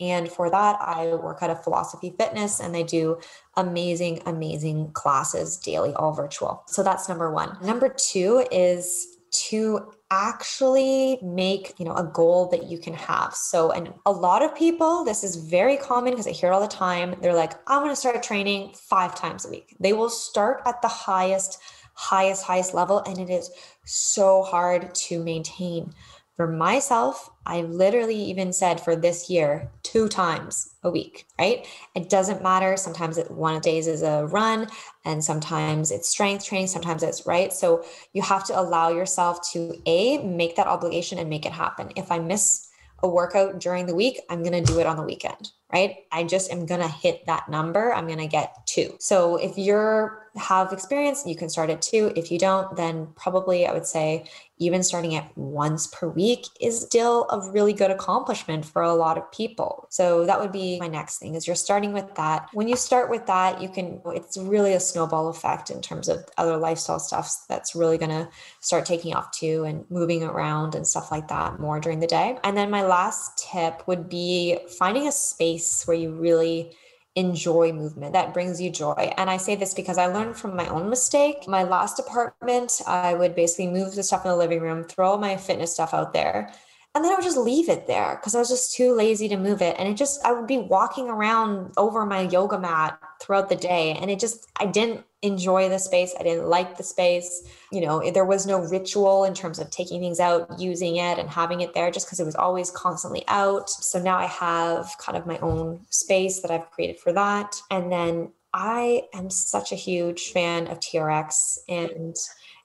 And 0.00 0.30
for 0.30 0.50
that, 0.50 0.78
I 0.80 1.14
work 1.14 1.42
at 1.42 1.50
a 1.50 1.56
philosophy 1.56 2.14
fitness 2.18 2.60
and 2.60 2.74
they 2.74 2.82
do 2.82 3.18
amazing, 3.56 4.22
amazing 4.26 4.92
classes 4.92 5.58
daily, 5.58 5.92
all 5.94 6.12
virtual. 6.12 6.62
So 6.66 6.82
that's 6.82 7.08
number 7.08 7.30
one. 7.30 7.56
Number 7.62 7.88
two 7.88 8.46
is 8.50 9.18
to 9.32 9.92
actually 10.10 11.20
make 11.22 11.72
you 11.78 11.84
know 11.84 11.94
a 11.94 12.02
goal 12.02 12.48
that 12.48 12.64
you 12.64 12.76
can 12.76 12.92
have 12.92 13.32
so 13.32 13.70
and 13.70 13.94
a 14.04 14.10
lot 14.10 14.42
of 14.42 14.52
people 14.56 15.04
this 15.04 15.22
is 15.22 15.36
very 15.36 15.76
common 15.76 16.12
because 16.12 16.26
i 16.26 16.32
hear 16.32 16.50
it 16.50 16.52
all 16.52 16.60
the 16.60 16.66
time 16.66 17.14
they're 17.22 17.32
like 17.32 17.52
i'm 17.68 17.80
going 17.80 17.92
to 17.92 17.94
start 17.94 18.20
training 18.24 18.72
five 18.74 19.14
times 19.14 19.46
a 19.46 19.48
week 19.48 19.76
they 19.78 19.92
will 19.92 20.10
start 20.10 20.60
at 20.66 20.82
the 20.82 20.88
highest 20.88 21.60
highest 21.94 22.42
highest 22.42 22.74
level 22.74 22.98
and 23.06 23.18
it 23.18 23.30
is 23.30 23.52
so 23.84 24.42
hard 24.42 24.92
to 24.96 25.22
maintain 25.22 25.94
for 26.40 26.46
myself, 26.46 27.28
I 27.46 27.62
literally 27.62 28.16
even 28.16 28.52
said 28.52 28.80
for 28.80 28.94
this 28.94 29.30
year, 29.30 29.70
two 29.82 30.08
times 30.08 30.74
a 30.82 30.90
week, 30.90 31.26
right? 31.38 31.66
It 31.94 32.08
doesn't 32.10 32.42
matter. 32.42 32.76
Sometimes 32.76 33.18
it, 33.18 33.30
one 33.30 33.54
of 33.54 33.62
days 33.62 33.86
is 33.86 34.02
a 34.02 34.26
run 34.26 34.68
and 35.04 35.24
sometimes 35.24 35.90
it's 35.90 36.08
strength 36.08 36.44
training, 36.44 36.68
sometimes 36.68 37.02
it's 37.02 37.26
right. 37.26 37.52
So 37.52 37.84
you 38.12 38.22
have 38.22 38.44
to 38.44 38.58
allow 38.58 38.90
yourself 38.90 39.50
to 39.52 39.74
A, 39.86 40.18
make 40.22 40.56
that 40.56 40.66
obligation 40.66 41.18
and 41.18 41.30
make 41.30 41.46
it 41.46 41.52
happen. 41.52 41.90
If 41.96 42.12
I 42.12 42.18
miss 42.18 42.68
a 43.02 43.08
workout 43.08 43.60
during 43.60 43.86
the 43.86 43.94
week, 43.94 44.20
I'm 44.28 44.42
going 44.42 44.62
to 44.64 44.72
do 44.72 44.78
it 44.78 44.86
on 44.86 44.96
the 44.96 45.02
weekend, 45.02 45.50
right? 45.72 45.96
I 46.12 46.24
just 46.24 46.52
am 46.52 46.66
going 46.66 46.82
to 46.82 46.88
hit 46.88 47.24
that 47.26 47.48
number. 47.48 47.92
I'm 47.94 48.06
going 48.06 48.18
to 48.18 48.26
get 48.26 48.54
two. 48.66 48.96
So 49.00 49.36
if 49.36 49.56
you're 49.56 50.20
have 50.36 50.72
experience, 50.72 51.24
you 51.26 51.34
can 51.34 51.48
start 51.48 51.70
at 51.70 51.82
two. 51.82 52.12
If 52.14 52.30
you 52.30 52.38
don't, 52.38 52.76
then 52.76 53.08
probably 53.16 53.66
I 53.66 53.72
would 53.72 53.86
say 53.86 54.26
even 54.60 54.82
starting 54.82 55.16
at 55.16 55.36
once 55.36 55.86
per 55.88 56.06
week 56.06 56.46
is 56.60 56.80
still 56.80 57.26
a 57.30 57.50
really 57.50 57.72
good 57.72 57.90
accomplishment 57.90 58.64
for 58.64 58.82
a 58.82 58.94
lot 58.94 59.16
of 59.16 59.32
people. 59.32 59.86
So 59.90 60.26
that 60.26 60.38
would 60.38 60.52
be 60.52 60.78
my 60.78 60.86
next 60.86 61.18
thing 61.18 61.34
is 61.34 61.46
you're 61.46 61.56
starting 61.56 61.92
with 61.92 62.14
that. 62.14 62.48
When 62.52 62.68
you 62.68 62.76
start 62.76 63.10
with 63.10 63.26
that, 63.26 63.60
you 63.60 63.68
can 63.70 64.00
it's 64.06 64.36
really 64.36 64.74
a 64.74 64.80
snowball 64.80 65.28
effect 65.28 65.70
in 65.70 65.80
terms 65.80 66.08
of 66.08 66.24
other 66.36 66.58
lifestyle 66.58 67.00
stuff 67.00 67.44
that's 67.48 67.74
really 67.74 67.96
going 67.96 68.10
to 68.10 68.28
start 68.60 68.84
taking 68.84 69.14
off 69.14 69.32
too 69.32 69.64
and 69.64 69.84
moving 69.90 70.22
around 70.22 70.74
and 70.74 70.86
stuff 70.86 71.10
like 71.10 71.28
that 71.28 71.58
more 71.58 71.80
during 71.80 72.00
the 72.00 72.06
day. 72.06 72.38
And 72.44 72.56
then 72.56 72.70
my 72.70 72.82
last 72.82 73.38
tip 73.38 73.82
would 73.88 74.08
be 74.08 74.58
finding 74.78 75.08
a 75.08 75.12
space 75.12 75.86
where 75.86 75.96
you 75.96 76.12
really 76.12 76.76
enjoy 77.16 77.72
movement 77.72 78.12
that 78.12 78.32
brings 78.32 78.60
you 78.60 78.70
joy. 78.70 79.12
And 79.16 79.28
I 79.28 79.36
say 79.36 79.56
this 79.56 79.74
because 79.74 79.98
I 79.98 80.06
learned 80.06 80.36
from 80.36 80.54
my 80.56 80.68
own 80.68 80.88
mistake. 80.88 81.48
My 81.48 81.64
last 81.64 81.98
apartment, 81.98 82.80
I 82.86 83.14
would 83.14 83.34
basically 83.34 83.68
move 83.68 83.94
the 83.94 84.02
stuff 84.02 84.24
in 84.24 84.30
the 84.30 84.36
living 84.36 84.60
room, 84.60 84.84
throw 84.84 85.16
my 85.16 85.36
fitness 85.36 85.74
stuff 85.74 85.92
out 85.92 86.12
there. 86.12 86.52
And 86.94 87.04
then 87.04 87.12
I 87.12 87.14
would 87.14 87.24
just 87.24 87.36
leave 87.36 87.68
it 87.68 87.86
there 87.86 88.16
because 88.16 88.34
I 88.34 88.40
was 88.40 88.48
just 88.48 88.74
too 88.74 88.92
lazy 88.92 89.28
to 89.28 89.36
move 89.36 89.62
it. 89.62 89.76
And 89.78 89.88
it 89.88 89.94
just, 89.94 90.24
I 90.24 90.32
would 90.32 90.48
be 90.48 90.58
walking 90.58 91.08
around 91.08 91.72
over 91.76 92.04
my 92.04 92.22
yoga 92.22 92.58
mat 92.58 92.98
throughout 93.20 93.48
the 93.48 93.54
day. 93.54 93.92
And 93.92 94.10
it 94.10 94.18
just, 94.18 94.48
I 94.58 94.66
didn't 94.66 95.04
enjoy 95.22 95.68
the 95.68 95.78
space. 95.78 96.16
I 96.18 96.24
didn't 96.24 96.48
like 96.48 96.76
the 96.76 96.82
space. 96.82 97.48
You 97.70 97.82
know, 97.82 98.10
there 98.10 98.24
was 98.24 98.44
no 98.44 98.58
ritual 98.58 99.22
in 99.22 99.34
terms 99.34 99.60
of 99.60 99.70
taking 99.70 100.00
things 100.00 100.18
out, 100.18 100.58
using 100.58 100.96
it, 100.96 101.18
and 101.18 101.30
having 101.30 101.60
it 101.60 101.74
there 101.74 101.92
just 101.92 102.06
because 102.06 102.18
it 102.18 102.24
was 102.26 102.34
always 102.34 102.72
constantly 102.72 103.22
out. 103.28 103.70
So 103.70 104.02
now 104.02 104.16
I 104.16 104.26
have 104.26 104.90
kind 104.98 105.16
of 105.16 105.26
my 105.26 105.38
own 105.38 105.86
space 105.90 106.40
that 106.40 106.50
I've 106.50 106.70
created 106.72 106.98
for 106.98 107.12
that. 107.12 107.54
And 107.70 107.92
then 107.92 108.32
I 108.52 109.04
am 109.14 109.30
such 109.30 109.70
a 109.70 109.76
huge 109.76 110.32
fan 110.32 110.66
of 110.66 110.80
TRX 110.80 111.58
and 111.68 112.16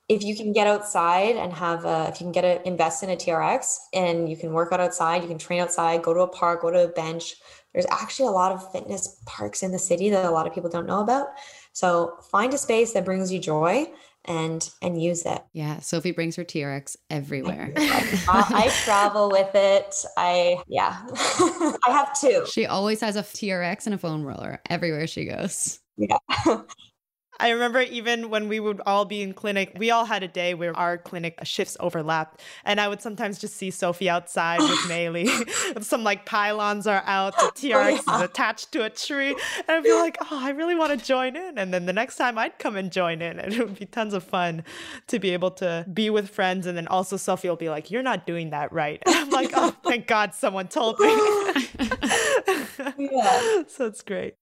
if 0.08 0.24
you 0.24 0.36
can 0.36 0.54
get 0.54 0.68
outside 0.68 1.36
and 1.36 1.52
have 1.52 1.84
a, 1.86 2.08
if 2.10 2.20
you 2.20 2.26
can 2.26 2.32
get 2.32 2.46
a, 2.46 2.68
invest 2.68 3.02
in 3.04 3.10
a 3.10 3.16
TRX 3.16 3.78
and 3.94 4.30
you 4.30 4.38
can 4.38 4.54
work 4.54 4.72
out 4.72 4.80
outside, 4.80 5.24
you 5.24 5.28
can 5.28 5.40
train 5.40 5.62
outside, 5.62 6.04
go 6.04 6.14
to 6.14 6.22
a 6.22 6.28
park, 6.28 6.62
go 6.62 6.72
to 6.72 6.84
a 6.84 6.88
bench. 6.88 7.36
There's 7.74 7.88
actually 7.90 8.28
a 8.28 8.32
lot 8.32 8.52
of 8.52 8.72
fitness 8.72 9.20
parks 9.26 9.64
in 9.64 9.72
the 9.72 9.80
city 9.80 10.10
that 10.12 10.26
a 10.26 10.32
lot 10.32 10.48
of 10.48 10.54
people 10.54 10.70
don't 10.70 10.86
know 10.86 11.02
about. 11.02 11.28
So 11.74 12.18
find 12.32 12.54
a 12.54 12.58
space 12.58 12.94
that 12.94 13.04
brings 13.04 13.32
you 13.32 13.40
joy 13.40 13.88
and 14.26 14.70
and 14.82 15.02
use 15.02 15.26
it. 15.26 15.44
Yeah, 15.54 15.80
Sophie 15.80 16.12
brings 16.12 16.36
her 16.36 16.44
TRX 16.44 16.96
everywhere. 17.10 17.74
I, 17.76 18.24
I 18.28 18.68
travel 18.84 19.30
with 19.30 19.54
it. 19.54 19.96
I 20.18 20.62
yeah, 20.68 21.02
I 21.86 21.92
have 21.92 22.20
two. 22.20 22.46
She 22.48 22.66
always 22.66 23.02
has 23.02 23.16
a 23.16 23.22
TRX 23.22 23.86
and 23.86 23.96
a 23.96 23.98
foam 23.98 24.24
roller 24.24 24.62
everywhere 24.70 25.08
she 25.08 25.26
goes. 25.26 25.80
Yeah. 25.98 26.18
I 27.40 27.50
remember 27.50 27.82
even 27.82 28.30
when 28.30 28.48
we 28.48 28.60
would 28.60 28.82
all 28.86 29.06
be 29.06 29.22
in 29.22 29.34
clinic, 29.34 29.74
we 29.78 29.92
all 29.92 30.06
had 30.06 30.24
a 30.24 30.28
day 30.28 30.54
where 30.54 30.76
our 30.78 30.98
clinic 30.98 31.40
shifts 31.44 31.76
overlapped. 31.80 32.42
And 32.64 32.80
I 32.80 32.88
would 32.88 33.02
sometimes 33.02 33.40
just 33.40 33.56
see 33.56 33.72
Sophie 33.72 34.10
outside 34.10 34.62
with 34.62 34.70
Maylee. 34.88 35.84
Some 35.84 36.04
like 36.04 36.26
pylons 36.26 36.88
are 36.88 37.04
out, 37.06 37.38
the 37.38 37.70
TRX 37.70 37.74
oh, 38.08 38.12
yeah. 38.12 38.16
is 38.18 38.22
attached 38.22 38.72
to 38.74 38.86
a 38.86 38.90
tree. 38.90 39.32
And 39.32 39.70
I'd 39.70 39.84
be 39.84 39.94
like, 39.94 40.18
oh, 40.22 40.40
I 40.42 40.52
really 40.52 40.76
want 40.76 40.98
to 40.98 41.06
join 41.06 41.36
in. 41.36 41.58
And 41.58 41.74
then 41.74 41.86
the 41.86 41.94
next 41.94 42.16
time 42.18 42.38
I'd 42.38 42.58
come 42.60 42.76
and 42.76 42.92
join 42.92 43.22
in. 43.22 43.40
And 43.40 43.54
it 43.54 43.60
would 43.60 43.80
be 43.80 43.86
tons 43.86 44.14
of 44.14 44.24
fun 44.24 44.64
to 45.08 45.20
be 45.20 45.32
able 45.32 45.52
to 45.52 45.86
be 45.92 46.10
with 46.10 46.30
friends. 46.30 46.66
And 46.68 46.78
then 46.78 46.88
also 46.88 47.18
Sophie 47.18 47.50
will 47.50 47.56
be 47.56 47.70
like, 47.70 47.92
you're 47.92 48.04
not 48.04 48.26
doing 48.26 48.52
that 48.52 48.72
right. 48.72 49.02
And 49.06 49.16
I'm 49.16 49.30
like, 49.30 49.52
oh, 49.56 49.76
thank 49.84 50.08
God 50.08 50.34
someone 50.34 50.68
told 50.68 51.00
me. 51.00 51.08
yeah. 52.98 53.64
So 53.68 53.86
it's 53.86 54.02
great. 54.02 54.36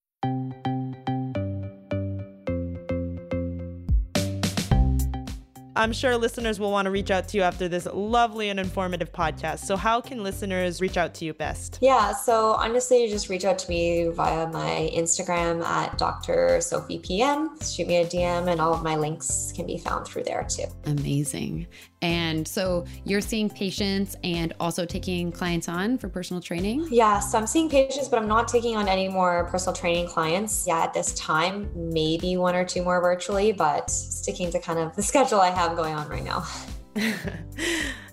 I'm 5.76 5.92
sure 5.92 6.16
listeners 6.18 6.60
will 6.60 6.72
want 6.72 6.86
to 6.86 6.92
reach 6.92 7.10
out 7.10 7.28
to 7.30 7.38
you 7.38 7.44
after 7.44 7.68
this 7.68 7.88
lovely 7.92 8.50
and 8.50 8.60
informative 8.60 9.12
podcast. 9.12 9.60
So, 9.60 9.76
how 9.76 10.02
can 10.02 10.22
listeners 10.22 10.82
reach 10.82 10.98
out 10.98 11.16
to 11.16 11.26
you 11.26 11.34
best? 11.34 11.80
Yeah, 11.82 12.14
so 12.14 12.52
honestly, 12.54 13.08
just 13.08 13.30
reach 13.30 13.44
out 13.44 13.58
to 13.60 13.70
me 13.70 14.08
via 14.10 14.48
my 14.48 14.92
Instagram 14.94 15.64
at 15.64 15.98
Dr. 15.98 16.62
Sophie 16.62 17.00
PM. 17.00 17.60
Shoot 17.62 17.88
me 17.88 17.98
a 17.98 18.06
DM, 18.06 18.52
and 18.52 18.62
all 18.62 18.74
of 18.74 18.84
my 18.84 18.96
links 18.96 19.52
can 19.56 19.66
be 19.66 19.78
found 19.78 20.06
through 20.06 20.24
there 20.24 20.46
too. 20.48 20.66
Amazing. 20.86 21.68
And 22.04 22.46
so 22.46 22.86
you're 23.06 23.22
seeing 23.22 23.50
patients 23.50 24.18
and 24.26 24.54
also 24.60 24.86
taking 24.86 25.32
clients 25.32 25.70
on 25.70 25.98
for 25.98 26.10
personal 26.10 26.42
training? 26.42 26.86
Yeah, 26.92 27.20
so 27.20 27.38
I'm 27.38 27.48
seeing 27.48 27.70
patients, 27.70 28.10
but 28.10 28.20
I'm 28.20 28.28
not 28.28 28.50
taking 28.50 28.76
on 28.76 28.90
any 28.90 29.08
more 29.08 29.46
personal 29.46 29.74
training 29.74 30.08
clients. 30.08 30.68
Yeah, 30.68 30.84
at 30.84 30.94
this 30.94 31.14
time, 31.14 31.72
maybe 31.74 32.36
one 32.36 32.56
or 32.56 32.66
two 32.66 32.84
more 32.84 33.00
virtually, 33.00 33.54
but 33.54 33.90
sticking 33.90 34.52
to 34.52 34.60
kind 34.60 34.80
of 34.80 34.94
the 34.98 35.02
schedule 35.12 35.40
I 35.40 35.50
have 35.52 35.78
going 35.78 35.96
on 35.96 36.10
right 36.10 36.24
now. 36.24 36.46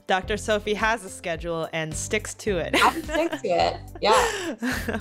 Dr. 0.07 0.37
Sophie 0.37 0.75
has 0.75 1.05
a 1.05 1.09
schedule 1.09 1.69
and 1.73 1.93
sticks 1.93 2.35
to 2.35 2.59
it. 2.59 2.75
I 2.75 3.01
stick 3.01 3.43
to 3.43 3.49
it. 3.49 3.77
Yeah. 4.01 5.01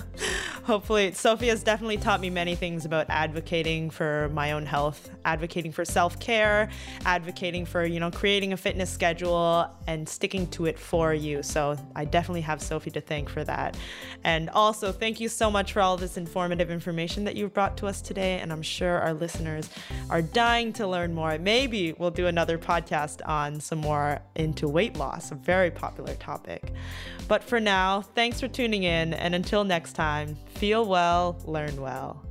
Hopefully, 0.64 1.12
Sophie 1.12 1.48
has 1.48 1.62
definitely 1.62 1.96
taught 1.96 2.20
me 2.20 2.30
many 2.30 2.54
things 2.54 2.84
about 2.84 3.06
advocating 3.08 3.90
for 3.90 4.30
my 4.32 4.52
own 4.52 4.66
health, 4.66 5.10
advocating 5.24 5.72
for 5.72 5.84
self-care, 5.84 6.70
advocating 7.04 7.64
for, 7.64 7.84
you 7.84 7.98
know, 7.98 8.10
creating 8.10 8.52
a 8.52 8.56
fitness 8.56 8.90
schedule 8.90 9.68
and 9.86 10.08
sticking 10.08 10.46
to 10.48 10.66
it 10.66 10.78
for 10.78 11.12
you. 11.12 11.42
So, 11.42 11.76
I 11.96 12.04
definitely 12.04 12.42
have 12.42 12.62
Sophie 12.62 12.90
to 12.92 13.00
thank 13.00 13.28
for 13.28 13.42
that. 13.44 13.76
And 14.22 14.50
also, 14.50 14.92
thank 14.92 15.18
you 15.18 15.28
so 15.28 15.50
much 15.50 15.72
for 15.72 15.80
all 15.80 15.96
this 15.96 16.16
informative 16.16 16.70
information 16.70 17.24
that 17.24 17.36
you've 17.36 17.54
brought 17.54 17.76
to 17.78 17.86
us 17.86 18.00
today, 18.00 18.38
and 18.38 18.52
I'm 18.52 18.62
sure 18.62 18.98
our 18.98 19.14
listeners 19.14 19.68
are 20.08 20.22
dying 20.22 20.72
to 20.74 20.86
learn 20.86 21.14
more. 21.14 21.38
Maybe 21.38 21.94
we'll 21.94 22.10
do 22.10 22.26
another 22.26 22.58
podcast 22.58 23.26
on 23.26 23.60
some 23.60 23.78
more 23.78 24.20
into 24.36 24.68
weight 24.68 24.96
loss, 24.96 25.30
a 25.30 25.34
very 25.34 25.70
popular 25.70 26.14
topic. 26.14 26.72
But 27.28 27.42
for 27.42 27.60
now, 27.60 28.02
thanks 28.02 28.40
for 28.40 28.48
tuning 28.48 28.82
in, 28.82 29.14
and 29.14 29.34
until 29.34 29.64
next 29.64 29.94
time, 29.94 30.36
feel 30.54 30.84
well, 30.84 31.36
learn 31.46 31.80
well. 31.80 32.29